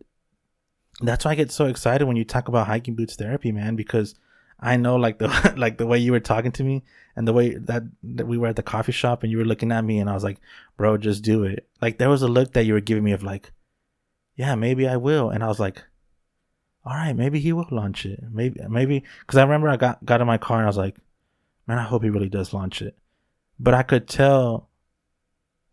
[1.00, 4.14] that's why I get so excited when you talk about hiking boots therapy, man, because
[4.60, 6.84] I know like the like the way you were talking to me
[7.16, 9.72] and the way that, that we were at the coffee shop and you were looking
[9.72, 10.38] at me and I was like,
[10.76, 11.68] bro, just do it.
[11.80, 13.52] Like there was a look that you were giving me of like,
[14.38, 15.28] yeah, maybe I will.
[15.30, 15.82] And I was like,
[16.84, 18.22] all right, maybe he will launch it.
[18.30, 20.96] Maybe, maybe, because I remember I got, got in my car and I was like,
[21.66, 22.96] man, I hope he really does launch it.
[23.58, 24.68] But I could tell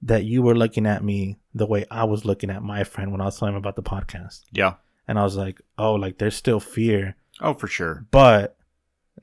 [0.02, 3.22] that you were looking at me the way I was looking at my friend when
[3.22, 4.42] I was telling him about the podcast.
[4.52, 4.74] Yeah.
[5.08, 8.06] And I was like, oh, like there's still fear, Oh, for sure.
[8.12, 8.58] but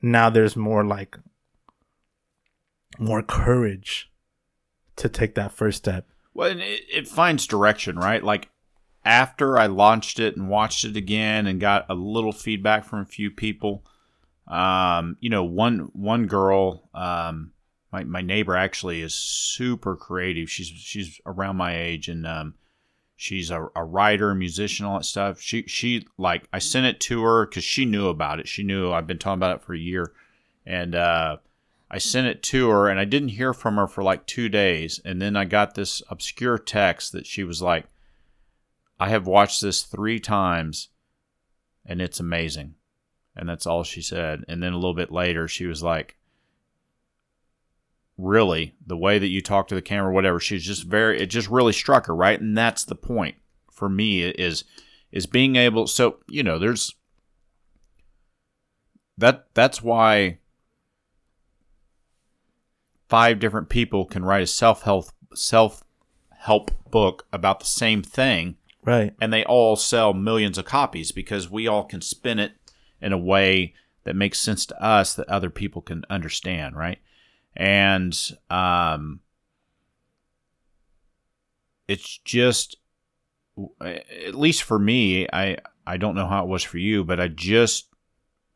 [0.01, 1.17] now there's more like
[2.97, 4.09] more courage
[4.97, 6.07] to take that first step.
[6.33, 8.23] Well, and it, it finds direction, right?
[8.23, 8.49] Like
[9.05, 13.05] after I launched it and watched it again and got a little feedback from a
[13.05, 13.83] few people,
[14.47, 17.51] um, you know, one one girl, um,
[17.91, 20.49] my my neighbor actually is super creative.
[20.49, 22.55] She's she's around my age and um,
[23.15, 25.39] she's a, a writer, musician, all that stuff.
[25.39, 28.47] She she like I sent it to her because she knew about it.
[28.47, 30.11] She knew I've been talking about it for a year,
[30.65, 31.37] and uh,
[31.89, 34.99] I sent it to her, and I didn't hear from her for like two days,
[35.05, 37.85] and then I got this obscure text that she was like,
[39.03, 40.89] "I have watched this three times,
[41.85, 42.75] and it's amazing,"
[43.35, 44.43] and that's all she said.
[44.47, 46.17] And then a little bit later, she was like.
[48.15, 51.19] Really, the way that you talk to the camera, whatever, she's just very.
[51.19, 52.39] It just really struck her, right?
[52.39, 53.35] And that's the point
[53.71, 54.65] for me is
[55.11, 55.87] is being able.
[55.87, 56.93] So you know, there's
[59.17, 59.47] that.
[59.55, 60.37] That's why
[63.09, 65.83] five different people can write a self help self
[66.37, 69.13] help book about the same thing Right.
[69.21, 72.53] and they all sell millions of copies because we all can spin it
[73.01, 73.73] in a way
[74.03, 76.99] that makes sense to us that other people can understand, right?
[77.55, 78.17] And
[78.49, 79.21] um,
[81.87, 82.77] it's just,
[83.81, 87.27] at least for me, I I don't know how it was for you, but I
[87.27, 87.87] just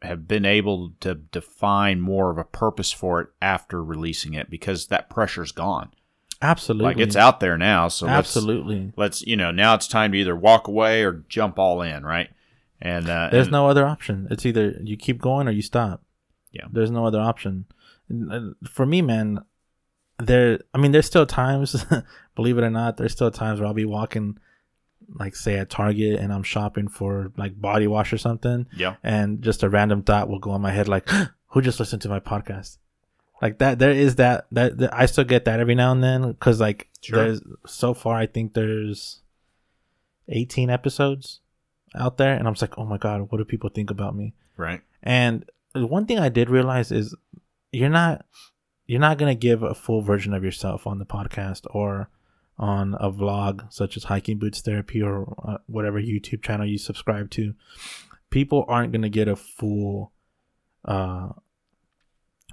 [0.02, 4.88] have been able to define more of a purpose for it after releasing it because
[4.88, 5.92] that pressure's gone.
[6.42, 6.86] Absolutely.
[6.86, 8.94] Like it's out there now, so let's- Absolutely.
[8.96, 12.30] let's you know now it's time to either walk away or jump all in right
[12.80, 14.28] and uh There's and- no other option.
[14.30, 16.04] It's either you keep going or you stop.
[16.52, 16.66] Yeah.
[16.72, 17.66] There's no other option.
[18.70, 19.44] For me, man,
[20.20, 20.60] there.
[20.74, 21.86] I mean, there's still times.
[22.36, 24.38] believe it or not, there's still times where I'll be walking,
[25.14, 29.42] like say at Target, and I'm shopping for like body wash or something, yeah and
[29.42, 31.10] just a random thought will go in my head like,
[31.48, 32.78] "Who just listened to my podcast?"
[33.42, 33.80] Like that.
[33.80, 34.48] There is that.
[34.52, 37.24] That, that I still get that every now and then because like Sure.
[37.24, 39.22] there's so far I think there's
[40.30, 41.40] 18 episodes
[41.96, 44.34] out there, and I'm just like, oh my god, what do people think about me?
[44.58, 45.46] right And
[45.76, 47.16] one thing I did realize is
[47.72, 48.26] you're not
[48.88, 52.10] you're not gonna give a full version of yourself on the podcast or
[52.58, 57.30] on a vlog such as hiking boots therapy or uh, whatever YouTube channel you subscribe
[57.30, 57.54] to.
[58.32, 60.12] People aren't gonna get a full
[60.86, 61.30] uh,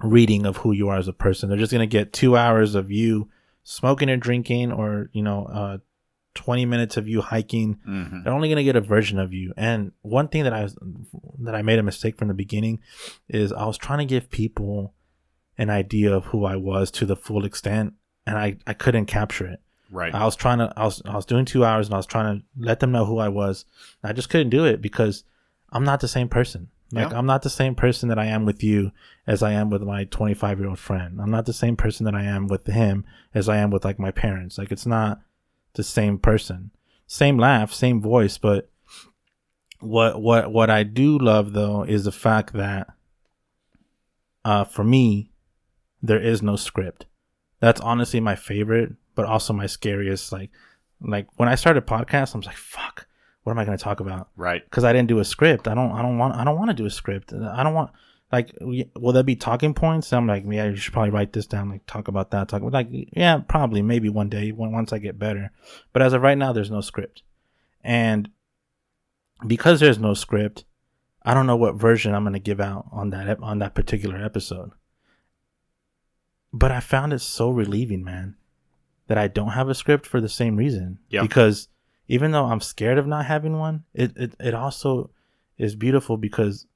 [0.03, 1.49] reading of who you are as a person.
[1.49, 3.29] They're just gonna get two hours of you
[3.63, 5.77] smoking or drinking, or you know, uh,
[6.33, 9.53] twenty minutes of you hiking hmm they're only gonna get a version of you.
[9.55, 10.77] And one thing that I was
[11.39, 12.79] that I made a mistake from the beginning
[13.29, 14.93] is I was trying to give people
[15.57, 17.93] an idea of who I was to the full extent,
[18.27, 19.61] and I I couldn't capture it.
[19.89, 22.05] right I was trying to I was I was doing two hours and I was
[22.05, 23.63] trying to let them know who I was.
[24.03, 25.23] I just couldn't do it because
[25.71, 26.67] I'm not the same person.
[26.91, 27.17] Like Yeah.
[27.17, 28.91] I'm not the same person that I am with you
[29.25, 31.19] as I am with my 25 year old friend.
[31.19, 33.99] I'm not the same person that I am with him as I am with like
[33.99, 34.57] my parents.
[34.57, 35.21] Like it's not
[35.73, 36.71] the same person.
[37.07, 38.69] Same laugh, same voice, but
[39.79, 42.87] what what what I do love though is the fact that
[44.43, 45.31] uh for me
[46.01, 47.05] there is no script.
[47.59, 50.51] That's honestly my favorite, but also my scariest like
[51.01, 53.04] like when I started podcast, I'm like fuck,
[53.45, 54.29] what am I going to talk about?
[54.35, 55.67] right because I didn't do a script.
[55.67, 55.91] I don't.
[55.91, 56.35] I don't want.
[56.35, 57.31] I don't want to do a script.
[57.31, 57.91] I don't want.
[58.31, 60.11] Like, will there be talking points?
[60.11, 61.69] I'm like, yeah, you should probably write this down.
[61.69, 62.49] Like, talk about that.
[62.49, 65.51] Talk like, yeah, probably, maybe one day once I get better.
[65.93, 67.21] But as of right now, there's no script,
[67.83, 68.29] and
[69.45, 70.65] because there's no script,
[71.21, 74.71] I don't know what version I'm gonna give out on that on that particular episode.
[76.51, 78.37] But I found it so relieving, man,
[79.05, 80.97] that I don't have a script for the same reason.
[81.09, 81.21] Yeah.
[81.21, 81.67] Because
[82.07, 85.11] even though I'm scared of not having one, it, it, it also
[85.57, 86.67] is beautiful because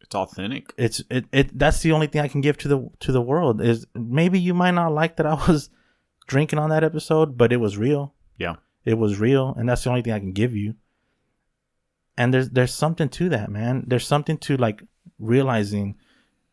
[0.00, 3.10] it's authentic it's it, it that's the only thing I can give to the to
[3.12, 5.70] the world is maybe you might not like that I was
[6.28, 8.14] drinking on that episode, but it was real.
[8.38, 8.56] Yeah.
[8.84, 10.74] It was real, and that's the only thing I can give you.
[12.16, 13.84] and there's there's something to that, man.
[13.86, 14.82] There's something to like
[15.18, 15.96] realizing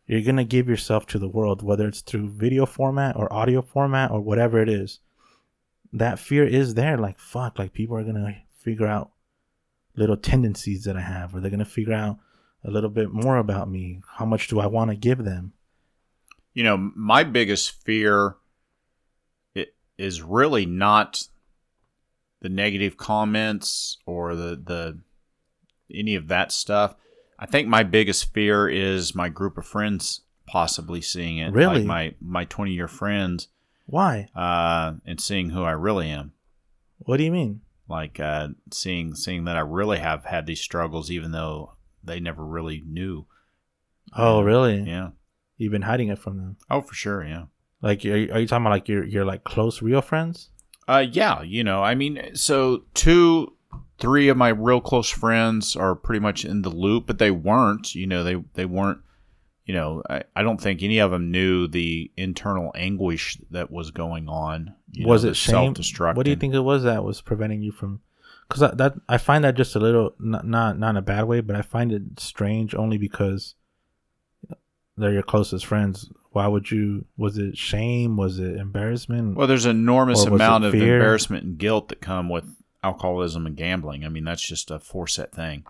[0.07, 4.11] you're gonna give yourself to the world, whether it's through video format or audio format
[4.11, 4.99] or whatever it is.
[5.93, 6.97] That fear is there.
[6.97, 9.11] Like fuck, like people are gonna figure out
[9.95, 12.17] little tendencies that I have, or they're gonna figure out
[12.63, 14.01] a little bit more about me.
[14.17, 15.53] How much do I want to give them?
[16.53, 18.37] You know, my biggest fear
[19.55, 21.27] it is really not
[22.41, 24.99] the negative comments or the the
[25.93, 26.95] any of that stuff.
[27.39, 31.51] I think my biggest fear is my group of friends possibly seeing it.
[31.51, 31.79] Really?
[31.79, 33.47] Like my my twenty year friends,
[33.85, 34.27] Why?
[34.35, 36.33] uh, and seeing who I really am.
[36.99, 37.61] What do you mean?
[37.89, 42.45] Like uh, seeing seeing that I really have had these struggles, even though they never
[42.45, 43.25] really knew.
[44.15, 44.81] Oh, really?
[44.81, 45.09] Yeah.
[45.57, 46.57] You've been hiding it from them.
[46.69, 47.23] Oh, for sure.
[47.25, 47.45] Yeah.
[47.81, 50.49] Like, are you, are you talking about like your your like close real friends?
[50.87, 53.53] Uh, yeah, you know, I mean, so two,
[53.99, 57.95] three of my real close friends are pretty much in the loop, but they weren't,
[57.95, 58.99] you know, they, they weren't,
[59.65, 63.91] you know, I, I don't think any of them knew the internal anguish that was
[63.91, 64.75] going on.
[64.99, 65.75] Was know, it shame?
[65.75, 66.15] self-destructing.
[66.15, 68.01] What do you think it was that was preventing you from?
[68.47, 71.25] Because that, that I find that just a little not, not not in a bad
[71.25, 73.55] way, but I find it strange only because
[74.97, 76.09] they're your closest friends.
[76.31, 77.05] Why would you?
[77.15, 78.17] Was it shame?
[78.17, 79.37] Was it embarrassment?
[79.37, 82.45] Well, there's an enormous amount of embarrassment and guilt that come with
[82.83, 84.03] alcoholism and gambling.
[84.03, 85.63] I mean, that's just a foreset thing.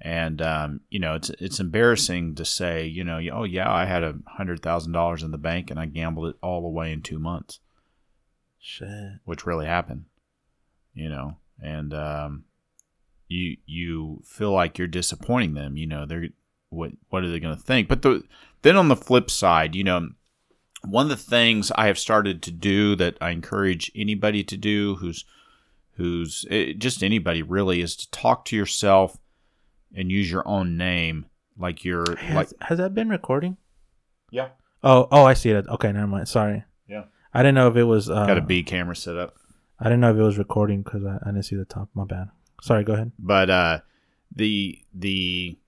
[0.00, 4.04] And um, you know, it's it's embarrassing to say, you know, oh yeah, I had
[4.04, 7.18] a hundred thousand dollars in the bank and I gambled it all away in two
[7.18, 7.60] months.
[8.60, 9.20] Shit.
[9.24, 10.04] which really happened,
[10.92, 12.44] you know, and um,
[13.28, 15.76] you you feel like you're disappointing them.
[15.76, 16.28] You know, they're
[16.70, 17.88] what what are they going to think?
[17.88, 18.24] But the
[18.62, 20.10] then on the flip side, you know,
[20.84, 24.96] one of the things I have started to do that I encourage anybody to do
[24.96, 25.24] who's
[25.92, 29.18] who's eh, just anybody really is to talk to yourself
[29.94, 31.26] and use your own name
[31.58, 33.56] like you're Has, like has that been recording?
[34.30, 34.48] yeah
[34.84, 35.66] Oh, oh, I see it.
[35.66, 36.28] Okay, never mind.
[36.28, 36.62] Sorry.
[36.86, 37.04] Yeah.
[37.34, 38.08] I didn't know if it was.
[38.08, 39.34] Uh, got a B camera set up.
[39.80, 41.88] I didn't know if it was recording because I, I didn't see the top.
[41.94, 42.28] My bad.
[42.62, 42.84] Sorry.
[42.84, 43.10] Go ahead.
[43.18, 43.80] But uh,
[44.34, 45.58] the the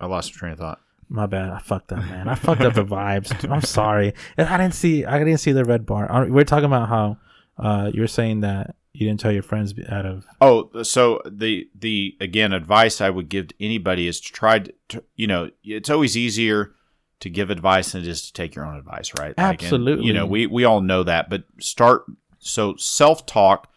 [0.00, 0.80] I lost my train of thought.
[1.08, 1.50] My bad.
[1.50, 2.28] I fucked up, man.
[2.28, 3.48] I fucked up the vibes.
[3.48, 4.12] I'm sorry.
[4.36, 5.04] I didn't see.
[5.04, 6.10] I didn't see the red bar.
[6.10, 7.18] Uh, We're talking about how
[7.58, 10.26] uh, you were saying that you didn't tell your friends out of.
[10.40, 14.58] Oh, so the the again advice I would give to anybody is to try
[14.88, 16.74] to, you know it's always easier
[17.20, 19.36] to give advice than it is to take your own advice, right?
[19.38, 20.04] Like, and, Absolutely.
[20.04, 22.06] you know, we we all know that, but start
[22.38, 23.72] so self talk.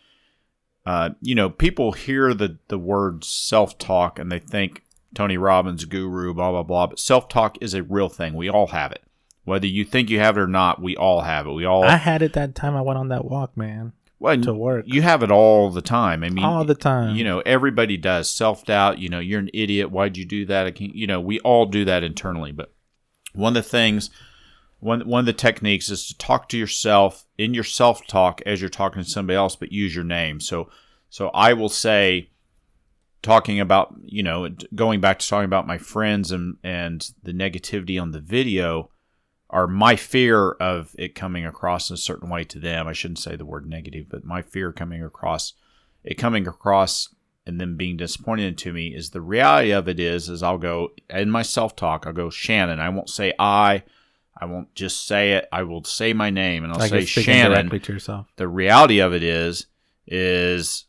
[0.87, 4.83] Uh, you know, people hear the the word self talk and they think
[5.13, 6.87] Tony Robbins guru, blah blah blah.
[6.87, 8.33] But self talk is a real thing.
[8.33, 9.03] We all have it,
[9.43, 10.81] whether you think you have it or not.
[10.81, 11.51] We all have it.
[11.51, 14.53] We all I had it that time I went on that walk, man, well, to
[14.53, 16.23] work you have it all the time.
[16.23, 17.15] I mean, all the time.
[17.15, 18.99] you know, everybody does self doubt.
[18.99, 19.89] You know, you're an idiot.
[19.89, 20.67] Why'd you do that?
[20.67, 22.51] I can't, you know, we all do that internally.
[22.51, 22.71] But
[23.33, 24.11] one of the things,
[24.79, 28.61] one one of the techniques is to talk to yourself in your self talk as
[28.61, 30.39] you're talking to somebody else, but use your name.
[30.39, 30.69] So,
[31.09, 32.29] so I will say,
[33.23, 37.99] talking about you know, going back to talking about my friends and and the negativity
[37.99, 38.91] on the video.
[39.51, 42.87] Are my fear of it coming across in a certain way to them?
[42.87, 45.53] I shouldn't say the word negative, but my fear coming across
[46.03, 47.13] it coming across
[47.45, 50.93] and them being disappointed to me is the reality of it is is I'll go
[51.09, 53.83] in my self talk I'll go Shannon I won't say I
[54.39, 57.51] I won't just say it I will say my name and I'll like say Shannon
[57.67, 58.27] directly to yourself.
[58.37, 59.67] the reality of it is
[60.07, 60.85] is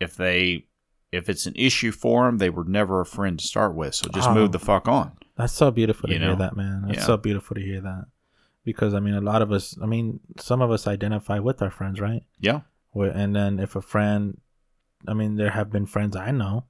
[0.00, 0.66] if they
[1.12, 4.08] if it's an issue for them they were never a friend to start with so
[4.14, 4.34] just Oh.
[4.34, 6.82] move the fuck on That's so beautiful to You hear that, man.
[6.86, 7.06] That's Yeah.
[7.06, 8.06] so beautiful to hear that.
[8.64, 9.76] Because I mean, a lot of us.
[9.82, 12.22] I mean, some of us identify with our friends, right?
[12.38, 12.60] yeah
[12.90, 14.40] Where, and then if a friend,
[15.08, 16.64] I mean, there have been friends I know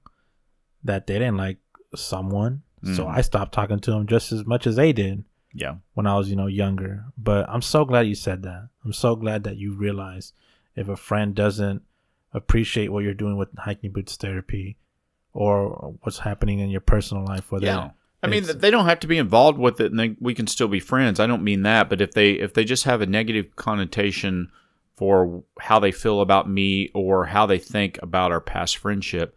[0.83, 1.59] that they didn't like
[1.95, 3.09] someone, so Mhm.
[3.17, 5.23] I stopped talking to them just as much as they did
[5.53, 7.05] yeah when I was, you know, younger.
[7.17, 8.69] But I'm so glad you said that.
[8.83, 10.33] I'm so glad that you realize
[10.75, 11.83] if a friend doesn't
[12.33, 14.77] appreciate what you're doing with hiking boots therapy
[15.33, 17.91] or what's happening in your personal life, whether yeah
[18.23, 20.67] I mean, they don't have to be involved with it, and they, we can still
[20.69, 21.19] be friends.
[21.19, 24.49] I don't mean that, but if they if they just have a negative connotation
[24.95, 29.35] for how they feel about me or how they think about our past friendship,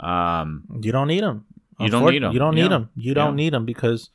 [0.00, 1.44] um, You don't need them.
[1.78, 2.32] You don't need 'em.
[2.32, 2.88] You don't need them.
[2.96, 4.10] You don't need them because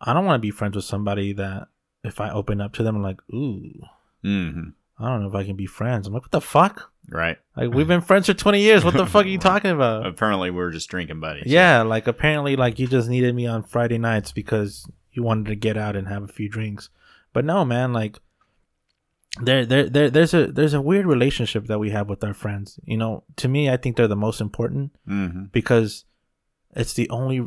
[0.00, 1.68] I don't want to be friends with somebody that
[2.02, 3.86] if I open up to them, I'm like, ooh,
[4.24, 6.06] mhm, I don't know if I can be friends.
[6.06, 6.89] I'm like, what the fuck?
[7.10, 7.36] Right?
[7.56, 8.84] Like we've been friends for 20 years.
[8.84, 10.06] What the fuck are you talking about?
[10.06, 11.44] Apparently, we're just drinking buddies.
[11.46, 15.56] Yeah, like apparently, like you just needed me on Friday nights because you wanted to
[15.56, 16.88] get out and have a few drinks.
[17.32, 18.18] But no, man, like
[19.40, 22.80] there, there, there, there's a there's a weird relationship that we have with our friends.
[22.84, 25.44] You know, to me, I think they're the most important Mm-hmm.
[25.52, 26.04] because
[26.76, 27.46] it's the only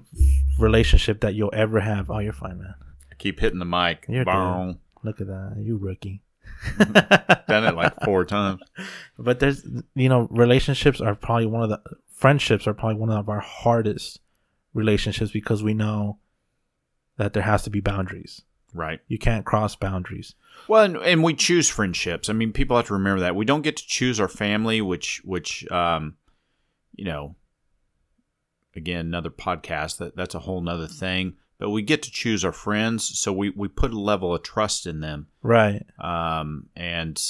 [0.60, 2.10] relationship that you'll ever have.
[2.12, 2.76] Oh, you're fine, man.
[3.18, 4.06] Keep hitting the mic.
[4.10, 4.80] You're Boom.
[5.04, 6.22] Look at that, you rookie.
[6.78, 8.62] Done it like four times.
[9.24, 11.82] But there's, you know, relationships are probably one of the
[12.14, 14.20] friendships are probably one of our hardest
[14.74, 16.18] relationships because we know
[17.18, 18.42] that there has to be boundaries.
[18.74, 19.00] Right.
[19.08, 20.34] You can't cross boundaries.
[20.68, 22.30] Well, and, and we choose friendships.
[22.30, 25.22] I mean, people have to remember that we don't get to choose our family, which,
[25.24, 26.16] which, um,
[26.96, 27.36] you know,
[28.76, 31.36] again, another podcast that that's a whole nother thing.
[31.60, 34.86] But we get to choose our friends, so we we put a level of trust
[34.88, 35.86] in them, Right.
[36.00, 37.22] um, and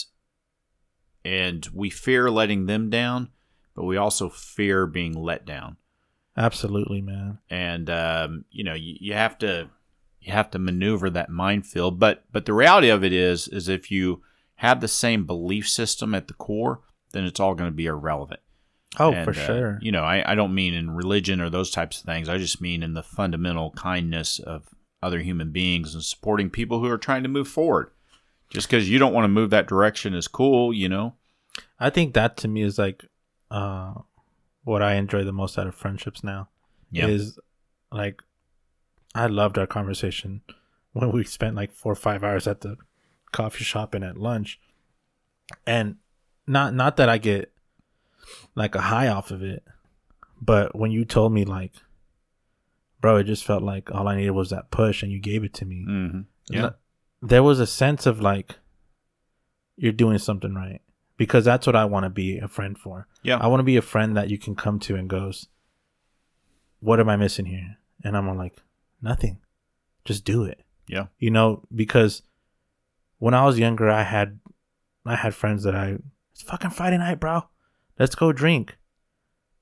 [1.25, 3.29] and we fear letting them down,
[3.75, 5.77] but we also fear being let down.
[6.35, 7.37] Absolutely, man.
[7.49, 9.69] and um, you know you, you have to
[10.19, 13.91] you have to maneuver that minefield but but the reality of it is is if
[13.91, 14.21] you
[14.55, 16.79] have the same belief system at the core
[17.11, 18.39] then it's all going to be irrelevant
[18.99, 19.79] Oh, And, for uh, sure.
[19.81, 22.61] you know I, I don't mean in religion or those types of things i just
[22.61, 24.69] mean in the fundamental kindness of
[25.03, 27.91] other human beings and supporting people who are trying to move forward
[28.49, 31.15] just because you don't want to move that direction is cool you know
[31.79, 33.05] I think that to me is like
[33.51, 33.93] uh
[34.63, 36.49] what I enjoy the most out of friendships now.
[36.91, 37.37] yeah Is
[37.91, 38.21] like
[39.13, 40.41] I loved our conversation
[40.93, 42.77] when we spent like four or five hours at the
[43.31, 44.59] coffee shop and at lunch.
[45.67, 45.97] And
[46.47, 47.51] not not that I get
[48.55, 49.63] like a high off of it,
[50.41, 51.73] but when you told me like
[53.01, 55.53] bro, it just felt like all I needed was that push and you gave it
[55.55, 55.83] to me.
[55.85, 56.71] hmm yeah
[57.23, 58.55] there was a sense of like
[59.77, 60.81] you're doing something right
[61.17, 63.07] because that's what I want to be a friend for.
[63.23, 65.47] yeah I want to be a friend that you can come to and goes,
[66.79, 68.61] "What am I missing here?" And I'm like,
[69.01, 69.39] "Nothing.
[70.05, 72.23] Just do it." yeah You know, because
[73.19, 74.39] when I was younger, I had
[75.05, 75.97] I had friends that I
[76.33, 77.43] it's fucking Friday night, bro.
[77.97, 78.75] Let's go drink.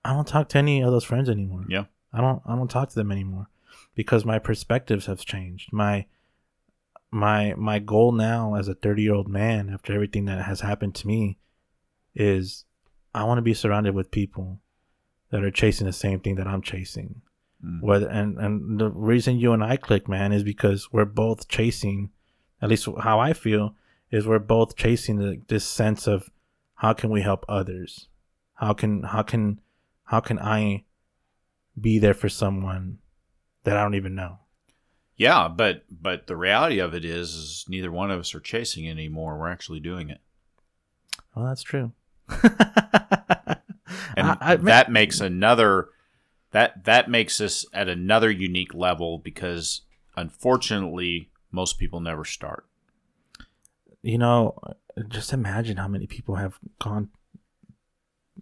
[0.04, 1.66] I don't talk to any of those friends anymore.
[1.70, 1.86] Yeah.
[2.12, 3.48] I don't I don't talk to them anymore
[3.94, 5.72] because my perspectives have changed.
[5.72, 6.08] My
[7.12, 11.38] my my goal now as a 30-year-old man after everything that has happened to me
[12.16, 12.66] is
[13.14, 14.60] I want to be surrounded with people
[15.32, 17.22] that are chasing the same thing that I'm chasing.
[17.64, 17.82] Mm.
[17.82, 22.12] Whether and and the reason you and I click, man, is because we're both chasing.
[22.62, 23.76] At least how I feel
[24.12, 26.30] is we're both chasing the, this sense of
[26.76, 28.08] how can we help others?
[28.56, 29.60] How can how can
[30.06, 30.86] how can I
[31.80, 33.00] be there for someone
[33.64, 34.41] that I don't even know?
[35.22, 38.86] Yeah, but but the reality of it is, is neither one of us are chasing
[38.86, 39.38] it anymore.
[39.38, 40.20] We're actually doing it,
[41.36, 41.92] Well, that's true.
[44.18, 45.90] and I- I- that makes another
[46.52, 49.82] that that makes us at another unique level because
[50.18, 52.66] unfortunately, most people never start.
[54.02, 54.58] you know,
[55.08, 57.10] just imagine how many people have gone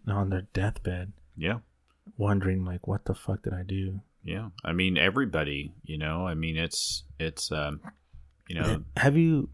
[0.08, 1.60] on their deathbed Yeah,
[2.18, 4.02] wondering like, what the fuck did I do?
[4.24, 4.50] Yeah.
[4.64, 5.74] I mean, everybody.
[5.84, 7.82] You know, I mean, it's it's um,
[8.48, 9.50] you know, Have you?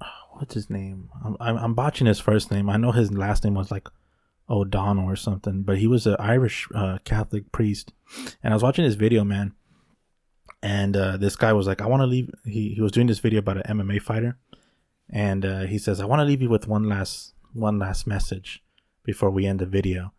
[0.32, 1.08] What's his name?
[1.24, 2.70] I'm, I'm I'm botching his first name.
[2.70, 3.88] I know his last name was like
[4.48, 7.92] O'Donnell or something, but he was an Irish uh, Catholic priest.
[8.42, 9.54] And I was watching this video, man,
[10.62, 13.20] and uh, this guy was like, "I want to leave." He he was doing this
[13.20, 14.38] video about an MMA fighter,
[15.08, 18.62] and uh, he says, "I want to leave you with one last one last message
[19.04, 20.12] before we end the video."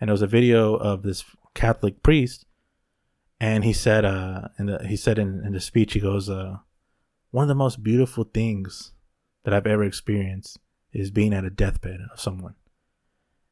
[0.00, 1.24] And it was a video of this
[1.54, 2.44] Catholic priest,
[3.40, 6.56] and he said, uh, in the he said in, in the speech, he goes, uh,
[7.30, 8.92] one of the most beautiful things
[9.44, 10.58] that I've ever experienced
[10.92, 12.54] is being at a deathbed of someone.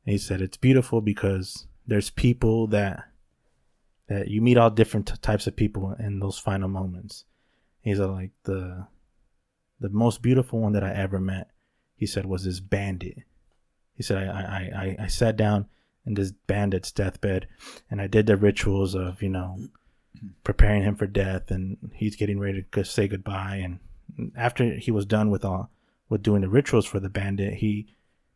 [0.04, 3.04] And he said it's beautiful because there's people that
[4.08, 7.24] that you meet all different t- types of people in those final moments.
[7.80, 8.86] He's uh, like the
[9.78, 11.50] the most beautiful one that I ever met.
[11.94, 13.18] He said was this bandit.
[13.94, 15.66] He said I I I, I sat down
[16.06, 17.48] in this bandit's deathbed.
[17.90, 19.58] And I did the rituals of you know
[20.44, 23.56] preparing him for death and he's getting ready to say goodbye.
[23.56, 25.70] And after he was done with all
[26.08, 27.88] with doing the rituals for the bandit he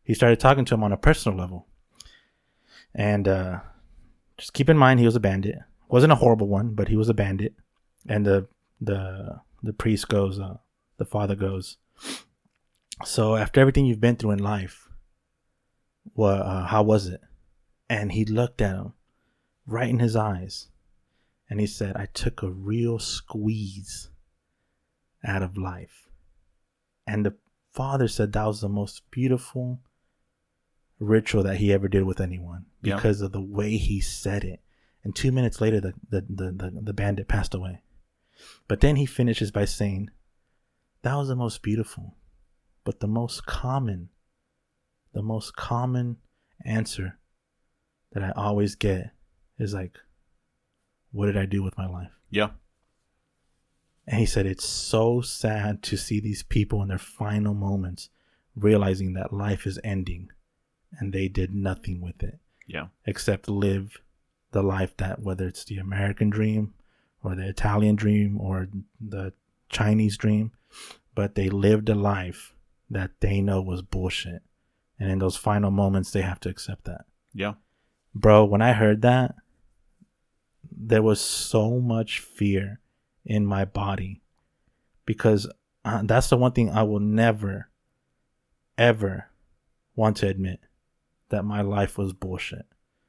[0.03, 1.67] he started talking to him on a personal level.
[2.93, 3.59] And uh
[4.37, 5.55] just keep in mind he was a bandit.
[5.87, 7.55] Wasn't a horrible one but he was a bandit.
[8.07, 8.47] And the
[8.79, 10.57] the the priest goes uh
[10.97, 11.77] the father goes
[13.05, 14.87] so after everything you've been through in life
[16.13, 17.21] what uh, how was it
[17.91, 18.93] and he looked at him
[19.67, 20.69] right in his eyes
[21.49, 24.09] and he said, I took a real squeeze
[25.25, 26.07] out of life.
[27.05, 27.35] And the
[27.73, 29.81] father said that was the most beautiful
[30.99, 32.95] ritual that he ever did with anyone Yeah.
[32.95, 34.61] because of the way he said it.
[35.03, 37.81] And two minutes later, the, the, the, the, the bandit passed away.
[38.69, 40.11] But then he finishes by saying,
[41.01, 42.15] That was the most beautiful
[42.85, 44.09] But the most common,
[45.13, 46.17] the most common
[46.63, 47.17] answer
[48.13, 49.11] that I always get
[49.57, 49.97] is like,
[51.11, 52.11] what did I do with my life?
[52.29, 52.51] Yeah.
[54.07, 58.09] And he said, it's so sad to see these people in their final moments
[58.55, 60.29] realizing that life is ending
[60.99, 62.87] and they did nothing with it Yeah.
[63.05, 63.97] except live
[64.51, 66.73] the life that, whether it's the American dream
[67.23, 68.67] or the Italian dream or
[68.99, 69.31] the
[69.69, 70.51] Chinese dream,
[71.15, 72.53] but they lived a life
[72.89, 74.41] that they know was bullshit.
[74.99, 77.05] And in those final moments, they have to accept that.
[77.33, 77.53] Yeah.
[78.13, 79.35] Bro, when I heard that,
[80.71, 82.79] there was so much fear
[83.25, 84.21] in my body
[85.05, 85.49] because
[85.85, 87.69] uh, that's the one thing I will never,
[88.77, 89.27] ever
[89.95, 90.59] want to admit
[91.29, 92.65] that my life was bullshit.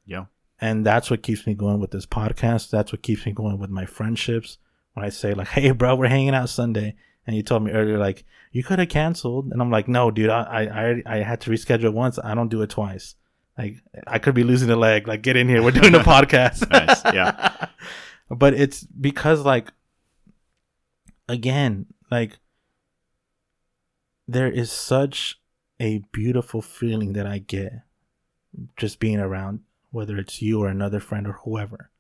[0.07, 0.27] Yeah.
[0.61, 2.71] And that's what keeps me going with this podcast.
[2.71, 4.59] That's what keeps me going with my friendships.
[4.95, 6.95] When I say, like, hey, bro, we're hanging out Sunday.
[7.27, 9.53] And you told me earlier, like, you could have canceled.
[9.53, 12.19] And I'm like, no, dude, I, I, I, had to reschedule once.
[12.23, 13.15] I don't do it twice.
[13.59, 13.77] Like,
[14.07, 15.07] I could be losing a leg.
[15.07, 15.63] Like, get in here.
[15.63, 16.69] We're doing a podcast.
[16.71, 17.67] Nice, yeah.
[18.31, 19.71] but it's because, like,
[21.29, 22.39] again, like,
[24.27, 25.41] there is such
[25.81, 27.73] a beautiful feeling that I get
[28.77, 29.61] just being around,
[29.91, 31.91] whether it's you or another friend or whoever,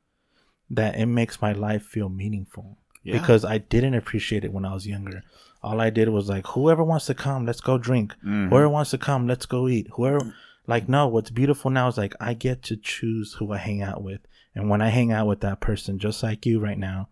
[0.70, 3.18] that it makes my life feel meaningful Yeah.
[3.18, 5.22] because I didn't appreciate it when I was younger.
[5.62, 8.14] All I did was like, whoever wants to come, let's go drink.
[8.24, 8.48] Mhm.
[8.50, 9.88] Whoever wants to come, let's go eat.
[9.94, 10.34] Whoever,
[10.66, 14.02] like, no, what's beautiful now is like, I get to choose who I hang out
[14.02, 14.20] with.
[14.54, 17.08] And when I hang out with that person, just like you right now,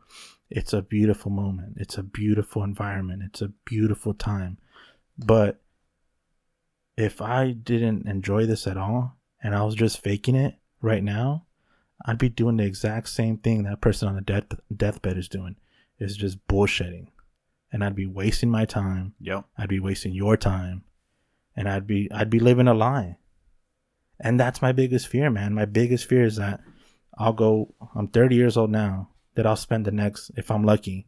[0.51, 1.77] it's a beautiful moment.
[1.79, 3.23] It's a beautiful environment.
[3.25, 4.59] It's a beautiful time.
[5.17, 5.61] But
[6.97, 11.47] if I didn't enjoy this at all and I was just faking it right now,
[12.05, 15.57] I'd be doing the exact same thing that person on the death deathbed is doing.
[15.99, 17.09] Is just bullshitting.
[17.73, 19.15] And I'd be wasting my time.
[19.21, 19.45] Yep.
[19.59, 20.85] I'd be wasting your time.
[21.55, 23.19] And I'd be I'd be living a lie.
[24.21, 25.55] And that's my biggest fear, man.
[25.55, 26.61] My biggest fear is that
[27.19, 31.07] I'll go I'm 30 years old now, that I'll spend the next if I'm lucky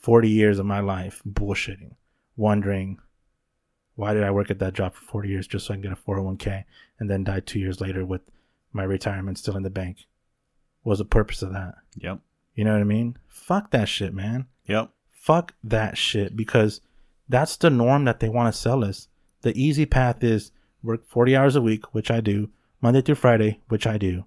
[0.00, 1.94] 40 years of my life bullshitting,
[2.36, 2.98] wondering
[3.94, 5.92] why did I work at that job for 40 years just so I can get
[5.92, 6.64] a 401k
[6.98, 8.22] and then die 2 years later with
[8.72, 10.06] my retirement still in the bank?
[10.82, 11.74] What was the purpose of that?
[11.96, 12.20] Yep.
[12.54, 13.18] You know what I mean?
[13.28, 14.46] Fuck that shit, man.
[14.66, 14.90] Yep.
[15.10, 16.80] Fuck that shit because
[17.28, 19.08] that's the norm that they want to sell us.
[19.42, 20.50] The easy path is
[20.82, 22.50] work 40 hours a week, which I do,
[22.80, 24.24] Monday through Friday, which I do,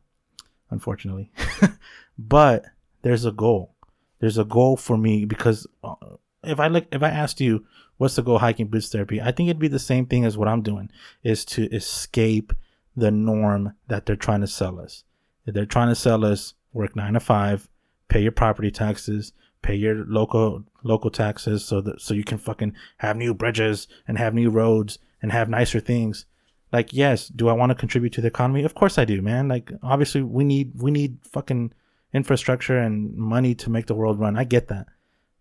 [0.69, 1.31] unfortunately.
[2.17, 2.65] but
[3.01, 3.73] there's a goal.
[4.19, 5.95] There's a goal for me because uh,
[6.43, 7.65] if I look, if I asked you,
[7.97, 9.21] what's the goal hiking boots therapy?
[9.21, 10.89] I think it'd be the same thing as what I'm doing
[11.23, 12.53] is to escape
[12.95, 15.03] the norm that they're trying to sell us.
[15.45, 17.69] If They're trying to sell us work nine to five,
[18.07, 22.75] pay your property taxes, pay your local local taxes, so that so you can fucking
[22.97, 26.25] have new bridges and have new roads and have nicer things.
[26.74, 28.64] Like, yes, do I want to contribute to the economy?
[28.64, 29.48] Of course I do, man.
[29.48, 31.72] Like, obviously we need we need fucking
[32.14, 34.36] infrastructure and money to make the world run.
[34.38, 34.88] I get that,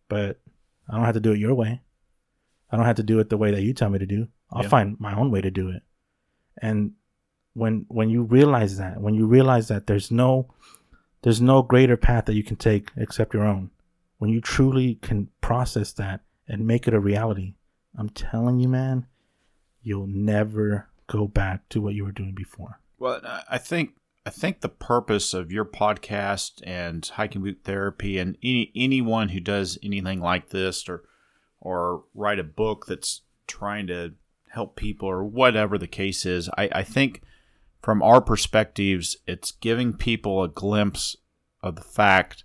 [0.09, 0.39] but
[0.89, 1.81] I don't have to do it your way.
[2.71, 4.29] I don't have to do it the way that you tell me to do.
[4.51, 4.69] I'll Yeah.
[4.69, 5.83] find my own way to do it.
[6.61, 6.93] And
[7.55, 10.49] when when you realize that, when you realize that there's no
[11.23, 13.71] there's no greater path that you can take except your own.
[14.19, 17.55] When you truly can process that and make it a reality,
[17.97, 19.07] I'm telling you, man,
[19.83, 22.80] you'll never go back to what you were doing before.
[22.98, 23.90] Well, I- think
[24.24, 29.40] I think the purpose of your podcast and hiking boot therapy and any anyone who
[29.40, 31.02] does anything like this or
[31.60, 34.14] or write a book that's trying to
[34.51, 37.22] help people or whatever the case is, I, I think
[37.82, 41.16] from our perspectives, it's giving people a glimpse
[41.62, 42.44] of the fact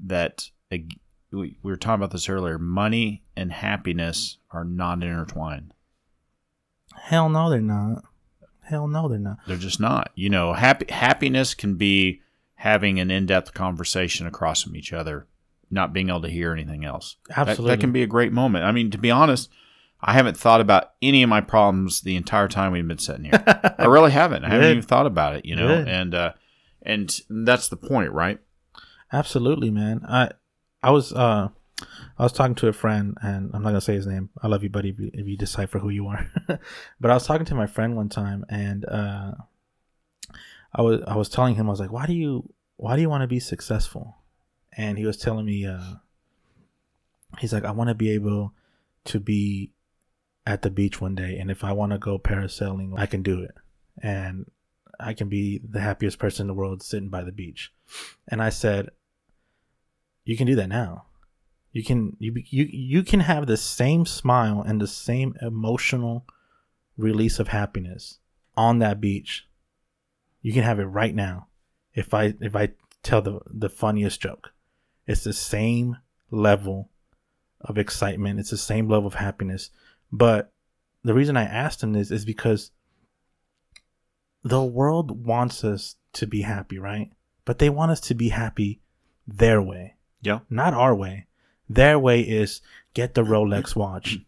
[0.00, 0.76] that uh,
[1.32, 2.58] we, we were talking about this earlier.
[2.58, 5.72] Money and happiness are not intertwined.
[7.02, 8.04] Hell no, they're not.
[8.62, 9.38] Hell no, they're not.
[9.46, 10.10] They're just not.
[10.14, 12.20] You know, happy happiness can be
[12.54, 15.26] having an in-depth conversation across from each other,
[15.70, 17.16] not being able to hear anything else.
[17.34, 17.76] Absolutely.
[17.76, 18.64] That, can be a great moment.
[18.64, 19.48] I mean, to be honest,
[20.00, 23.42] I haven't thought about any of my problems the entire time we've been sitting here.
[23.78, 24.44] I really haven't.
[24.44, 25.68] I haven't even thought about it, you know.
[25.68, 25.88] Good.
[25.88, 26.32] And uh
[26.82, 28.38] and that's the point, right?
[29.12, 30.04] Absolutely, man.
[30.06, 30.30] I
[30.82, 31.48] I was uh
[32.18, 34.30] I was talking to a friend and I'm not gonna say his name.
[34.42, 36.30] I love you, buddy, if you, if you decipher who you are.
[37.00, 39.32] but I was talking to my friend one time and uh
[40.74, 43.08] I was I was telling him I was like, why do you why do you
[43.08, 44.16] want to be successful?
[44.76, 45.94] And he was telling me uh
[47.38, 48.54] he's like, I want to be able
[49.06, 49.72] to be
[50.44, 53.40] at the beach one day and if I want to go parasailing, I can do
[53.42, 53.54] it.
[54.02, 54.46] And
[54.98, 57.72] I can be the happiest person in the world sitting by the beach.
[58.26, 58.88] And I said,
[60.24, 61.04] You can do that now.
[61.72, 66.26] You can you you you can have the same smile and the same emotional
[66.96, 68.18] release of happiness
[68.56, 69.46] on that beach.
[70.42, 71.48] You can have it right now.
[71.94, 72.70] If I if I
[73.02, 74.52] tell the the funniest joke,
[75.06, 75.98] it's the same
[76.30, 76.90] level
[77.60, 78.40] of excitement.
[78.40, 79.70] It's the same level of happiness.
[80.10, 80.52] But
[81.04, 82.70] the reason I asked him this is because
[84.42, 87.10] the world wants us to be happy, right?
[87.44, 88.80] But they want us to be happy
[89.26, 90.40] their way, Yeah.
[90.48, 91.26] not our way.
[91.68, 92.60] Their way is
[92.94, 94.18] get the Rolex watch,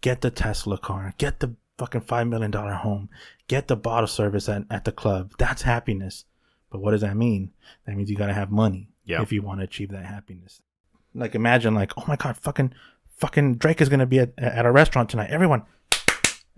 [0.00, 3.08] get the Tesla car, get the fucking $5 million home,
[3.48, 5.32] get the bottle service at, at the club.
[5.38, 6.24] That's happiness.
[6.70, 7.52] But what does that mean?
[7.86, 9.22] That means you got to have money Yeah.
[9.22, 10.60] if you want to achieve that happiness.
[11.14, 12.74] Like imagine like, oh my God, fucking,
[13.16, 15.30] fucking Drake is going to be at, at a restaurant tonight.
[15.30, 15.62] Everyone,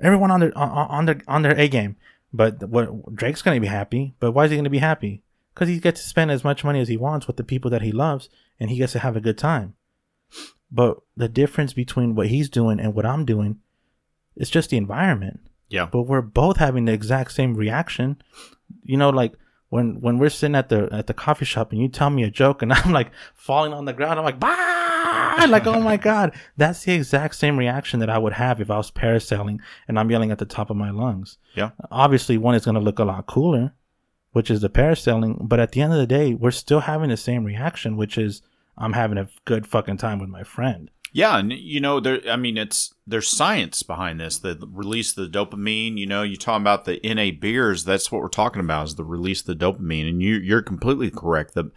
[0.02, 1.96] everyone on their, on, on their, on their A game.
[2.32, 4.14] But what Drake's going to be happy.
[4.18, 5.22] But why is he going to be happy?
[5.54, 7.82] Because he gets to spend as much money as he wants with the people that
[7.82, 9.74] he loves, and he gets to have a good time.
[10.70, 13.58] But the difference between what he's doing and what I'm doing
[14.36, 15.40] is just the environment.
[15.68, 15.86] Yeah.
[15.86, 18.22] But we're both having the exact same reaction.
[18.82, 19.34] You know, like
[19.68, 22.30] when when we're sitting at the at the coffee shop and you tell me a
[22.30, 24.72] joke and I'm like falling on the ground, I'm like, bah!
[25.46, 26.34] like, oh my god.
[26.56, 30.10] That's the exact same reaction that I would have if I was parasailing and I'm
[30.10, 31.38] yelling at the top of my lungs.
[31.54, 31.70] Yeah.
[31.90, 33.72] Obviously one is gonna look a lot cooler,
[34.32, 37.16] which is the parasailing, but at the end of the day, we're still having the
[37.16, 38.42] same reaction, which is
[38.78, 40.90] I'm having a good fucking time with my friend.
[41.14, 42.20] Yeah, and you know, there.
[42.28, 44.38] I mean, it's there's science behind this.
[44.38, 45.98] The release of the dopamine.
[45.98, 47.84] You know, you talking about the NA beers.
[47.84, 50.08] That's what we're talking about is the release of the dopamine.
[50.08, 51.52] And you you're completely correct.
[51.54, 51.70] the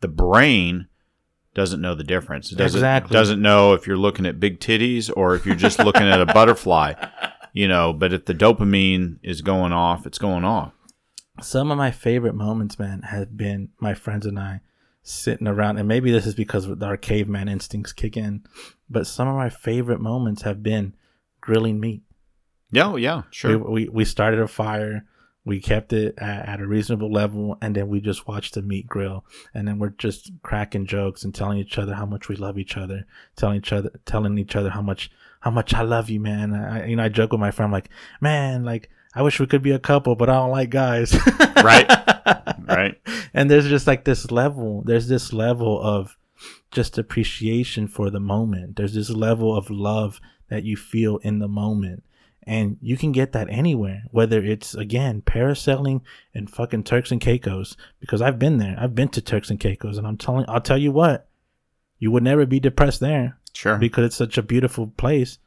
[0.00, 0.88] The brain
[1.54, 2.50] doesn't know the difference.
[2.50, 3.12] It doesn't Exactly.
[3.12, 6.26] doesn't know if you're looking at big titties or if you're just looking at a
[6.34, 6.94] butterfly.
[7.52, 10.72] You know, but if the dopamine is going off, it's going off.
[11.40, 14.60] Some of my favorite moments, man, have been my friends and I
[15.02, 18.44] sitting around, and maybe this is because our caveman instincts kick in,
[18.88, 20.94] but some of my favorite moments have been
[21.40, 22.02] grilling meat.
[22.70, 23.58] Yeah, oh, yeah, sure.
[23.58, 25.04] We, we we started a fire,
[25.44, 28.86] we kept it at, at a reasonable level, and then we just watched the meat
[28.86, 29.24] grill,
[29.54, 32.76] and then we're just cracking jokes and telling each other how much we love each
[32.76, 33.06] other,
[33.36, 35.10] telling each other telling each other how much
[35.40, 36.54] how much I love you, man.
[36.54, 37.88] I, you know, I joke with my friend like,
[38.20, 41.14] man, like I wish we could be a couple, but I don't like guys.
[41.62, 41.90] Right.
[42.66, 42.98] right.
[43.34, 46.16] and there's just like this level there's this level of
[46.70, 51.48] just appreciation for the moment there's this level of love that you feel in the
[51.48, 52.02] moment
[52.46, 56.00] and you can get that anywhere whether it's again parasailing
[56.34, 59.98] and fucking turks and caicos because i've been there i've been to turks and caicos
[59.98, 61.28] and i'm telling i'll tell you what
[61.98, 63.76] you would never be depressed there Sure.
[63.76, 65.38] because it's such a beautiful place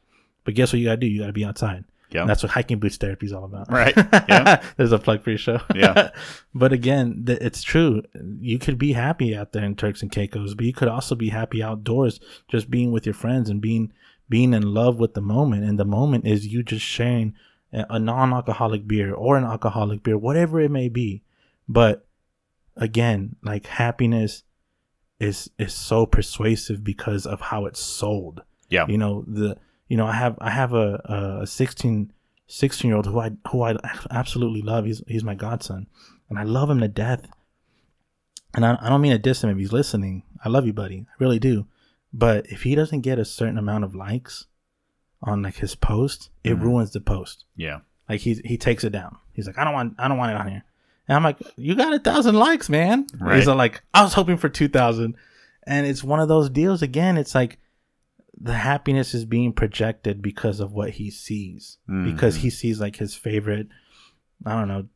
[0.44, 2.26] but guess what you gotta do you gotta be outside Yeah.
[2.26, 3.96] That's what hiking boots therapy is all about Right.
[4.28, 4.62] Yeah.
[4.76, 6.10] there's a plug for your show Yeah.
[6.54, 8.02] but again, th- it's true.
[8.40, 11.30] You could be happy out there in Turks and Caicos, but you could also be
[11.30, 13.92] happy outdoors, just being with your friends and being
[14.28, 15.64] being in love with the moment.
[15.64, 17.34] And the moment is you just sharing
[17.72, 21.22] a a non-alcoholic beer or an alcoholic beer, whatever it may be.
[21.68, 22.06] But
[22.76, 24.42] again, like happiness
[25.20, 28.86] is is so persuasive because of how it's sold Yeah.
[28.88, 29.56] you know the
[29.94, 32.12] you know i have i have a a 16
[32.48, 33.76] 16 year old who i who i
[34.10, 34.84] absolutely love.
[34.86, 35.86] He's he's my godson
[36.28, 37.22] and i love him to death.
[38.54, 40.24] And i, I don't mean to diss him if he's listening.
[40.44, 41.06] I love you buddy.
[41.08, 41.66] I really do.
[42.12, 44.46] But if he doesn't get a certain amount of likes
[45.22, 46.62] on like his post it Mhm.
[46.62, 47.44] ruins the post.
[47.56, 47.78] Yeah.
[48.08, 49.16] like he he takes it down.
[49.32, 50.64] He's like i don't want i don't want it on here.
[51.08, 53.06] And i'm like you got a thousand likes man.
[53.20, 53.36] Right.
[53.36, 55.14] he's like i was hoping for 2000
[55.66, 56.82] and it's one of those deals.
[56.82, 57.58] Again it's like
[58.40, 61.78] the happiness is being projected because of what he sees.
[61.86, 62.40] Because Mhm.
[62.40, 63.68] he sees like his favorite
[64.46, 64.86] i don't know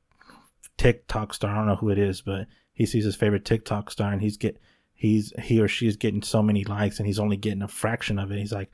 [0.76, 4.12] tiktok star i don't know who it is but he sees his favorite tiktok star
[4.12, 4.60] and he's get
[4.94, 8.18] he's he or she is getting so many likes and he's only getting a fraction
[8.18, 8.38] of it.
[8.38, 8.70] He's like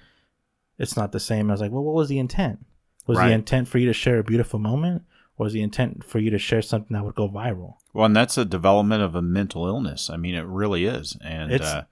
[0.78, 1.50] it's not the same.
[1.50, 2.64] I was like well what was the intent?
[3.06, 3.28] Was Right.
[3.28, 5.02] the intent for you to share a beautiful moment?
[5.36, 7.74] Or was the intent for you to share something that would go viral?
[7.92, 10.08] Well, and that's a development of a mental illness.
[10.08, 11.84] I mean, it really is, and It's- uh,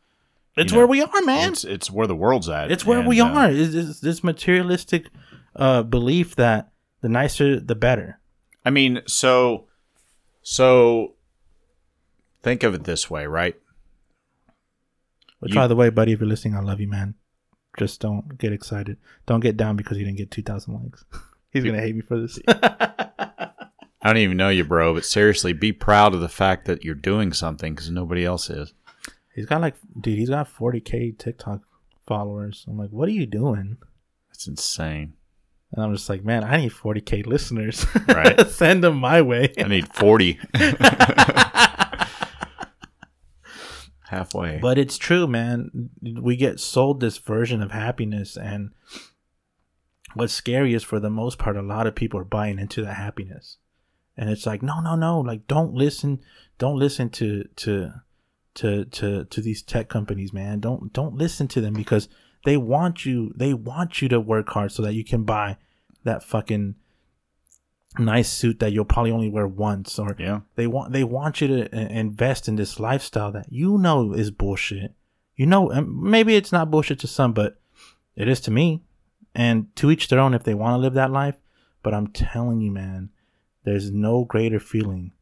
[0.57, 2.71] it's know, where we are man it's it's where the world's at.
[2.71, 3.51] It's where And, we uh, are.
[3.51, 5.07] It's, it's this materialistic
[5.57, 6.71] uh, belief that
[7.01, 8.21] the nicer, the better.
[8.65, 9.67] I mean, so
[10.43, 11.15] so
[12.43, 13.57] think of it this way, right?
[15.41, 17.15] Which, You- by the way, buddy, if you're listening, I love you, man.
[17.79, 18.99] Just don't get excited.
[19.27, 21.05] Don't get down because you didn't get 2,000 likes.
[21.53, 22.39] He's going to hate me for this.
[22.49, 26.95] I don't even know you, bro, but seriously, be proud of the fact that you're
[26.95, 28.75] doing something because nobody else is.
[29.35, 31.63] He's got like, dude, he's got 40K TikTok
[32.07, 32.65] followers.
[32.69, 33.79] I'm like, what are you doing?
[34.29, 35.15] That's insane.
[35.73, 37.87] And I'm just like, man, I need 40K listeners.
[38.07, 38.41] Right.
[38.49, 39.53] Send them my way.
[39.59, 40.39] I need 40.
[44.13, 44.59] halfway.
[44.59, 45.91] But it's true, man.
[46.03, 48.71] We get sold this version of happiness, and
[50.15, 52.97] what's scary is for the most part, a lot of people are buying into that
[52.97, 53.57] happiness,
[54.17, 56.21] and it's like, no, no, no, like don't listen,
[56.59, 57.93] don't listen to to
[58.55, 60.61] to to to these tech companies, man.
[60.61, 62.09] Don't don't listen to them because
[62.45, 65.57] they want you, they want you to work hard so that you can buy
[66.05, 66.75] that fucking
[67.99, 70.41] nice suit that you'll probably only wear once or yeah.
[70.55, 74.31] they want they want you to uh, invest in this lifestyle that you know is
[74.31, 74.95] bullshit.
[75.37, 77.61] You know, maybe it's not bullshit to some, but
[78.17, 78.83] it is to me.
[79.35, 81.37] And to each their own if they want to live that life.
[81.83, 83.11] But I'm telling you, man,
[83.65, 85.13] there's no greater feeling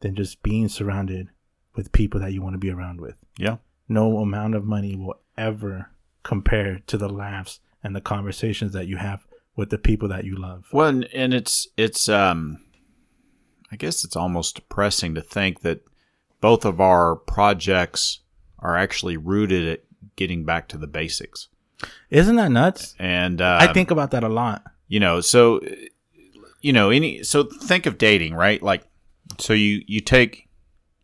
[0.00, 1.28] than just being surrounded
[1.78, 3.14] with people that you want to be around with.
[3.38, 3.58] Yeah.
[3.88, 5.90] No amount of money will ever
[6.24, 9.24] compare to the laughs and the conversations that you have
[9.54, 10.64] with the people that you love.
[10.72, 12.64] Well, and, and it's it's um,
[13.70, 15.84] I guess it's almost depressing to think that
[16.40, 18.20] both of our projects
[18.58, 19.84] are actually rooted at
[20.16, 21.46] getting back to the basics.
[22.10, 22.96] Isn't that nuts?
[22.98, 24.64] And uh, I think about that a lot.
[24.88, 25.60] you know, so
[26.60, 28.60] you know, any so think of dating, right?
[28.60, 28.82] Like,
[29.38, 30.47] so you you take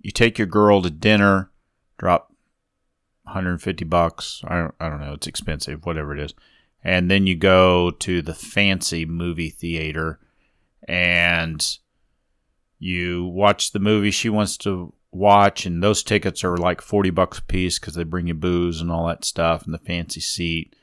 [0.05, 1.51] you take your girl to dinner,
[1.97, 2.31] drop
[3.22, 4.43] 150 bucks.
[4.47, 6.35] I don't, I don't know, it's expensive, whatever it is.
[6.85, 10.20] And then you go to the fancy movie theater
[10.86, 11.78] and
[12.78, 17.39] you watch the movie she wants to watch and those tickets are like 40 bucks
[17.39, 20.76] a piece cuz they bring you booze and all that stuff and the fancy seat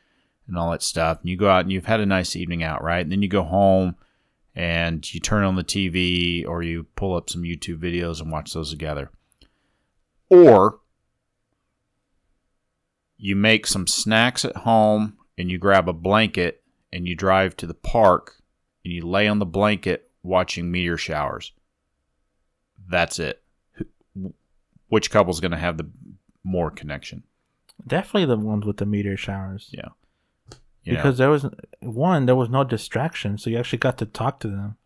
[0.47, 1.19] and all that stuff.
[1.21, 3.01] And you go out and you've had a nice evening out, right?
[3.01, 3.97] And then you go home
[4.55, 8.53] and you turn on the TV or you pull up some YouTube videos and watch
[8.53, 9.09] those together.
[10.29, 10.79] Or
[13.17, 17.67] you make some snacks at home and you grab a blanket and you drive to
[17.67, 18.35] the park
[18.83, 21.51] and you lay on the blanket watching meteor showers.
[22.89, 23.41] That's it.
[24.21, 24.27] Wh-
[24.89, 25.89] Which couple's going to have the
[26.43, 27.23] more connection?
[27.87, 29.69] Definitely the ones with the meteor showers.
[29.71, 29.89] Yeah.
[30.83, 30.97] You know?
[30.97, 31.45] because there was
[31.81, 34.77] one, there was no distraction, so you actually got to talk to them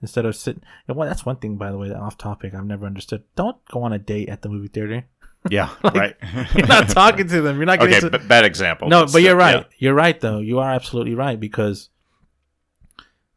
[0.00, 0.62] instead of sitting.
[0.88, 2.54] And well, that's one thing, by the way, that off topic.
[2.54, 3.22] I've never understood.
[3.36, 5.06] Don't go on a date at the movie theater.
[5.50, 6.16] yeah, right.
[6.54, 7.56] You're not talking to them.
[7.56, 8.10] You're not getting okay, to.
[8.10, 8.88] but bad example.
[8.88, 9.56] no, but you're right.
[9.56, 9.64] yeah.
[9.78, 10.38] You're right, though.
[10.38, 11.90] You are absolutely right because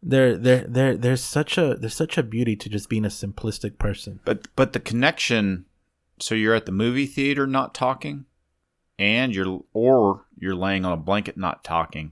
[0.02, 3.78] there, there, there, there's such a there's such a beauty to just being a simplistic
[3.78, 4.22] person.
[4.26, 5.66] But but the connection.
[6.20, 8.26] So you're at the movie theater not talking,
[9.00, 12.12] and you're or you're laying on a blanket not talking.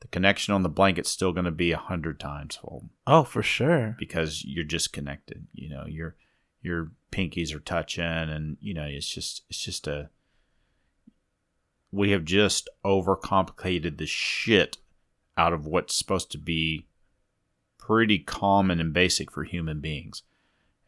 [0.00, 3.42] The connection on the blanket's still going to be a hundred times fold Oh, for
[3.42, 3.96] sure.
[3.98, 5.46] because you're just connected.
[5.54, 6.16] You know, your
[6.60, 10.10] your pinkies are touching, and you know it's just it's just a.
[11.90, 14.78] We have just overcomplicated the shit
[15.36, 16.86] out of what's supposed to be
[17.78, 20.22] pretty common and basic for human beings.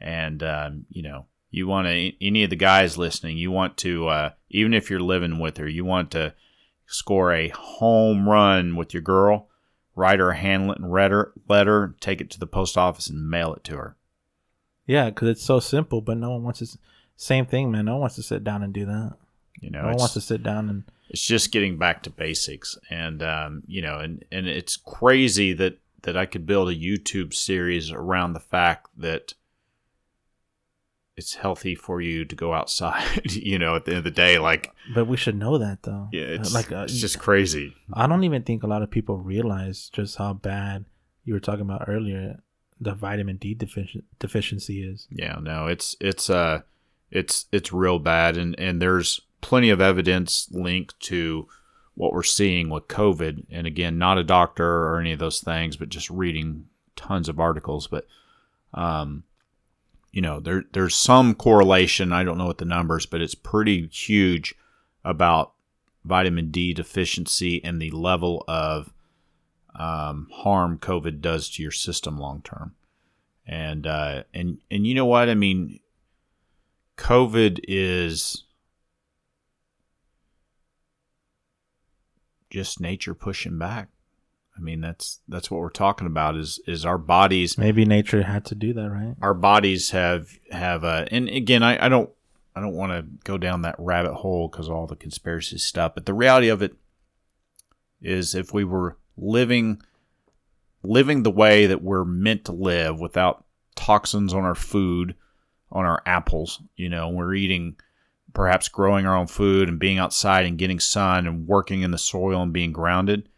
[0.01, 4.09] And um, you know, you want to any of the guys listening, you want to
[4.09, 6.35] uh, even if you're living with her, you want to
[6.87, 9.49] score a home run with your girl.
[9.95, 13.65] Write her a handwritten letter, letter, take it to the post office and mail it
[13.65, 13.97] to her.
[14.87, 16.79] Yeah, because it's so simple, but no one wants to.
[17.17, 17.87] Same thing, man.
[17.87, 19.15] No one wants to sit down and do that.
[19.61, 20.85] You know, no one wants to sit down and.
[21.09, 25.79] it's just getting back to basics and um, you know and and it's crazy that
[26.03, 29.33] that I could build a YouTube series around the fact that
[31.17, 34.39] it's healthy for you to go outside you know at the end of the day
[34.39, 36.09] like But we should know that, though.
[36.13, 39.19] yeah it's like uh, it's just crazy I don't even think a lot of people
[39.19, 40.85] realize just how bad
[41.25, 42.41] you were talking about earlier
[42.81, 45.09] the vitamin D defici- deficiency is.
[45.11, 46.61] yeah no it's it's uh
[47.11, 51.47] it's it's real bad and and there's plenty of evidence linked to
[51.95, 55.77] what we're seeing with covid and again not a doctor or any of those things
[55.77, 56.67] but just reading
[56.97, 58.07] tons of articles but
[58.75, 59.23] um
[60.17, 63.87] you know there there's some correlation i don't know what the numbers but it's pretty
[63.89, 64.55] huge
[65.05, 65.53] about
[66.05, 68.93] vitamin d deficiency and the level of
[69.79, 72.75] um, harm covid does to your system long term
[73.47, 75.81] and uh, and and you know what I mean.
[76.97, 78.45] COVID is
[82.51, 83.89] just nature pushing back.
[84.57, 88.45] I mean that's that's what we're talking about is is our bodies Maybe nature had
[88.47, 89.15] to do that, right?
[89.21, 92.11] our bodies have have uh, and again I, I don't
[92.55, 96.07] I don't want to go down that rabbit hole because all the conspiracy stuff but
[96.07, 96.75] the reality of it
[98.01, 99.83] is if we were living
[100.83, 105.15] living the way that we're meant to live without toxins on our food
[105.71, 107.77] on our apples you know we're eating
[108.33, 111.99] perhaps growing our own food and being outside and getting sun and working in the
[111.99, 113.29] soil and being grounded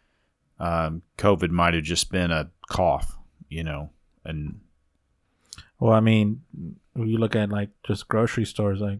[0.59, 3.17] um, covid might have just been a cough
[3.49, 3.89] you know
[4.25, 4.59] and
[5.79, 6.41] Well, I mean,
[6.93, 8.99] when you look at like just grocery stores, like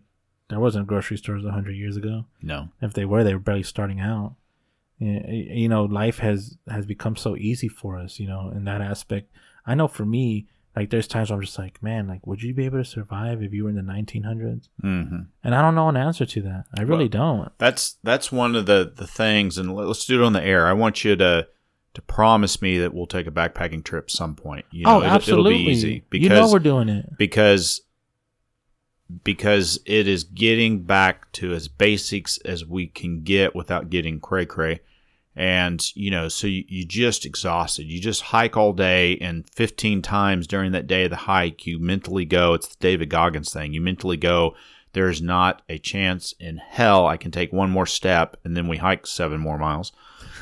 [0.50, 2.26] there wasn't grocery stores a hundred years ago.
[2.42, 2.70] No.
[2.82, 4.36] If they were, they were barely starting out.
[4.98, 8.20] You know, life has has become so easy for us.
[8.20, 9.32] You know, in that aspect.
[9.66, 10.48] I know for me,
[10.80, 13.44] like there's times where I'm just like, man, like, would you be able to survive
[13.44, 14.70] if you were in the 1900s?
[14.80, 16.66] hmm And I don't know an answer to that.
[16.78, 17.52] I really don't.
[17.58, 20.66] That's that's one of the the things, and let- let's do it on the air.
[20.66, 21.48] I want you to
[21.96, 24.66] to promise me that we'll take a backpacking trip some point.
[24.72, 25.56] You know, oh, absolutely.
[25.56, 27.18] It'll be easy you know because we're doing it.
[27.18, 27.82] because
[29.24, 34.46] because it is getting back to as basics as we can get without getting cray
[34.46, 34.82] cray.
[35.40, 37.86] And you know, so you, you just exhausted.
[37.86, 41.80] You just hike all day, and 15 times during that day of the hike, you
[41.80, 42.56] mentally go.
[42.56, 43.72] It's the David Goggins thing.
[43.72, 44.58] You mentally go.
[44.92, 48.78] There's not a chance in hell I can take one more step, and then we
[48.78, 49.94] hike seven more miles,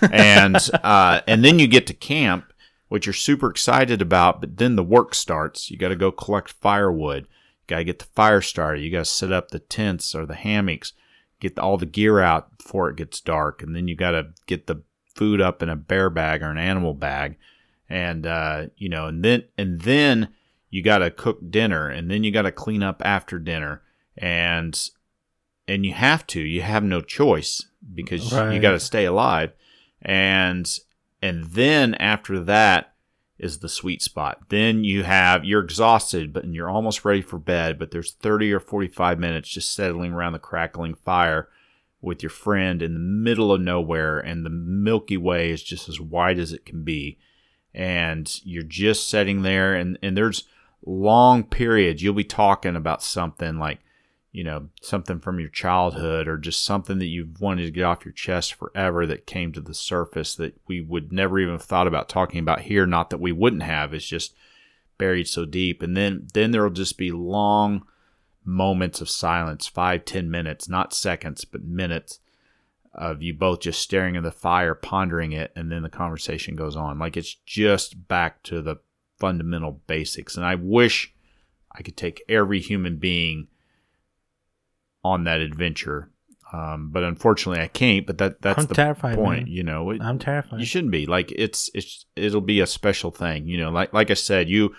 [0.02, 2.52] and uh, and then you get to camp,
[2.88, 4.42] which you're super excited about.
[4.42, 5.70] But then the work starts.
[5.70, 7.28] You got to go collect firewood.
[7.68, 8.82] Got to get the fire started.
[8.82, 10.94] You got to set up the tents or the hammocks,
[11.40, 14.66] get all the gear out before it gets dark, and then you got to get
[14.66, 14.82] the
[15.18, 17.38] food up in a bear bag or an animal bag,
[17.90, 20.30] and uh, you know, and then and then
[20.70, 23.82] you got to cook dinner, and then you got to clean up after dinner,
[24.18, 24.90] and
[25.68, 26.40] and you have to.
[26.40, 29.52] You have no choice because you got to stay alive,
[30.02, 30.80] and
[31.22, 32.94] and then after that
[33.40, 34.40] is the sweet spot.
[34.50, 37.78] Then you have you're exhausted, but you're almost ready for bed.
[37.78, 41.50] But there's 30 or 45 minutes just settling around the crackling fire
[42.08, 46.00] with your friend in the middle of nowhere, and the Milky Way is just as
[46.00, 47.20] wide as it can be,
[47.74, 50.46] and you're just sitting there, and and there's
[50.86, 52.02] long periods.
[52.02, 53.80] You'll be talking about something like
[54.32, 58.06] you know something from your childhood or just something that you've wanted to get off
[58.06, 61.88] your chest forever that came to the surface that we would never even have thought
[61.88, 62.86] about talking about here.
[62.86, 63.94] Not that we wouldn't have.
[63.94, 64.34] It's just
[64.98, 65.82] buried so deep.
[65.82, 67.86] And then then there'll just be long
[68.48, 72.20] moments of silence five ten minutes not seconds but minutes
[72.94, 76.76] of you both just staring at the fire pondering it and then the conversation goes
[76.76, 78.78] on like it's just back to the
[79.20, 81.14] fundamental basics and i wish
[81.74, 83.48] i could take every human being
[85.04, 86.10] on that adventure.
[86.52, 88.06] Um, but unfortunately, I can't.
[88.08, 89.44] But that that's I'm the terrified, point.
[89.46, 89.48] man.
[89.54, 90.60] You know, It- I'm terrified.
[90.60, 93.48] you shouldn't be like it's it's it'll be a special thing.
[93.48, 94.74] You know, like like I said, you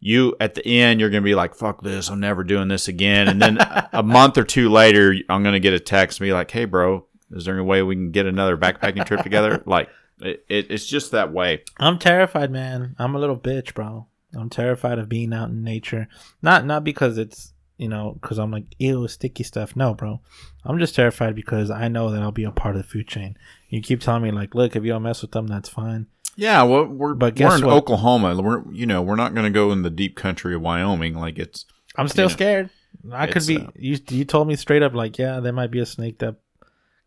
[0.00, 2.08] you at the end you're gonna be like, "Fuck this!
[2.08, 3.58] I'm never doing this again." And then
[3.92, 7.06] a- month or two later, I'm gonna get a text and be like, "Hey, bro,
[7.30, 9.88] is there any way we can get another backpacking trip together?" Like
[10.20, 11.62] it, it, it's just that way.
[11.78, 12.94] I'm terrified, man.
[12.98, 14.06] I'm a little bitch, bro.
[14.34, 16.08] I'm terrified of being out in nature.
[16.42, 19.76] Not not because it's you know because I'm like ew sticky stuff.
[19.76, 20.20] No, bro.
[20.64, 23.36] I'm just terrified because I know that I'll be a part of the food chain.
[23.68, 26.06] You keep telling me like, look, if you don't mess with them, that's fine.
[26.36, 27.74] Yeah, well, we're But we're in what?
[27.76, 28.40] Oklahoma.
[28.40, 31.14] We're you know we're not gonna go in the deep country of Wyoming.
[31.14, 31.66] Like it's
[31.96, 32.34] I'm still Yeah.
[32.34, 32.70] scared.
[33.12, 33.58] I could be.
[33.58, 36.36] uh, you you told me straight up like, yeah, there might be a snake that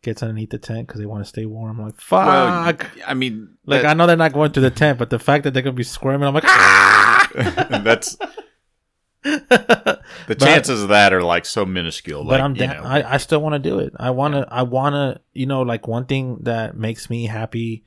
[0.01, 1.79] gets underneath the tent because they want to stay warm.
[1.79, 2.25] I'm like, fuck.
[2.27, 5.43] well, I mean, like I know they're not going to the tent, but the fact
[5.45, 7.29] that they're gonna be squirming, I'm like, ah.
[7.83, 8.15] that's
[9.23, 12.25] but the chances of that are like so minuscule.
[12.25, 12.83] Like, I'm down.
[12.83, 12.89] know.
[12.89, 13.93] I, I still want to do it.
[13.97, 14.45] I want to.
[14.51, 15.21] I want to.
[15.33, 17.85] You know, like one thing that makes me happy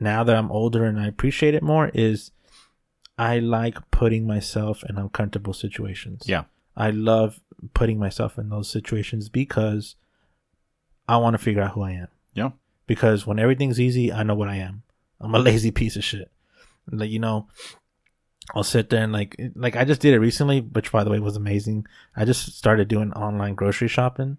[0.00, 2.32] now that I'm older and I appreciate it more is
[3.18, 6.22] I like putting myself in uncomfortable situations.
[6.26, 6.44] Yeah.
[6.76, 7.40] I love
[7.74, 9.96] putting myself in those situations because
[11.06, 12.08] I want to figure out who I am.
[12.32, 12.50] Yeah.
[12.86, 14.82] Because when everything's easy, I know what I am.
[15.20, 16.30] I'm a lazy piece of shit.
[16.90, 17.46] Like you know,
[18.54, 21.18] I'll sit there and like like I just did it recently, which by the way
[21.18, 21.86] was amazing.
[22.16, 24.38] I just started doing online grocery shopping,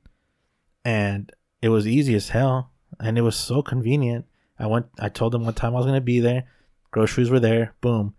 [0.83, 1.31] and
[1.61, 4.25] it was easy as hell, and it was so convenient.
[4.61, 4.85] I went.
[4.99, 6.43] I told them what time I was gonna be there.
[6.91, 7.73] Groceries were there.
[7.81, 8.13] Boom.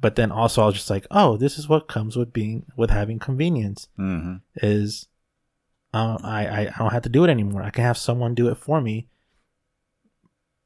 [0.00, 2.90] But then also I was just like, oh, this is what comes with being with
[2.90, 4.40] having convenience Mhm.
[4.56, 5.08] is
[5.92, 7.62] uh, I, I I don't have to do it anymore.
[7.62, 9.08] I can have someone do it for me.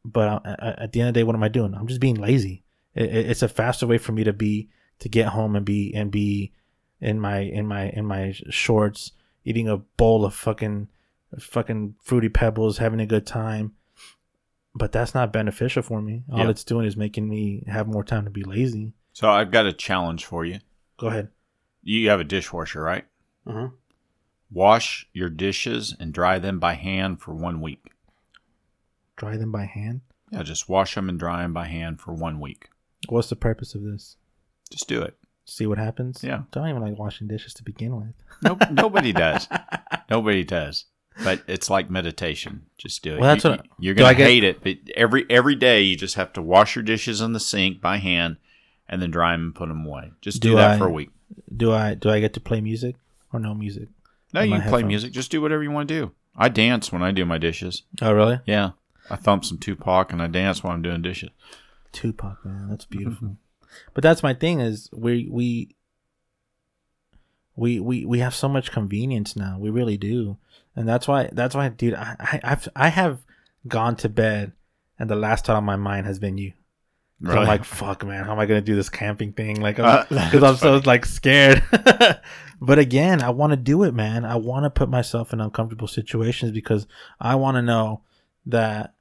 [0.04, 1.74] But uh, at at the end of the day, what am I doing?
[1.74, 2.64] I'm just being lazy.
[2.94, 4.68] It, it- it's a faster way for me to be
[5.00, 6.52] to get home and be and be
[7.00, 9.12] in my in my in my shorts,
[9.44, 10.88] eating a bowl of fucking
[11.38, 13.74] fucking fruity pebbles, having a good time.
[14.74, 16.24] But that's not beneficial for me.
[16.30, 16.50] All Yeah.
[16.50, 18.92] it's doing is making me have more time to be lazy.
[19.12, 20.60] So I've got a challenge for you.
[20.98, 21.28] Go ahead.
[21.82, 23.04] You have a dishwasher, right?
[23.46, 23.68] Uh-huh.
[24.50, 27.92] Wash your dishes and dry them by hand for one week.
[29.16, 30.02] Dry them by hand.
[30.30, 32.68] Yeah, just wash them and dry them by hand for one week.
[33.08, 34.16] What's the purpose of this?
[34.70, 35.16] Just do it.
[35.46, 36.22] See what happens.
[36.22, 36.42] Yeah.
[36.52, 38.14] Don't even like washing dishes to begin with.
[38.42, 39.48] Nope, nobody does.
[40.10, 40.84] Nobody does.
[41.24, 42.66] But it's like meditation.
[42.78, 43.20] Just do it.
[43.20, 45.96] Well, that's You- what- you're gonna I get- hate it, but every every day you
[45.96, 48.36] just have to wash your dishes in the sink by hand,
[48.88, 50.12] and then dry them and put them away.
[50.20, 51.10] Just do, Do that I- for a week.
[51.54, 52.96] Do I do I get to play music
[53.32, 53.88] or no music?
[54.32, 55.12] No, you can play music.
[55.12, 56.12] Just do whatever you want to do.
[56.36, 57.82] I dance when I do my dishes.
[58.00, 58.38] Oh, really?
[58.46, 58.70] Yeah.
[59.10, 61.30] I thump some Tupac and I dance while I'm doing dishes.
[61.92, 63.38] Tupac, man, that's beautiful.
[63.94, 65.74] but that's my thing is we we
[67.56, 69.58] we we we have so much convenience now.
[69.58, 70.36] We really do,
[70.76, 71.94] and that's why that's why, dude.
[71.94, 73.20] I I I've, I have
[73.66, 74.52] gone to bed,
[74.98, 76.52] and the last thought on my mind has been you.
[77.24, 79.60] 'Cause I'm like, fuck, man, how am I gonna do this camping thing?
[79.60, 81.64] Like, Uh, because I'm so like scared.
[82.60, 84.24] but again, I want to do it, man.
[84.24, 86.86] I want to put myself in uncomfortable situations because
[87.20, 88.02] I want to know
[88.46, 88.94] that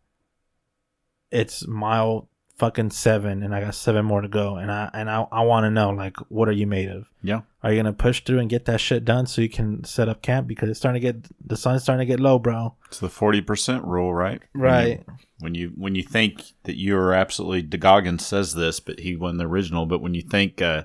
[1.31, 5.27] it's mile fucking seven, and I got seven more to go, and I and I
[5.31, 7.07] I want to know like, what are you made of?
[7.21, 7.41] Yeah.
[7.63, 10.21] Are you gonna push through and get that shit done so you can set up
[10.21, 12.75] camp because it's starting to get the sun's starting to get low, bro.
[12.87, 14.41] It's the forty percent rule, right?
[14.53, 15.03] Right.
[15.39, 19.37] When you when you think that you are absolutely DeGoggins says this, but he won
[19.37, 19.85] the original.
[19.85, 20.83] But when you think uh,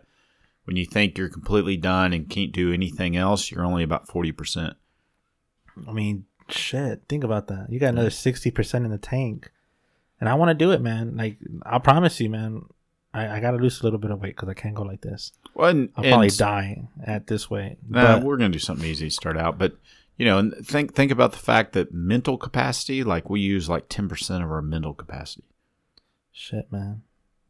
[0.65, 4.32] when you think you're completely done and can't do anything else, you're only about forty
[4.32, 4.77] percent.
[5.89, 7.03] I mean, shit.
[7.09, 7.69] Think about that.
[7.70, 9.51] You got another sixty percent in the tank,
[10.23, 11.16] and I want to do it, man.
[11.16, 12.62] Like I promise you, man.
[13.12, 15.01] I, I got to lose a little bit of weight because I can't go like
[15.01, 15.32] this.
[15.53, 17.78] Well, and, I'll and- probably die at this weight.
[17.89, 19.77] Nah, but we're gonna do something easy to start out, but
[20.16, 23.89] you know, and think think about the fact that mental capacity, like we use like
[23.89, 25.44] ten percent of our mental capacity.
[26.31, 27.03] shit, man.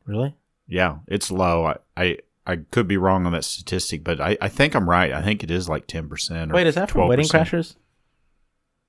[0.06, 0.34] Really?
[0.66, 1.66] Yeah, it's low.
[1.66, 5.12] I I, I could be wrong on that statistic, but I, I think I'm right.
[5.12, 6.52] I think it is like ten percent.
[6.52, 7.76] Wait, is that from Wedding Crashers?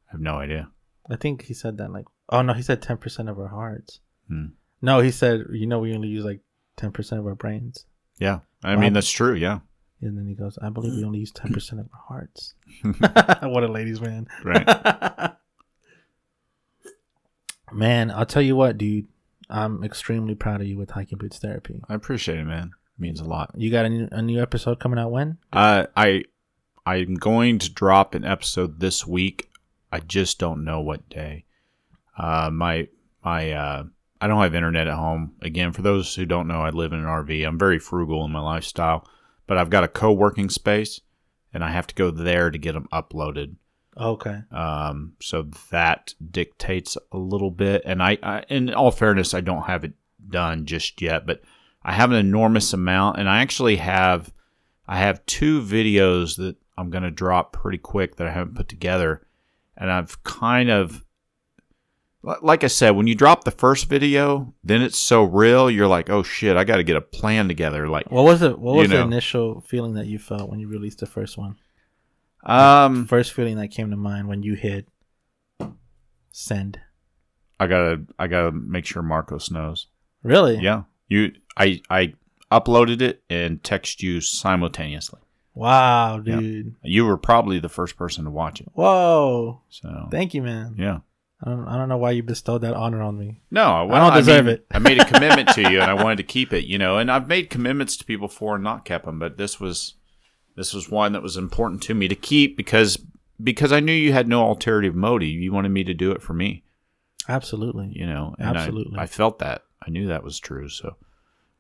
[0.07, 0.69] I have no idea.
[1.09, 1.91] I think he said that.
[1.91, 3.99] Like, oh no, he said ten percent of our hearts.
[4.27, 4.45] Hmm.
[4.81, 6.41] No, he said, you know, we only use like
[6.77, 7.85] ten percent of our brains.
[8.19, 8.81] Yeah, I Wow.
[8.81, 9.33] mean that's true.
[9.33, 9.59] Yeah,
[10.01, 12.53] And then he goes, I believe we only use ten percent of our hearts.
[13.51, 14.27] what a ladies' man.
[14.43, 15.31] right.
[17.71, 19.07] Man, I'll tell you what, dude.
[19.49, 21.81] I'm extremely proud of you with hiking boots therapy.
[21.89, 22.67] I appreciate it, man.
[22.97, 23.51] It means a lot.
[23.55, 25.37] You got a new, a new episode coming out when?
[25.51, 26.23] Uh, I
[26.85, 29.49] I'm going to drop an episode this week.
[29.91, 31.45] I just don't know what day.
[32.17, 32.87] Uh, my
[33.23, 33.83] my uh,
[34.21, 35.33] I don't have internet at home.
[35.41, 37.45] Again, for those who don't know, I live in an RV.
[37.45, 39.07] I'm very frugal in my lifestyle,
[39.47, 41.01] but I've got a co-working space,
[41.53, 43.55] and I have to go there to get them uploaded.
[43.97, 44.41] Okay.
[44.51, 47.83] Um, so that dictates a little bit.
[47.85, 49.93] And I, I, in all fairness, I don't have it
[50.29, 51.41] done just yet, but
[51.83, 54.33] I have an enormous amount, and I actually have,
[54.87, 58.69] I have two videos that I'm going to drop pretty quick that I haven't put
[58.69, 59.27] together,
[59.75, 61.03] and I've kind of,
[62.41, 65.69] like I said, when you drop the first video, then it's so real.
[65.69, 67.87] You're like, oh shit, I got to get a plan together.
[67.89, 68.57] Like, What was it?
[68.57, 69.03] What was the know.
[69.03, 71.55] initial feeling that you felt when you released the first one?
[72.45, 74.87] um, First feeling that came to mind when you hit
[76.31, 76.79] send.
[77.59, 79.87] I gotta, I gotta make sure Marcos knows.
[80.23, 80.57] Really?
[80.57, 80.83] Yeah.
[81.07, 82.13] You I I
[82.51, 85.19] uploaded it and text you simultaneously.
[85.53, 86.37] Wow, Yeah.
[86.39, 86.75] dude.
[86.83, 88.69] You were probably the first person to watch it.
[88.73, 89.61] Whoa.
[89.69, 90.75] So Thank you, man.
[90.77, 90.99] yeah.
[91.45, 93.41] I don't, I don't know why you bestowed that honor on me.
[93.51, 94.65] No, well, don't deserve it.
[94.71, 96.65] I made a commitment to you, and I wanted to keep it.
[96.65, 99.59] You know, and I've made commitments to people before and not kept them, but this
[99.59, 99.95] was
[100.55, 102.97] this was one that was important to me to keep because
[103.43, 105.29] because I knew you had no alternative motive.
[105.29, 106.63] You wanted me to do it for me.
[107.27, 107.89] Absolutely.
[107.93, 108.99] you know and I- Absolutely.
[108.99, 110.97] I, felt that i knew that was true so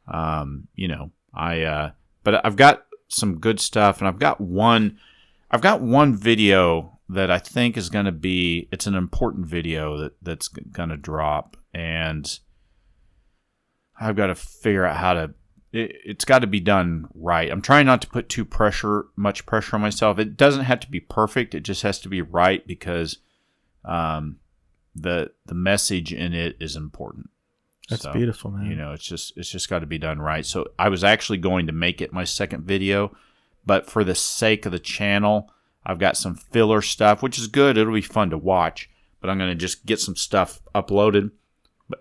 [0.09, 1.91] um you know i uh
[2.23, 4.99] but i've got some good stuff and i've got one
[5.51, 9.97] i've got one video that i think is going to be it's an important video
[9.97, 12.39] that that's going to drop and
[13.99, 15.33] i've got to figure out how to
[15.71, 19.45] it, it's got to be done right i'm trying not to put too pressure much
[19.45, 22.65] pressure on myself it doesn't have to be perfect it just has to be right
[22.67, 23.17] because
[23.85, 24.37] um
[24.95, 27.29] the the message in it is important.
[27.89, 28.69] That's So, beautiful, man.
[28.69, 30.45] You know, it's just it's just got to be done right.
[30.45, 33.15] So I was actually going to make it my second video,
[33.65, 35.51] but for the sake of the channel,
[35.85, 37.77] I've got some filler stuff, which is good.
[37.77, 38.89] It'll be fun to watch,
[39.19, 41.31] but I'm going to just get some stuff uploaded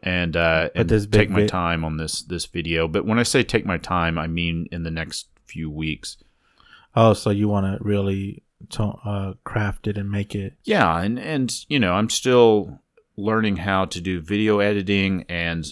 [0.03, 2.89] and uh and take my time on this this video.
[2.89, 6.17] But when I say take my time, I mean in the next few weeks.
[6.95, 8.43] oh, so you want to really
[8.79, 10.55] uh, craft it and make it.
[10.65, 12.81] Yeah, and and you know, I'm still
[13.17, 15.67] learning how to do video editing and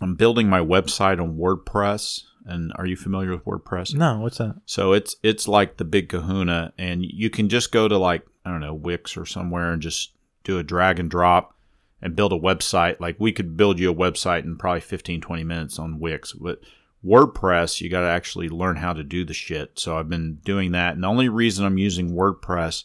[0.00, 2.22] I'm building my website on WordPress.
[2.46, 3.94] And are you familiar with WordPress?
[3.94, 4.56] No, what's that?
[4.66, 8.50] So it's it's like the big kahuna and you can just go to like, I
[8.50, 10.12] don't know, Wix or somewhere and just
[10.44, 11.54] do a drag and drop
[12.00, 13.00] and build a website.
[13.00, 16.60] Like we could build you a website in probably 15 20 minutes on Wix, but
[17.04, 19.78] WordPress, you got to actually learn how to do the shit.
[19.78, 20.94] So I've been doing that.
[20.94, 22.84] And the only reason I'm using WordPress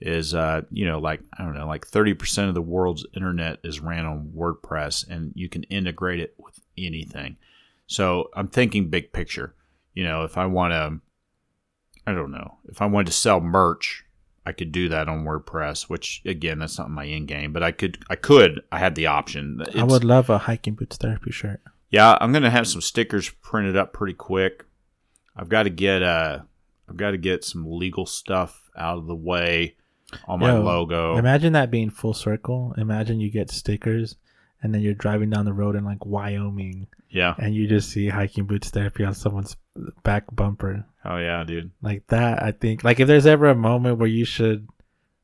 [0.00, 3.80] is, uh, you know, like, I don't know, like 30% of the world's internet is
[3.80, 7.36] ran on WordPress and you can integrate it with anything.
[7.88, 9.54] So I'm thinking big picture.
[9.94, 11.00] You know, if I want to,
[12.06, 14.04] I don't know, if I wanted to sell merch,
[14.46, 17.72] I could do that on WordPress, which again, that's not my end game, but I
[17.72, 19.62] could, I could, I had the option.
[19.74, 21.60] I would love a hiking boots therapy shirt.
[21.90, 24.64] yeah, I'm gonna have some stickers printed up pretty quick.
[25.36, 26.40] I've got to get uh,
[26.88, 29.76] I've got to get some legal stuff out of the way
[30.26, 31.16] on my Yo, logo.
[31.16, 32.74] Imagine that being full circle.
[32.78, 34.16] Imagine you get stickers
[34.62, 37.34] and then you're driving down the road in like Wyoming yeah.
[37.38, 39.56] and you just see hiking boots therapy on someone's
[40.02, 40.84] back bumper.
[41.04, 41.70] Oh yeah, dude.
[41.82, 42.84] Like that, I think.
[42.84, 44.68] Like if there's ever a moment where you should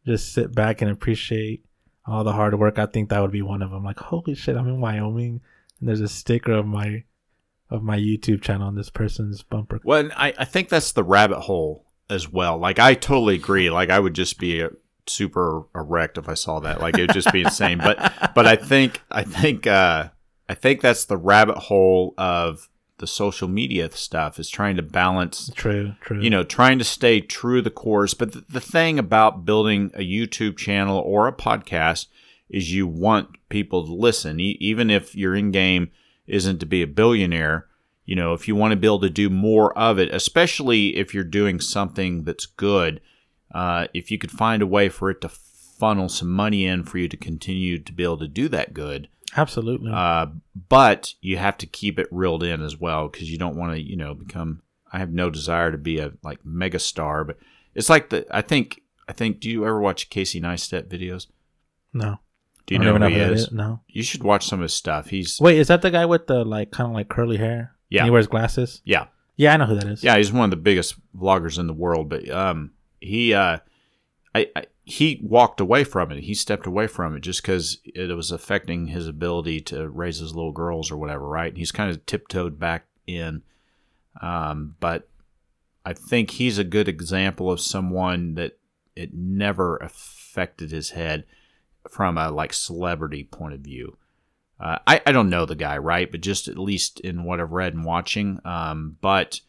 [0.06, 1.64] just sit back and appreciate
[2.06, 3.84] all the hard work, I think that would be one of them.
[3.84, 5.40] Like, holy shit, I'm in Wyoming
[5.80, 7.04] and there's a sticker of my
[7.70, 9.80] of my YouTube channel on this person's bumper.
[9.84, 12.58] Well, and I, I think that's the rabbit hole as well.
[12.58, 13.70] Like I totally agree.
[13.70, 14.66] Like I would just be
[15.06, 16.80] super erect if I saw that.
[16.80, 17.78] Like it would just be insane.
[17.78, 20.08] But but I think I think uh,
[20.48, 22.68] I think that's the rabbit hole of
[22.98, 26.20] the social media stuff is trying to balance True, true.
[26.20, 28.14] you know, trying to stay true to the course.
[28.14, 32.06] But the, the thing about building a YouTube channel or a podcast
[32.48, 35.90] is you want people to listen, e- even if your in game
[36.28, 37.66] isn't to be a billionaire.
[38.06, 41.12] You know, if you want to be able to do more of it, especially if
[41.14, 43.00] you're doing something that's good,
[43.54, 46.98] uh, if you could find a way for it to funnel some money in for
[46.98, 49.90] you to continue to be able to do that good, Absolutely.
[49.94, 50.26] uh,
[50.68, 53.80] but you have to keep it reeled in as well because you don't want to,
[53.80, 54.62] you know, become.
[54.92, 57.38] I have no desire to be a like mega star, but
[57.74, 58.26] it's like the.
[58.30, 58.80] I think.
[59.08, 59.40] I think.
[59.40, 61.26] Do you ever watch Casey Neistat videos?
[61.92, 62.18] no.
[62.66, 63.42] Do you know who he know that is?
[63.42, 63.52] is.
[63.52, 63.80] No.
[63.88, 65.08] You should watch some of his stuff.
[65.10, 67.74] He's Wait, is that the guy with the like kind of like curly hair?
[67.90, 68.00] Yeah.
[68.00, 68.80] And he wears glasses.
[68.86, 70.02] yeah, Yeah, I know who that is.
[70.02, 70.16] yeah.
[70.16, 72.08] He's one of the biggest vloggers in the world.
[72.08, 73.58] But um, he uh,
[74.34, 76.24] I, I he walked away from it.
[76.24, 80.34] He stepped away from it just because it was affecting his ability to raise his
[80.34, 81.26] little girls or whatever.
[81.26, 81.48] Right?
[81.48, 83.42] And he's kind of tiptoed back in.
[84.20, 85.08] Um, but
[85.84, 88.58] I think he's a good example of someone that
[88.96, 91.24] it never affected his head
[91.90, 93.96] from a like celebrity point of view.
[94.58, 96.10] Uh, I, I don't know the guy, right?
[96.10, 99.40] But just at least in what I've read and watching, um, but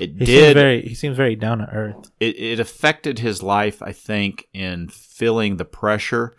[0.00, 2.10] it He did very he seems very down to earth.
[2.20, 6.34] it, it affected his life, I think, in feeling the pressure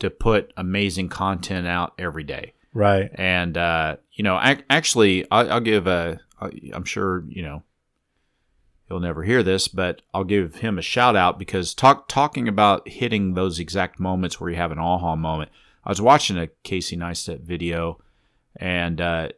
[0.00, 2.52] to put amazing content out every day.
[2.72, 3.10] Right.
[3.14, 6.20] And uh, you know, ac- actually, I, I'll give a.
[6.40, 7.62] I- I'm sure you know
[8.88, 12.88] he'll never hear this, but I'll give him a shout out because talk talking about
[12.88, 15.50] hitting those exact moments where you have an aha moment.
[15.84, 18.00] I was watching a Casey Neistat video,
[18.56, 19.28] and uh,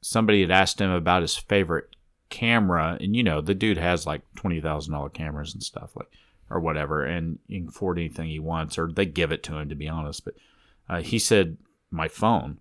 [0.00, 1.88] somebody had asked him about his favorite
[2.30, 6.10] camera, and you know, the dude has like twenty thousand dollar cameras and stuff like
[6.50, 9.68] or whatever, and you can afford anything he wants, or they give it to him
[9.68, 10.24] to be honest.
[10.24, 10.34] But
[10.88, 11.58] uh, he said
[11.90, 12.58] my phone,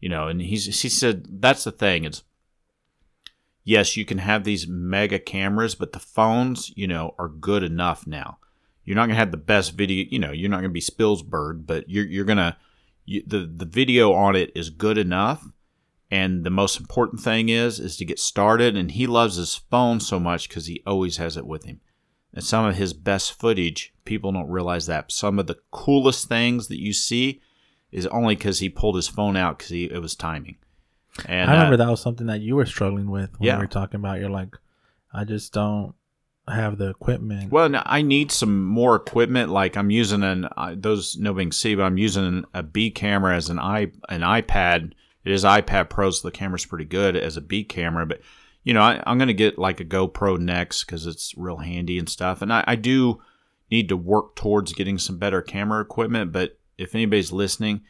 [0.00, 2.04] you know, and he's he said that's the thing.
[2.04, 2.22] It's
[3.64, 8.06] yes, you can have these mega cameras, but the phones, you know, are good enough
[8.06, 8.38] now.
[8.84, 11.88] You're not gonna have the best video, you know, you're not gonna be Spielberg, but
[11.88, 12.56] you're you're gonna
[13.04, 15.46] you, the the video on it is good enough.
[16.10, 18.76] And the most important thing is is to get started.
[18.76, 21.80] And he loves his phone so much because he always has it with him.
[22.34, 25.10] And some of his best footage, people don't realize that.
[25.12, 27.40] Some of the coolest things that you see
[27.90, 30.56] is only because he pulled his phone out because it was timing.
[31.26, 33.56] And I remember uh, that was something that you were struggling with when Yeah.
[33.56, 34.20] we were talking about.
[34.20, 34.56] You're like,
[35.12, 35.94] I just don't
[36.48, 37.50] have the equipment.
[37.50, 39.50] Well, no, I need some more equipment.
[39.50, 43.36] Like I'm using an uh, those no being see, but I'm using a B camera
[43.36, 44.92] as an i an iPad.
[45.24, 48.06] It is iPad Pro, so the camera's pretty good as a B camera.
[48.06, 48.20] But
[48.64, 51.98] you know, I, I'm going to get like a GoPro next because it's real handy
[51.98, 52.42] and stuff.
[52.42, 53.20] And I, I do
[53.70, 56.32] need to work towards getting some better camera equipment.
[56.32, 57.82] But if anybody's listening,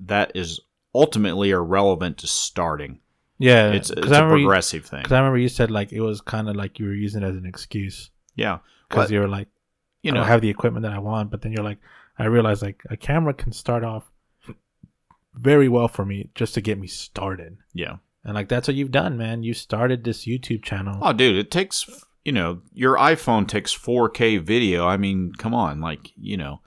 [0.00, 0.60] that is
[0.94, 3.00] ultimately irrelevant to starting.
[3.38, 5.00] yeah, It's, it's a remember you- progressive thing.
[5.02, 7.26] Because I remember you said like it was kind of like you were using it
[7.26, 8.58] as an excuse Yeah,
[8.88, 9.48] because you were like,
[10.02, 11.30] you know, have the equipment that I want.
[11.30, 11.78] But then you're like,
[12.18, 14.10] I realize like a camera can start off
[15.36, 17.58] very well for me just to get me started.
[17.74, 17.96] yeah.
[18.24, 19.44] And like that's what you've done, man.
[19.44, 20.98] You started this YouTube channel.
[21.00, 21.88] Oh, dude, it takes
[22.24, 24.84] you know your iPhone takes 4K video.
[24.84, 26.60] I mean, come on, like you know,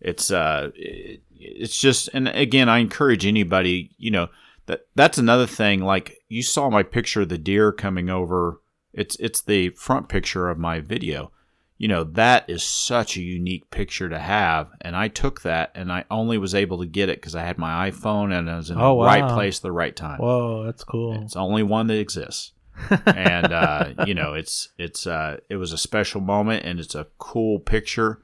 [0.00, 4.28] it's uh, it, it's just and again, I encourage anybody, you know,
[4.66, 5.80] that that's another thing.
[5.80, 8.60] Like you saw my picture of the deer coming over.
[8.92, 11.30] It's it's the front picture of my video.
[11.78, 15.92] You know, that is such a unique picture to have, and I took that, and
[15.92, 18.70] I only was able to get it because I had my iPhone and I was
[18.70, 20.18] in Oh, the right place, at the right time.
[20.18, 21.22] Whoa, that's cool.
[21.22, 22.52] It's the only one that exists.
[23.06, 27.06] and uh, you know, it's it's uh, it was a special moment, and it's a
[27.18, 28.22] cool picture.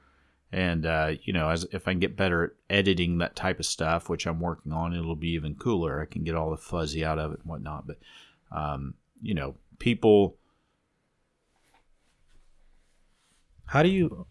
[0.51, 3.65] And uh, you know, as if I can get better at editing that type of
[3.65, 6.01] stuff, which I'm working on, it'll be even cooler.
[6.01, 7.85] I can get all the fuzzy out of it and whatnot.
[7.87, 7.97] But
[8.51, 10.37] um, you know, people.
[13.65, 14.27] How do you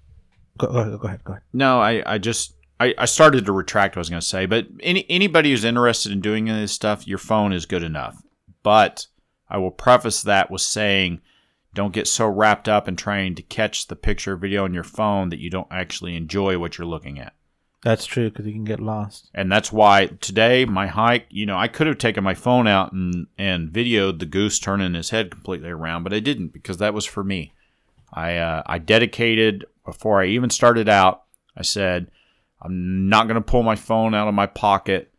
[0.58, 1.24] Go, go, go ahead.
[1.24, 1.42] Go ahead.
[1.52, 4.46] No, I, I just I, I started to retract what I was going to say,
[4.46, 7.82] but any anybody who's interested in doing any of this stuff, your phone is good
[7.82, 8.22] enough.
[8.62, 9.06] But
[9.48, 11.20] I will preface that with saying,
[11.74, 14.84] don't get so wrapped up in trying to catch the picture or video on your
[14.84, 17.32] phone that you don't actually enjoy what you're looking at.
[17.82, 19.28] That's true because you can get lost.
[19.34, 22.92] And that's why today my hike, you know, I could have taken my phone out
[22.92, 26.94] and and videoed the goose turning his head completely around, but I didn't because that
[26.94, 27.52] was for me.
[28.12, 31.24] I uh, I dedicated before I even started out.
[31.56, 32.10] I said
[32.60, 35.12] I'm not going to pull my phone out of my pocket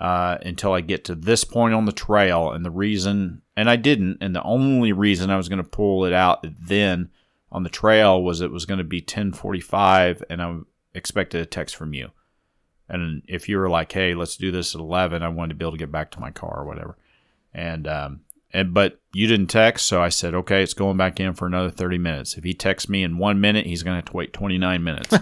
[0.00, 2.50] uh, until I get to this point on the trail.
[2.50, 6.04] And the reason, and I didn't, and the only reason I was going to pull
[6.04, 7.10] it out then
[7.52, 10.58] on the trail was it was going to be 10:45, and I
[10.94, 12.10] expected a text from you.
[12.88, 15.64] And if you were like, "Hey, let's do this at 11," I wanted to be
[15.64, 16.96] able to get back to my car or whatever.
[17.52, 18.20] And um,
[18.56, 21.70] and but you didn't text, so I said, okay, it's going back in for another
[21.70, 22.38] thirty minutes.
[22.38, 24.82] If he texts me in one minute, he's going to have to wait twenty nine
[24.82, 25.12] minutes.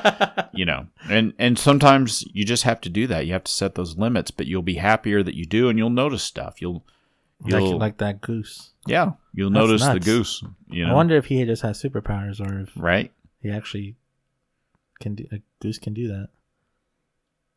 [0.54, 3.26] you know, and and sometimes you just have to do that.
[3.26, 5.90] You have to set those limits, but you'll be happier that you do, and you'll
[5.90, 6.62] notice stuff.
[6.62, 6.86] You'll
[7.44, 8.70] you'll Like, like that goose.
[8.86, 10.44] yeah, you'll That's notice the goose.
[10.68, 13.10] You know, I wonder if he just has superpowers or if right?
[13.40, 13.96] he actually
[15.00, 16.28] can do a goose can do that.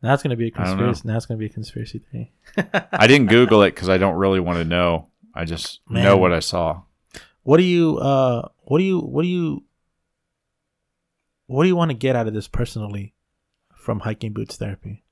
[0.01, 1.01] Now it's gonna be a conspiracy.
[1.05, 2.31] Now it's gonna be a conspiracy theory.
[2.91, 5.09] I didn't Google it because I don't really want to know.
[5.37, 6.03] I just Man.
[6.03, 6.81] know what I saw.
[7.43, 9.63] What do you uh what do you what do you
[11.45, 13.13] what do you want to get out of this personally
[13.73, 15.03] from hiking boots therapy?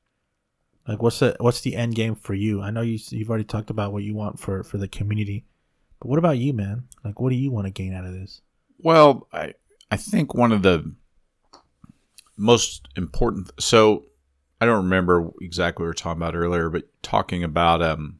[0.87, 2.61] Like what's the what's the end game for you?
[2.61, 5.45] I know you you've already talked about what you want for for the community.
[5.99, 6.87] But what about you, man?
[7.03, 8.41] Like what do you want to gain out of this?
[8.79, 9.53] Well, I
[9.91, 10.91] I think one of the
[12.35, 13.51] most important.
[13.59, 14.05] So
[14.59, 18.19] I don't remember exactly what we were talking about earlier, but talking about um,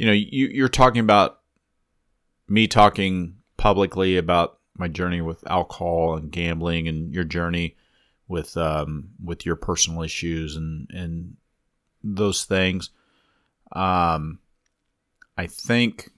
[0.00, 1.40] you know, you you're talking about
[2.48, 7.76] me talking publicly about my journey with alcohol and gambling and your journey
[8.26, 11.36] with um with your personal issues and and
[12.02, 12.88] those things.
[13.72, 14.38] Um,
[15.36, 16.08] I think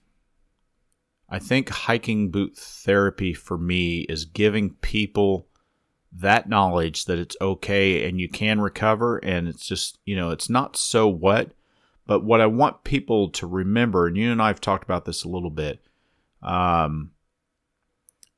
[1.27, 5.49] I think hiking boot therapy for me is giving people
[6.13, 10.49] that knowledge that it's okay and you can recover and it's just, you know, it's
[10.49, 11.51] not so what,
[12.05, 15.23] but what I want people to remember, and you and I have talked about this
[15.23, 15.81] a little bit,
[16.41, 17.11] um,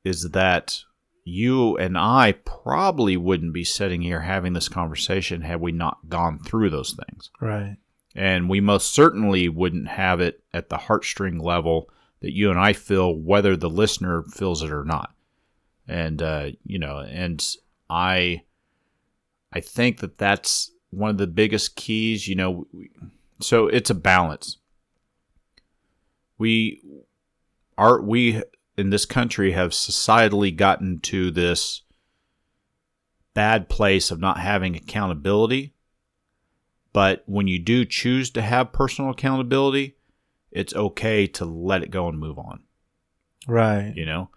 [0.04, 0.82] is that
[1.24, 6.38] you and I probably wouldn't be sitting here having this conversation had we not gone
[6.38, 7.76] through those things Right.
[8.14, 11.90] and we most certainly wouldn't have it at the heartstring level
[12.20, 15.12] that you and I feel, whether the listener feels it or not.
[15.88, 17.44] And uh, you know, and
[17.90, 18.42] I,
[19.52, 22.26] I think that that's one of the biggest keys.
[22.26, 22.90] You know, we,
[23.40, 24.58] so it's a balance.
[26.38, 26.82] We
[27.78, 28.42] are we
[28.76, 31.82] in this country have societally gotten to this
[33.34, 35.74] bad place of not having accountability
[36.96, 39.98] but when you do choose to have personal accountability,
[40.50, 42.60] it's okay to let it go and move on.
[43.46, 43.92] Right.
[43.94, 44.30] You know,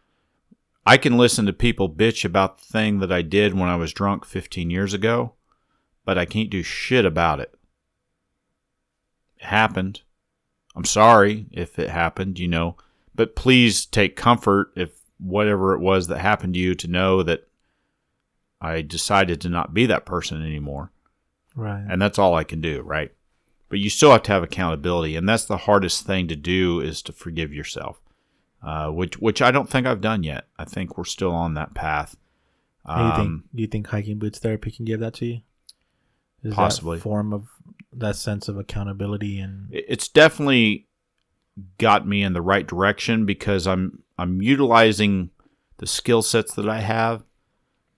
[0.86, 3.94] I can listen to people bitch about the thing that I did when I was
[3.94, 5.36] drunk 15 years ago,
[6.04, 7.56] but I can't do shit about it.
[9.40, 10.02] It happened.
[10.76, 12.76] I'm sorry if it happened, you know,
[13.16, 17.48] but please take comfort if whatever it was that happened to you to know that
[18.62, 20.92] I decided to not be that person anymore
[21.56, 21.84] Right.
[21.90, 23.12] and that's all I can do, right?
[23.70, 27.02] But you still have to have accountability, and that's the hardest thing to do is
[27.04, 28.00] to forgive yourself,
[28.64, 30.48] uh, which which I don't think I've done yet.
[30.58, 32.16] I think we're still on that path.
[32.88, 35.42] do you think Um, do you think hiking boots therapy can give that to you?
[36.44, 37.00] Is Possibly.
[37.00, 37.50] form of
[37.92, 40.88] that sense of accountability and it's definitely
[41.78, 45.32] got me in the right direction because I'm I'm utilizing
[45.78, 47.24] the skill sets that I have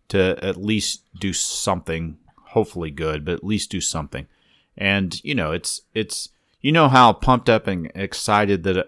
[0.10, 4.28] to at least do something, hopefully good, but at least do something.
[4.78, 6.30] And you know, it's it's
[6.62, 8.88] you know how pumped up and excited that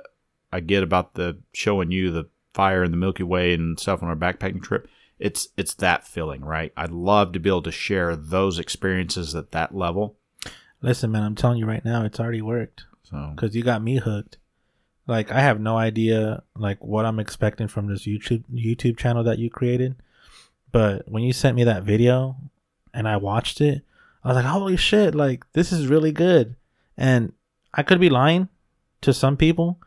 [0.52, 4.10] I get about the showing you the fire and the Milky Way and stuff on
[4.10, 4.88] our backpacking trip.
[5.20, 6.72] It's it's that feeling, right?
[6.78, 10.18] I'd love to be able to share those experiences at that level.
[10.84, 12.84] Listen, man, I'm telling you right now, it's already worked.
[13.04, 14.38] So because you got me hooked.
[15.08, 19.40] Like I have no idea like what I'm expecting from this YouTube YouTube channel that
[19.40, 19.96] you created,
[20.72, 22.38] but when you sent me that video
[22.94, 23.82] and I watched it,
[24.24, 25.14] I was like, "Holy shit!
[25.14, 26.56] Like this is really good."
[26.96, 27.34] And
[27.74, 28.48] I could be lying
[29.02, 29.82] to some people,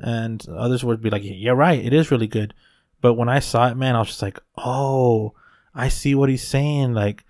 [0.00, 2.52] and others would be like, "You're right, it is really good."
[3.00, 5.34] But when I saw it, man, I was just like, "Oh,
[5.76, 7.24] I see what he's saying." Like,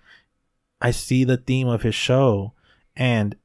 [0.81, 2.53] I see the theme of his show,
[2.97, 3.35] and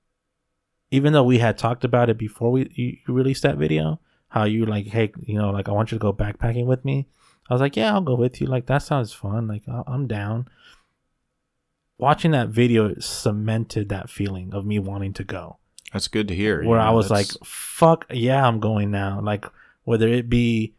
[0.91, 4.67] even though we had talked about it before we you, released that video, how you
[4.67, 7.07] like, hey, you know, like I want you to go backpacking with me.
[7.49, 8.47] I was like, yeah, I'll go with you.
[8.47, 9.47] Like that sounds fun.
[9.47, 10.49] Like I'm down.
[11.99, 15.59] Watching that video cemented that feeling of me wanting to go.
[15.93, 16.65] That's good to hear.
[16.65, 19.21] Where you I was like, fuck yeah, I'm going now.
[19.21, 19.45] Like
[19.85, 20.75] whether it be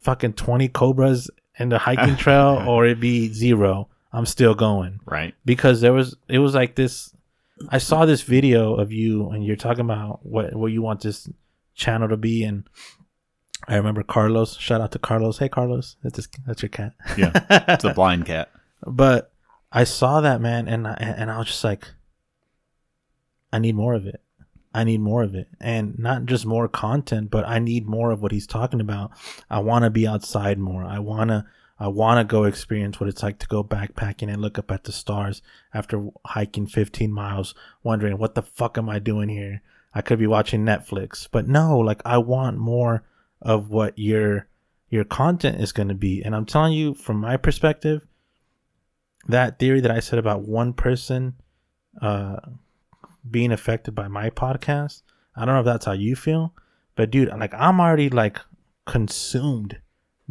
[0.00, 5.34] fucking 20 cobras in the hiking trail or it be zero, I'm still going right.
[5.44, 7.12] because there was it was like this
[7.68, 11.28] I saw this video of you and you're talking about what what you want this
[11.74, 12.44] channel to be.
[12.44, 12.68] And
[13.68, 15.38] I remember Carlos shout out to Carlos.
[15.38, 16.94] Hey Carlos that's his, that's your cat.
[17.16, 17.32] Yeah.
[17.68, 18.50] It's a blind cat.
[18.86, 19.32] but
[19.70, 21.88] I saw that man and I, and I was just like
[23.52, 24.20] I need more of it.
[24.74, 25.48] I need more of it.
[25.60, 29.12] And not just more content but I need more of what he's talking about.
[29.50, 30.84] I want to be outside more.
[30.84, 31.44] I want to
[31.78, 34.84] I want to go experience what it's like to go backpacking and look up at
[34.84, 35.42] the stars
[35.74, 39.62] after hiking 15 miles, wondering what the fuck am I doing here?
[39.94, 43.04] I could be watching Netflix, but no, like I want more
[43.40, 44.46] of what your
[44.88, 46.22] your content is going to be.
[46.22, 48.06] And I'm telling you from my perspective,
[49.26, 51.34] that theory that I said about one person
[52.00, 52.36] uh
[53.28, 55.02] being affected by my podcast,
[55.36, 56.54] I don't know if that's how you feel,
[56.94, 58.40] but dude, like I'm already like
[58.86, 59.78] consumed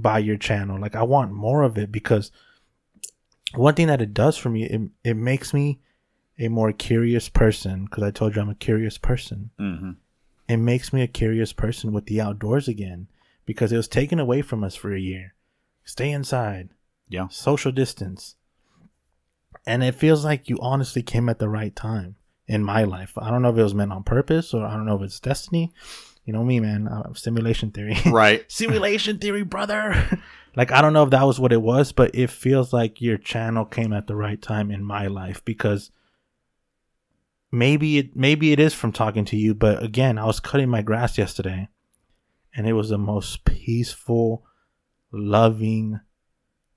[0.01, 0.79] by your channel.
[0.79, 2.31] Like I want more of it because
[3.55, 5.79] one thing that it does for me, it, it makes me
[6.39, 9.51] a more curious person because I told you I'm a curious person.
[9.57, 9.91] hmm
[10.47, 13.07] It makes me a curious person with the outdoors again
[13.45, 15.33] because it was taken away from us for a year.
[15.83, 16.69] Stay inside,
[17.09, 17.27] Yeah.
[17.29, 18.35] social distance.
[19.65, 22.15] And it feels like you honestly came at the right time
[22.47, 23.13] in my life.
[23.17, 25.19] I don't know if it was meant on purpose or I don't know if it's
[25.19, 25.71] destiny.
[26.25, 26.87] You know me, man.
[26.87, 27.97] Uh, simulation theory.
[28.05, 28.49] Right.
[28.51, 30.21] simulation theory, brother.
[30.55, 33.17] like I don't know if that was what it was, but it feels like your
[33.17, 35.91] channel came at the right time in my life because
[37.51, 40.81] maybe it maybe it is from talking to you, but again, I was cutting my
[40.81, 41.69] grass yesterday
[42.55, 44.45] and it was the most peaceful,
[45.11, 45.99] loving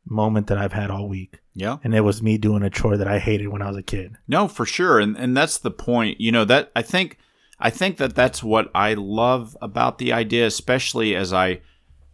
[0.06, 1.40] moment that I've had all week.
[1.54, 1.78] Yeah.
[1.82, 4.16] And it was me doing a chore that I hated when I was a kid.
[4.28, 6.20] No, for sure, and and that's the point.
[6.20, 7.18] You know that I think
[7.64, 11.62] I think that that's what I love about the idea, especially as I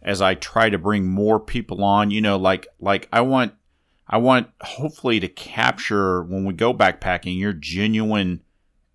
[0.01, 2.09] as I try to bring more people on.
[2.09, 3.53] You know, like like I want
[4.07, 8.43] I want hopefully to capture when we go backpacking your genuine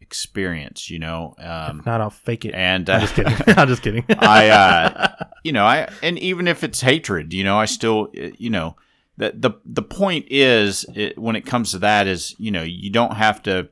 [0.00, 0.88] experience.
[0.88, 2.54] You know, um, If not, I'll fake it.
[2.54, 3.34] and I'm uh, just kidding.
[3.58, 4.04] I'm just kidding.
[4.18, 8.28] I, uh, you know, I, and even if it's hatred, you know, I still, uh,
[8.38, 8.76] you know,
[9.18, 12.90] the, the, the point is it, when it comes to that is, you know, you
[12.90, 13.68] don't have to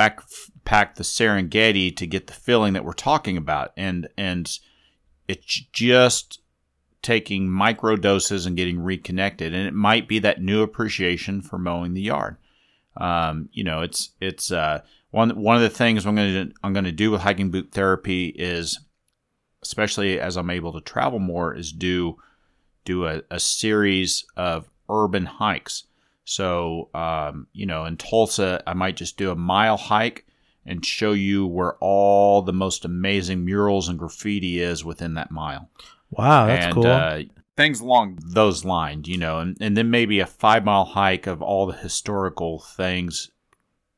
[0.00, 3.72] backpack the Serengeti to get the feeling that we're talking about.
[3.76, 4.50] And, and
[5.28, 6.40] it's just
[7.02, 9.54] taking micro doses and getting reconnected.
[9.54, 12.36] And it might be that new appreciation for mowing the yard.
[12.96, 14.80] Um, you know, it's, it's, uh,
[15.10, 18.78] one, one of the things I'm to, I'm to do with hiking boot therapy is,
[19.62, 22.16] especially as I'm able to travel more, is do
[22.84, 25.84] do a, a series of urban hikes.
[26.30, 30.26] So, um, you know, in Tulsa, I might just do a mile hike
[30.64, 35.68] and show you where all the most amazing murals and graffiti is within that mile.
[36.08, 36.86] wow, that's and cool.
[36.86, 37.22] uh,
[37.56, 41.42] things along those lines, you know, and, and then maybe a five mile hike of
[41.42, 43.32] all the historical things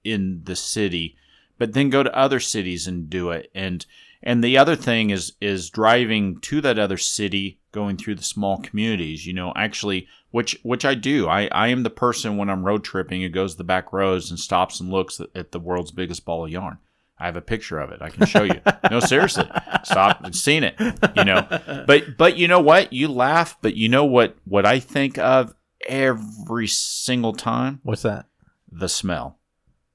[0.02, 1.15] in the city,
[1.59, 3.51] but then go to other cities and do it.
[3.55, 3.85] And
[4.23, 8.57] and the other thing is is driving to that other city, going through the small
[8.57, 9.27] communities.
[9.27, 11.28] You know, actually, which which I do.
[11.28, 14.41] I I am the person when I'm road tripping who goes the back roads and
[14.41, 16.78] stops and looks at, the world's biggest ball of yarn.
[17.19, 18.02] I have a picture of it.
[18.02, 18.61] I can show you.
[18.91, 19.49] no, seriously,
[19.85, 20.75] stop and seen it.
[21.17, 21.47] You know,
[21.86, 22.93] but but you know what?
[22.93, 24.36] You laugh, but you know what?
[24.44, 25.55] What I think of
[25.86, 28.27] every single time What's that?
[28.70, 29.39] the smell.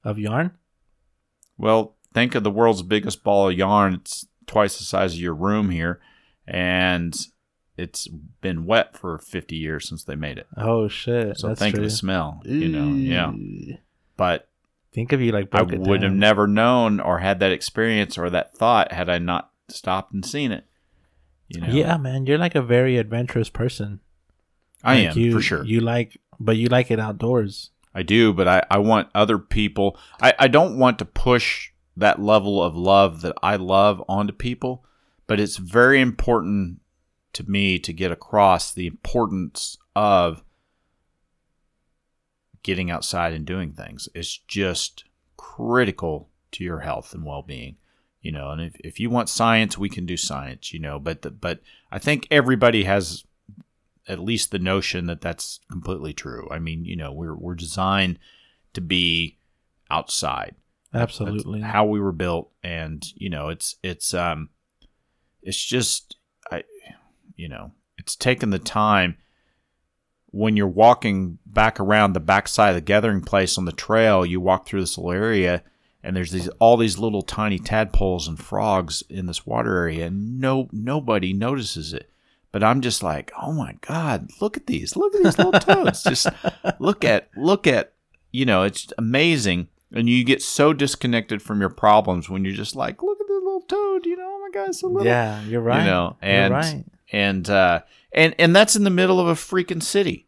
[0.04, 0.52] Of yarn?
[1.58, 3.94] Well, think of the world's biggest ball of yarn.
[3.94, 6.00] It's twice the size of your room here,
[6.46, 7.14] and
[7.78, 8.08] it's
[8.40, 10.46] been wet for 50 years since they made it.
[10.56, 11.38] Oh shit.
[11.38, 11.84] So that's think true.
[11.84, 12.88] of the smell, you know.
[12.88, 13.32] Yeah,
[14.16, 14.48] but
[14.92, 18.56] Think of you like I would have never known or had that experience or that
[18.56, 20.64] thought had I not stopped and seen it.
[21.46, 24.00] You know, Yeah, man, you're like a very adventurous person.
[24.82, 25.64] I Like, am you, for sure.
[25.64, 27.70] You like, but you like it outdoors.
[27.94, 29.98] I do, but I, I want other people.
[30.20, 34.84] I, I don't want to push that level of love that I love onto people,
[35.26, 36.80] but it's very important
[37.38, 40.42] to me to get across the importance of
[42.64, 44.08] getting outside and doing things.
[44.12, 45.04] It's just
[45.36, 47.76] critical to your health and well being.
[48.20, 51.22] You know, and if, if you want science, we can do science, you know, but
[51.22, 51.60] the, but
[51.92, 53.24] I think everybody has
[54.08, 56.48] at least the notion that that's completely true.
[56.50, 58.18] I mean, you know, we're we're designed
[58.72, 59.38] to be
[59.90, 60.56] outside.
[60.92, 61.60] That's Absolutely.
[61.60, 64.48] how we were built, and you know, it's it's um,
[65.40, 66.17] it's just
[67.38, 69.16] you know, it's taken the time.
[70.30, 74.38] when you're walking back around the backside of the gathering place on the trail, you
[74.38, 75.62] walk through this little area
[76.02, 80.38] and there's these all these little tiny tadpoles and frogs in this water area and
[80.38, 82.10] no nobody notices it.
[82.52, 84.96] But I'm just like, "Oh my god, look at these.
[84.96, 86.02] Look at these little toads.
[86.02, 86.26] Just
[86.78, 87.94] look at look at,
[88.30, 92.76] you know, it's amazing." And you get so disconnected from your problems when you're just
[92.76, 95.42] like, "Look at this little toad, you know, oh my god, it's so little." Yeah,
[95.44, 95.84] you're right.
[95.84, 96.84] You know, and you're right.
[97.12, 97.80] And uh
[98.12, 100.26] and and that's in the middle of a freaking city.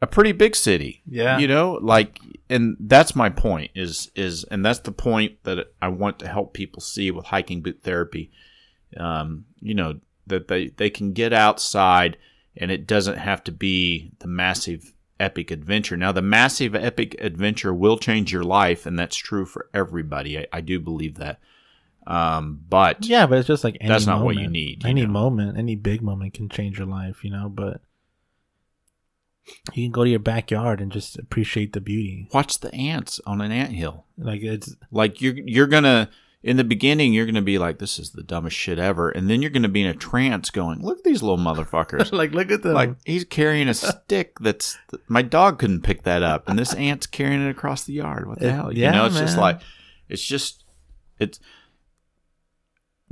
[0.00, 1.02] A pretty big city.
[1.06, 1.38] Yeah.
[1.38, 2.18] you know like
[2.50, 6.54] and that's my point is is and that's the point that i want to help
[6.54, 8.30] people see with hiking boot therapy.
[8.96, 12.16] Um you know that they they can get outside
[12.56, 15.96] and it doesn't have to be the massive epic adventure.
[15.96, 20.38] Now the massive epic adventure will change your life and that's true for everybody.
[20.38, 21.40] I, I do believe that
[22.06, 25.02] um but Yeah, but it's just like any That's not what you need, you Any
[25.06, 25.12] know?
[25.12, 27.48] moment, any big moment can change your life, you know.
[27.48, 27.80] But
[29.72, 32.28] you can go to your backyard and just appreciate the beauty.
[32.32, 36.10] watch the ants on an ant hill Like it's Like you're you're gonna
[36.44, 39.40] in the beginning you're gonna be like this is the dumbest shit ever, and then
[39.42, 42.10] you're gonna be in a trance going look at these little motherfuckers.
[42.12, 42.74] like look at them.
[42.74, 44.76] like he's carrying a stick that's
[45.08, 48.26] my dog couldn't pick that up, and this ant's carrying it across the yard.
[48.28, 48.72] What the It- hell?
[48.72, 49.60] you yeah, know, it's just like
[50.08, 50.64] it's just
[51.20, 51.38] it's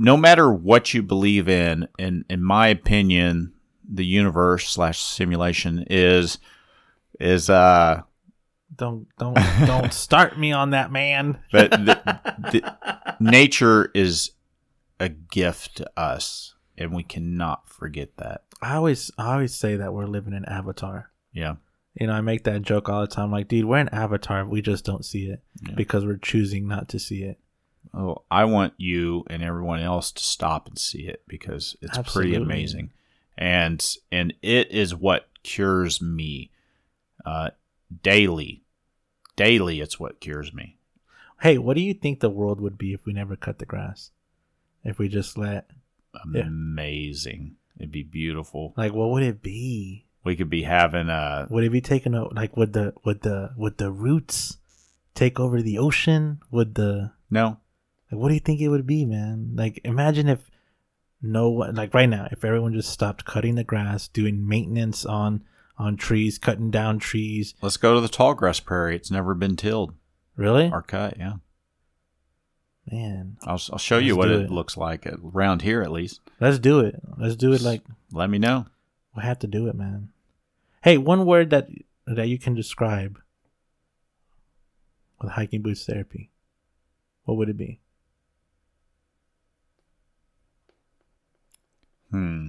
[0.01, 3.53] no matter what you believe in, in in my opinion,
[3.87, 6.39] the universe slash simulation is
[7.19, 8.01] is uh
[8.75, 11.37] don't don't don't start me on that, man.
[11.51, 12.19] but the,
[12.51, 12.75] the,
[13.19, 14.31] nature is
[14.99, 19.93] a gift to us and we cannot forget that I always I always say that
[19.93, 21.11] we're living in Avatar.
[21.33, 21.55] yeah
[21.93, 23.31] You know, I make that joke all the time.
[23.31, 24.45] Like, dude, we're in Avatar.
[24.47, 25.75] We just don't see it Yeah.
[25.75, 27.39] because we're choosing not to see it.
[27.93, 32.31] Oh i want you and everyone else to stop and see it because it's Absolutely.
[32.31, 32.89] pretty amazing
[33.37, 36.51] and and it is what cures me
[37.25, 37.49] uh
[38.03, 38.63] daily
[39.35, 40.77] daily it's what cures me
[41.41, 44.11] Hey, what do you think the world would be if we never cut the grass?
[44.83, 45.71] If we just let
[46.31, 46.43] Yeah.
[46.43, 50.05] amazing it'd be beautiful like what would it be?
[50.23, 53.53] we could be having a Would it be taken out like would the would the
[53.57, 54.57] would the roots
[55.15, 56.41] take over the ocean?
[56.51, 57.57] Would the no
[58.11, 59.51] like what do you think it would be, man?
[59.55, 60.49] Like imagine if
[61.21, 65.43] no one like right now, if everyone just stopped cutting the grass, doing maintenance on
[65.77, 67.55] on trees, cutting down trees.
[67.61, 69.95] let's go to the tall grass prairie it's never been tilled
[70.35, 70.69] Really?
[70.71, 71.35] or cut yeah
[72.91, 73.37] Man.
[73.43, 74.51] I'll, I'll show you what it, it.
[74.51, 76.19] looks like around here at least.
[76.39, 76.99] Let's do it.
[77.17, 78.65] Let's do it like Let me know.
[79.15, 80.09] we have to do it, man.
[80.83, 81.69] Hey, one word that
[82.07, 83.19] that you can describe
[85.21, 86.31] with hiking boots therapy.
[87.25, 87.79] What would it be?
[92.11, 92.47] Hmm.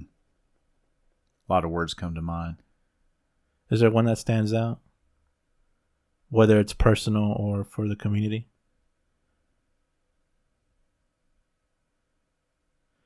[1.49, 2.57] A lot of words come to mind.
[3.69, 4.79] Is there one that stands out?
[6.29, 8.47] Whether it's personal or for the community?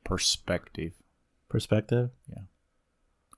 [0.04, 0.94] Perspective.
[1.50, 2.10] Perspective?
[2.30, 2.44] Yeah.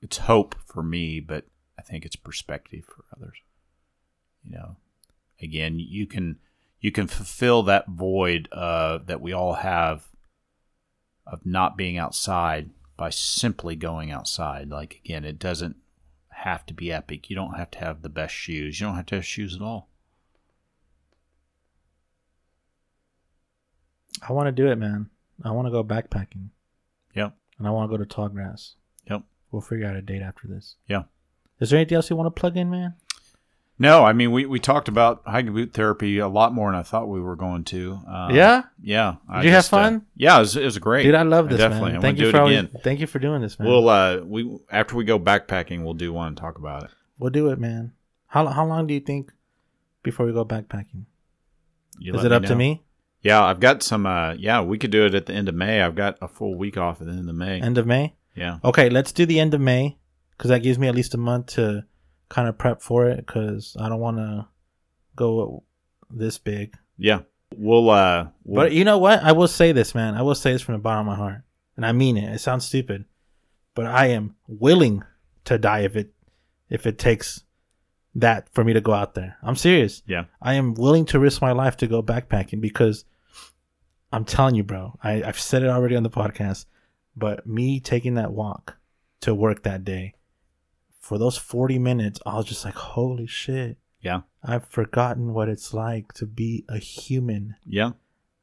[0.02, 1.46] It's hope for me, but
[1.78, 3.38] I think it's perspective for others.
[4.44, 4.78] You know,
[5.42, 6.38] again, you can
[6.80, 10.08] you can fulfill that void uh, that we all have
[11.28, 14.70] of not being outside by simply going outside.
[14.70, 15.78] Like again, it doesn't
[16.32, 17.30] have to be epic.
[17.30, 18.80] You don't have to have the best shoes.
[18.80, 19.88] You don't have to have shoes at all.
[24.28, 25.10] I want to do it, man.
[25.46, 26.50] I want to go backpacking
[27.16, 27.38] Yep.
[27.58, 28.74] and I want to go to Tallgrass.
[29.10, 29.24] Yep.
[29.52, 30.76] We'll figure out a date after this.
[30.88, 31.04] Yeah.
[31.62, 32.96] Is there anything else you want to plug in, man?
[33.82, 36.84] No, I mean we, we talked about hiking boot therapy a lot more than I
[36.84, 38.00] thought we were going to.
[38.08, 38.64] Um, yeah?
[38.82, 39.16] yeah.
[39.30, 40.06] I Did you have just, uh, fun?
[40.18, 41.04] yeah, it was, it was great.
[41.04, 41.92] Dude, I love this, definitely.
[41.94, 42.00] man.
[42.00, 42.70] I Thank you do for again.
[42.84, 43.68] thank you for doing this, man.
[43.70, 46.90] We'll uh we after we go backpacking, we'll do one and talk about it.
[47.18, 47.94] We'll do it, man.
[48.28, 49.32] How how long do you think
[50.04, 51.06] before we go backpacking?
[51.98, 52.50] You Is it up know.
[52.50, 52.84] to me?
[53.22, 54.06] Yeah, I've got some.
[54.06, 55.82] uh Yeah, we could do it at the end of May.
[55.82, 57.62] I've got a full week off at the end of May.
[57.62, 58.16] End of May?
[58.36, 59.98] yeah, Okay, let's do the end of May
[60.38, 61.84] because that gives me at least a month to
[62.30, 64.48] kind of prep for it because I don't want to
[65.16, 65.64] go
[66.10, 66.76] this big.
[66.98, 67.22] yeah.
[67.58, 68.28] We'll uh.
[68.44, 69.24] We'll, But you know what?
[69.24, 70.14] I will say this, man.
[70.14, 71.42] I will say this from the bottom of my heart,
[71.76, 72.32] and I mean it.
[72.32, 73.06] It sounds stupid,
[73.74, 75.02] but I am willing
[75.46, 76.14] to die if it
[76.70, 77.44] if it takes
[78.14, 79.38] that for me to go out there.
[79.42, 80.04] I'm serious.
[80.06, 83.04] yeah, I am willing to risk my life to go backpacking because
[84.14, 85.00] I'm telling you, bro.
[85.04, 86.66] I, I've said it already on the podcast,
[87.16, 88.78] but me taking that walk
[89.22, 90.14] to work that day
[91.00, 93.78] for those 40 minutes, I was just like, holy shit.
[94.02, 97.92] yeah, I've forgotten what it's like to be a human, yeah,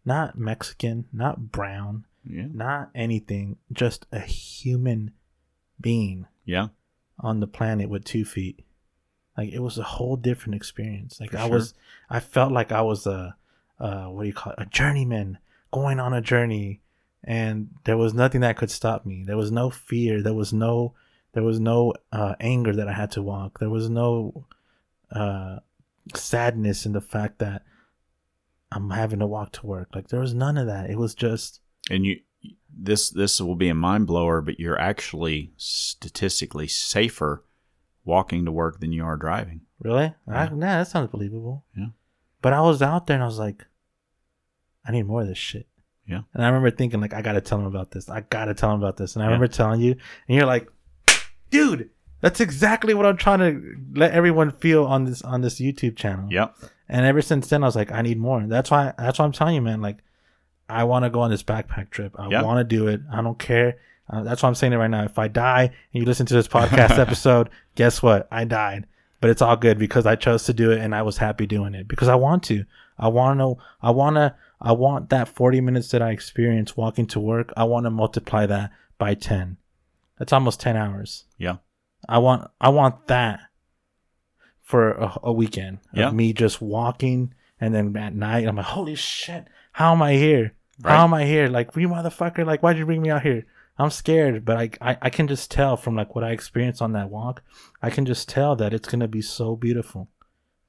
[0.04, 5.12] not Mexican, not brown, yeah, not anything, just a human
[5.80, 6.26] being.
[6.44, 6.68] yeah.
[7.20, 8.60] on the planet with two feet.
[9.36, 11.20] Like it was a whole different experience.
[11.20, 11.50] Like For I sure.
[11.50, 11.74] was,
[12.10, 13.36] I felt like I was a,
[13.78, 14.62] uh, what do you call it?
[14.62, 15.38] A journeyman
[15.70, 16.80] going on a journey,
[17.24, 19.24] and there was nothing that could stop me.
[19.26, 20.22] There was no fear.
[20.22, 20.94] There was no,
[21.36, 23.58] there was no uh, anger that I had to walk.
[23.60, 24.46] There was no
[25.12, 25.58] uh,
[26.14, 27.62] sadness in the fact that
[28.72, 29.90] I'm having to walk to work.
[29.94, 30.88] Like there was none of that.
[30.88, 32.20] It was just And you,
[32.74, 37.44] this this will be a mind blower, but you're actually statistically safer
[38.04, 39.60] walking to work than you are driving.
[39.80, 40.14] Really?
[40.26, 40.48] I, Yeah.
[40.50, 41.64] nah, that sounds believable.
[41.76, 41.88] Yeah.
[42.40, 43.66] But I was out there and I was like,
[44.86, 45.66] I need more of this shit.
[46.08, 46.22] Yeah.
[46.32, 48.08] And I remember thinking like, I gotta tell him about this.
[48.08, 49.16] I gotta tell him about this.
[49.16, 49.32] And I Yeah.
[49.32, 49.92] remember telling you,
[50.28, 50.68] and you're like,
[51.50, 55.96] dude, that's exactly what I'm trying to let everyone feel on this on this YouTube
[55.96, 56.28] channel.
[56.32, 56.54] Yep.
[56.88, 58.42] And ever since then, I was like, I need more.
[58.46, 58.92] That's why.
[58.98, 59.80] That's why I'm telling you, man.
[59.82, 59.98] Like,
[60.68, 62.14] I want to go on this backpack trip.
[62.18, 62.42] I Yeah.
[62.42, 63.00] want to do it.
[63.12, 63.76] I don't care.
[64.08, 65.02] Uh, that's why I'm saying it right now.
[65.04, 68.28] If I die and you listen to this podcast episode, guess what?
[68.30, 68.86] I died.
[69.20, 71.74] But it's all good because I chose to do it and I was happy doing
[71.74, 72.64] it because I want to.
[72.98, 73.56] I want to.
[73.82, 74.34] I want to.
[74.60, 77.52] I want that 40 minutes that I experienced walking to work.
[77.56, 79.56] I want to multiply that by 10.
[80.18, 81.24] That's almost 10 hours.
[81.38, 81.56] Yeah.
[82.08, 82.50] I want.
[82.60, 83.40] I want that
[84.62, 86.10] for a, a weekend of Yeah.
[86.10, 90.54] me just walking and then at night I'm like, holy shit, how am I here?
[90.82, 90.94] Right.
[90.94, 91.48] How am I here?
[91.48, 93.46] Like, you motherfucker, like, why'd you bring me out here?
[93.78, 96.92] I'm scared, but I, I, I can just tell from like what I experienced on
[96.92, 97.42] that walk.
[97.82, 100.08] I can just tell that it's gonna be so beautiful,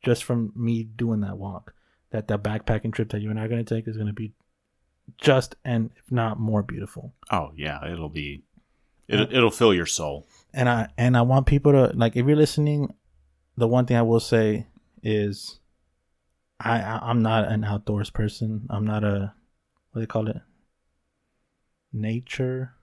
[0.04, 1.74] just from me doing that walk.
[2.12, 4.34] That the backpacking trip that you and I are gonna take is gonna be
[5.18, 7.14] just and if not more beautiful.
[7.32, 8.44] Oh yeah, it'll be.
[9.08, 10.28] It, it'll fill your soul.
[10.54, 12.94] and I and I want people to like if you're listening,
[13.56, 14.68] the one thing I will say
[15.04, 15.60] is
[16.60, 18.68] I, I I'm not an outdoors person.
[18.70, 19.34] I'm not a
[19.92, 20.38] what do they call it?
[21.94, 22.74] Nature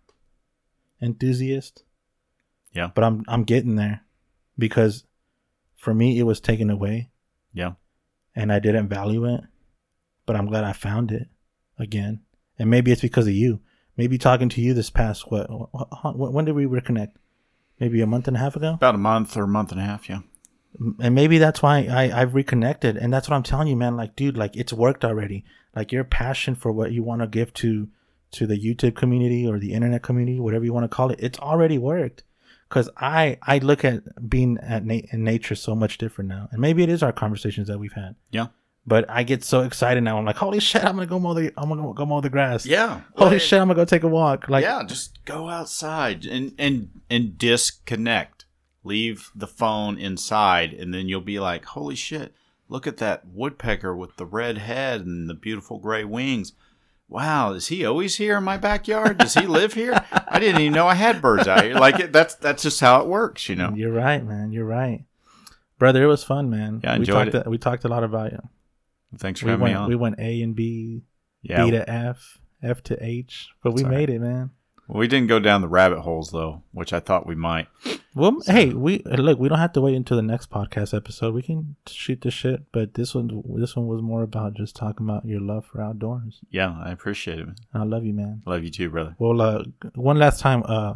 [1.03, 1.85] enthusiast.
[2.73, 2.91] Yeah.
[2.95, 4.01] But I'm I'm getting there
[4.59, 5.05] because
[5.77, 7.11] for me it was taken away
[7.53, 7.73] Yeah.
[8.35, 9.43] and I didn't value it.
[10.27, 11.29] But I'm glad I found it
[11.79, 12.23] again.
[12.59, 13.61] And maybe it's because of you.
[13.97, 15.49] Maybe talking to you this past what,
[16.17, 17.13] when did we reconnect?
[17.79, 18.75] Maybe a month and a half ago.
[18.75, 20.09] About a month or a month and a half.
[20.09, 20.21] Yeah.
[21.01, 22.97] And maybe that's why I I've reconnected.
[22.97, 23.97] And that's what I'm telling you, man.
[23.97, 25.45] Like, dude, like it's worked already.
[25.75, 27.89] Like your passion for what you want to give to
[28.33, 31.39] to the YouTube community or the internet community, whatever you want to call it, it's
[31.39, 32.25] already worked.
[32.69, 36.61] Because I I look at being at na- in nature so much different now, and
[36.61, 38.17] maybe it is our conversations that we've had.
[38.31, 38.47] Yeah.
[38.87, 40.19] But I get so excited now.
[40.19, 40.85] I'm like, holy shit!
[40.85, 42.67] I'm gonna go mow the I'm gonna go mow the grass.
[42.67, 43.01] Yeah.
[43.17, 43.59] Holy shit!
[43.59, 44.49] I'm gonna go take a walk.
[44.49, 48.45] Like, yeah, just go outside and and and disconnect.
[48.87, 52.35] Leave the phone inside, and then you'll be like, "Holy shit!
[52.69, 56.53] Look at that woodpecker with the red head and the beautiful gray wings.
[57.09, 59.19] Wow, is he always here in my backyard?
[59.19, 59.95] Does he live here?
[60.29, 61.75] I didn't even know I had birds out here.
[61.75, 63.73] Like it, that's that's just how it works, you know.
[63.75, 64.53] You're right, man.
[64.53, 65.05] You're right,
[65.79, 66.03] brother.
[66.03, 66.81] It was fun, man.
[66.85, 67.47] Yeah, I we enjoyed talked.
[67.47, 68.41] we talked a lot about it.
[69.17, 69.89] Thanks for We having me on.
[69.89, 71.03] We went A and B,
[71.43, 73.99] yeah, B to F, F to H, but we all right.
[73.99, 74.51] made it, man.
[74.89, 77.69] well, we didn't go down the rabbit holes though, which I thought we might.
[78.17, 79.41] Well, hey, we look.
[79.41, 81.35] We don't have to wait until the next podcast episode.
[81.35, 85.05] We can shoot the shit, but this one, this one was more about just talking
[85.09, 86.41] about your love for outdoors.
[86.49, 87.47] Yeah, I appreciate it.
[87.47, 87.57] man.
[87.75, 88.43] I love you, man.
[88.47, 89.17] Love you too, brother.
[89.19, 89.65] Well, uh,
[89.97, 90.95] one last time, uh,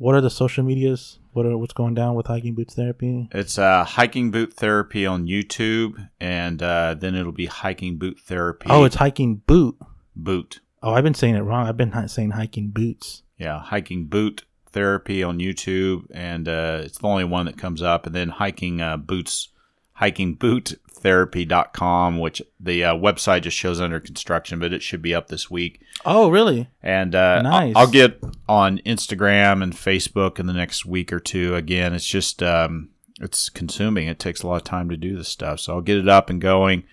[0.00, 1.18] what are the social medias?
[1.32, 3.28] What are what's going down with hiking boots therapy?
[3.32, 8.66] It's uh, hiking boot therapy on YouTube, and uh, then it'll be hiking boot therapy.
[8.70, 9.76] Oh, it's hiking boot.
[10.16, 10.60] boot.
[10.82, 11.68] Oh, I've been saying it wrong.
[11.68, 13.22] I've been saying hiking boots.
[13.36, 18.06] Yeah, hiking boot therapy on YouTube, and uh, it's the only one that comes up.
[18.06, 19.50] And then hiking uh, boots,
[19.92, 25.14] hiking boot therapy.com, which the uh, website just shows under construction, but it should be
[25.14, 25.80] up this week.
[26.04, 26.68] Oh, really?
[26.82, 27.74] And uh, Nice.
[27.74, 31.54] I'll, I'll get on Instagram and Facebook in the next week or two.
[31.54, 34.08] Again, it's just um, it's consuming.
[34.08, 36.30] It takes a lot of time to do this stuff, so I'll get it up
[36.30, 36.84] and going.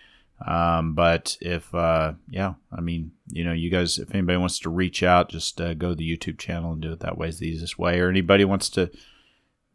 [0.45, 4.69] Um, but if uh, yeah, I mean, you know, you guys, if anybody wants to
[4.69, 7.29] reach out, just uh, go to the YouTube channel and do it that way.
[7.29, 7.99] Is the easiest way.
[7.99, 8.91] Or anybody wants to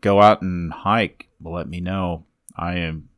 [0.01, 2.27] go out and hike, well, let me know.
[2.57, 3.09] I am.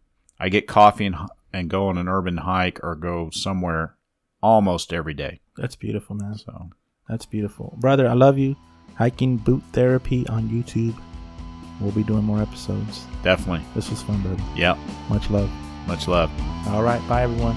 [0.44, 1.16] I get coffee and
[1.54, 3.96] and go on an urban hike or go somewhere
[4.42, 5.40] almost every day.
[5.56, 6.36] That's beautiful, man.
[6.36, 6.68] So
[7.08, 8.06] That's beautiful, brother.
[8.06, 8.54] I love you.
[8.96, 10.94] Hiking boot therapy on YouTube.
[11.80, 13.04] We'll be doing more episodes.
[13.22, 14.42] definitely, This was fun, brother.
[14.54, 14.76] yeah.
[15.08, 15.50] Much love.
[15.86, 16.30] Much love.
[16.68, 17.56] All right, bye everyone.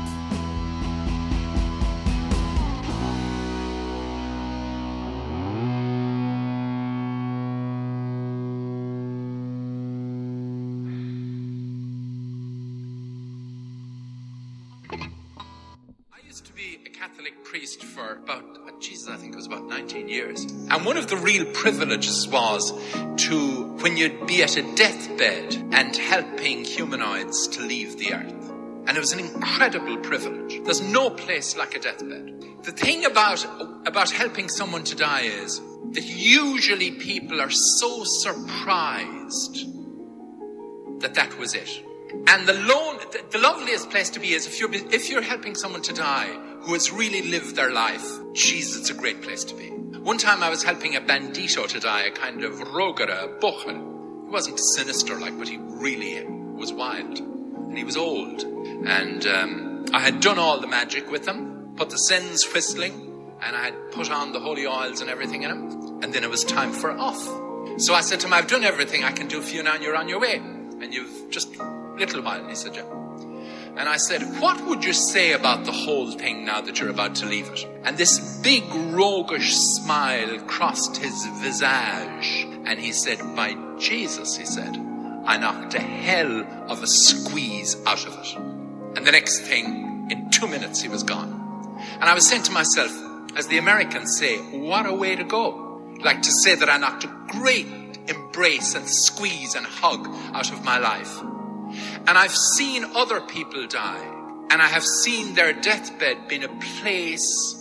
[16.98, 20.46] Catholic priest for about, uh, Jesus, I think it was about 19 years.
[20.46, 22.72] And one of the real privileges was
[23.18, 28.50] to, when you'd be at a deathbed and helping humanoids to leave the earth.
[28.88, 30.60] And it was an incredible privilege.
[30.64, 32.64] There's no place like a deathbed.
[32.64, 33.46] The thing about,
[33.86, 35.62] about helping someone to die is
[35.92, 39.68] that usually people are so surprised
[41.02, 41.84] that that was it.
[42.28, 45.56] And the, lone, the, the loveliest place to be is if you're, if you're helping
[45.56, 46.28] someone to die
[46.62, 48.06] who has really lived their life.
[48.34, 49.70] Jesus, it's a great place to be.
[49.70, 54.26] One time I was helping a bandito to die, a kind of rogara, a bochel.
[54.26, 57.20] He wasn't sinister like, but he really was wild.
[57.20, 58.44] And he was old.
[58.44, 63.56] And um, I had done all the magic with him, put the sins whistling, and
[63.56, 66.04] I had put on the holy oils and everything in him.
[66.04, 67.24] And then it was time for off.
[67.80, 69.84] So I said to him, I've done everything I can do for you now, and
[69.84, 70.36] you're on your way.
[70.36, 71.56] And you've just
[71.98, 72.48] little while.
[72.48, 72.78] He said.
[73.78, 77.16] And I said, What would you say about the whole thing now that you're about
[77.16, 77.68] to leave it?
[77.84, 82.48] And this big roguish smile crossed his visage.
[82.66, 84.76] And he said, By Jesus, he said,
[85.26, 88.36] I knocked a hell of a squeeze out of it.
[88.98, 91.34] And the next thing, in two minutes, he was gone.
[92.00, 92.92] And I was saying to myself,
[93.36, 95.84] as the Americans say, what a way to go.
[96.04, 97.68] Like to say that I knocked a great
[98.08, 101.22] embrace and squeeze and hug out of my life.
[102.08, 107.54] And I've seen other people die, and I have seen their deathbed being a place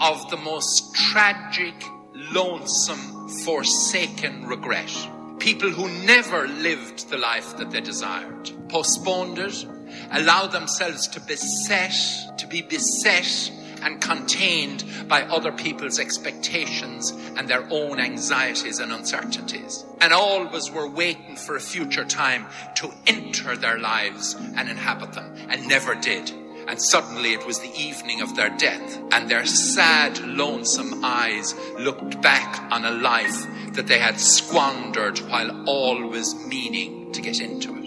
[0.00, 1.74] of the most tragic,
[2.12, 4.90] lonesome, forsaken regret.
[5.38, 9.64] People who never lived the life that they desired, postponed it,
[10.10, 11.94] allowed themselves to beset,
[12.38, 13.52] to be beset
[13.84, 19.84] and contained by other people's expectations and their own anxieties and uncertainties.
[20.00, 22.46] And always were waiting for a future time
[22.76, 26.32] to enter their lives and inhabit them, and never did.
[26.66, 32.22] And suddenly it was the evening of their death, and their sad, lonesome eyes looked
[32.22, 37.83] back on a life that they had squandered while always meaning to get into it.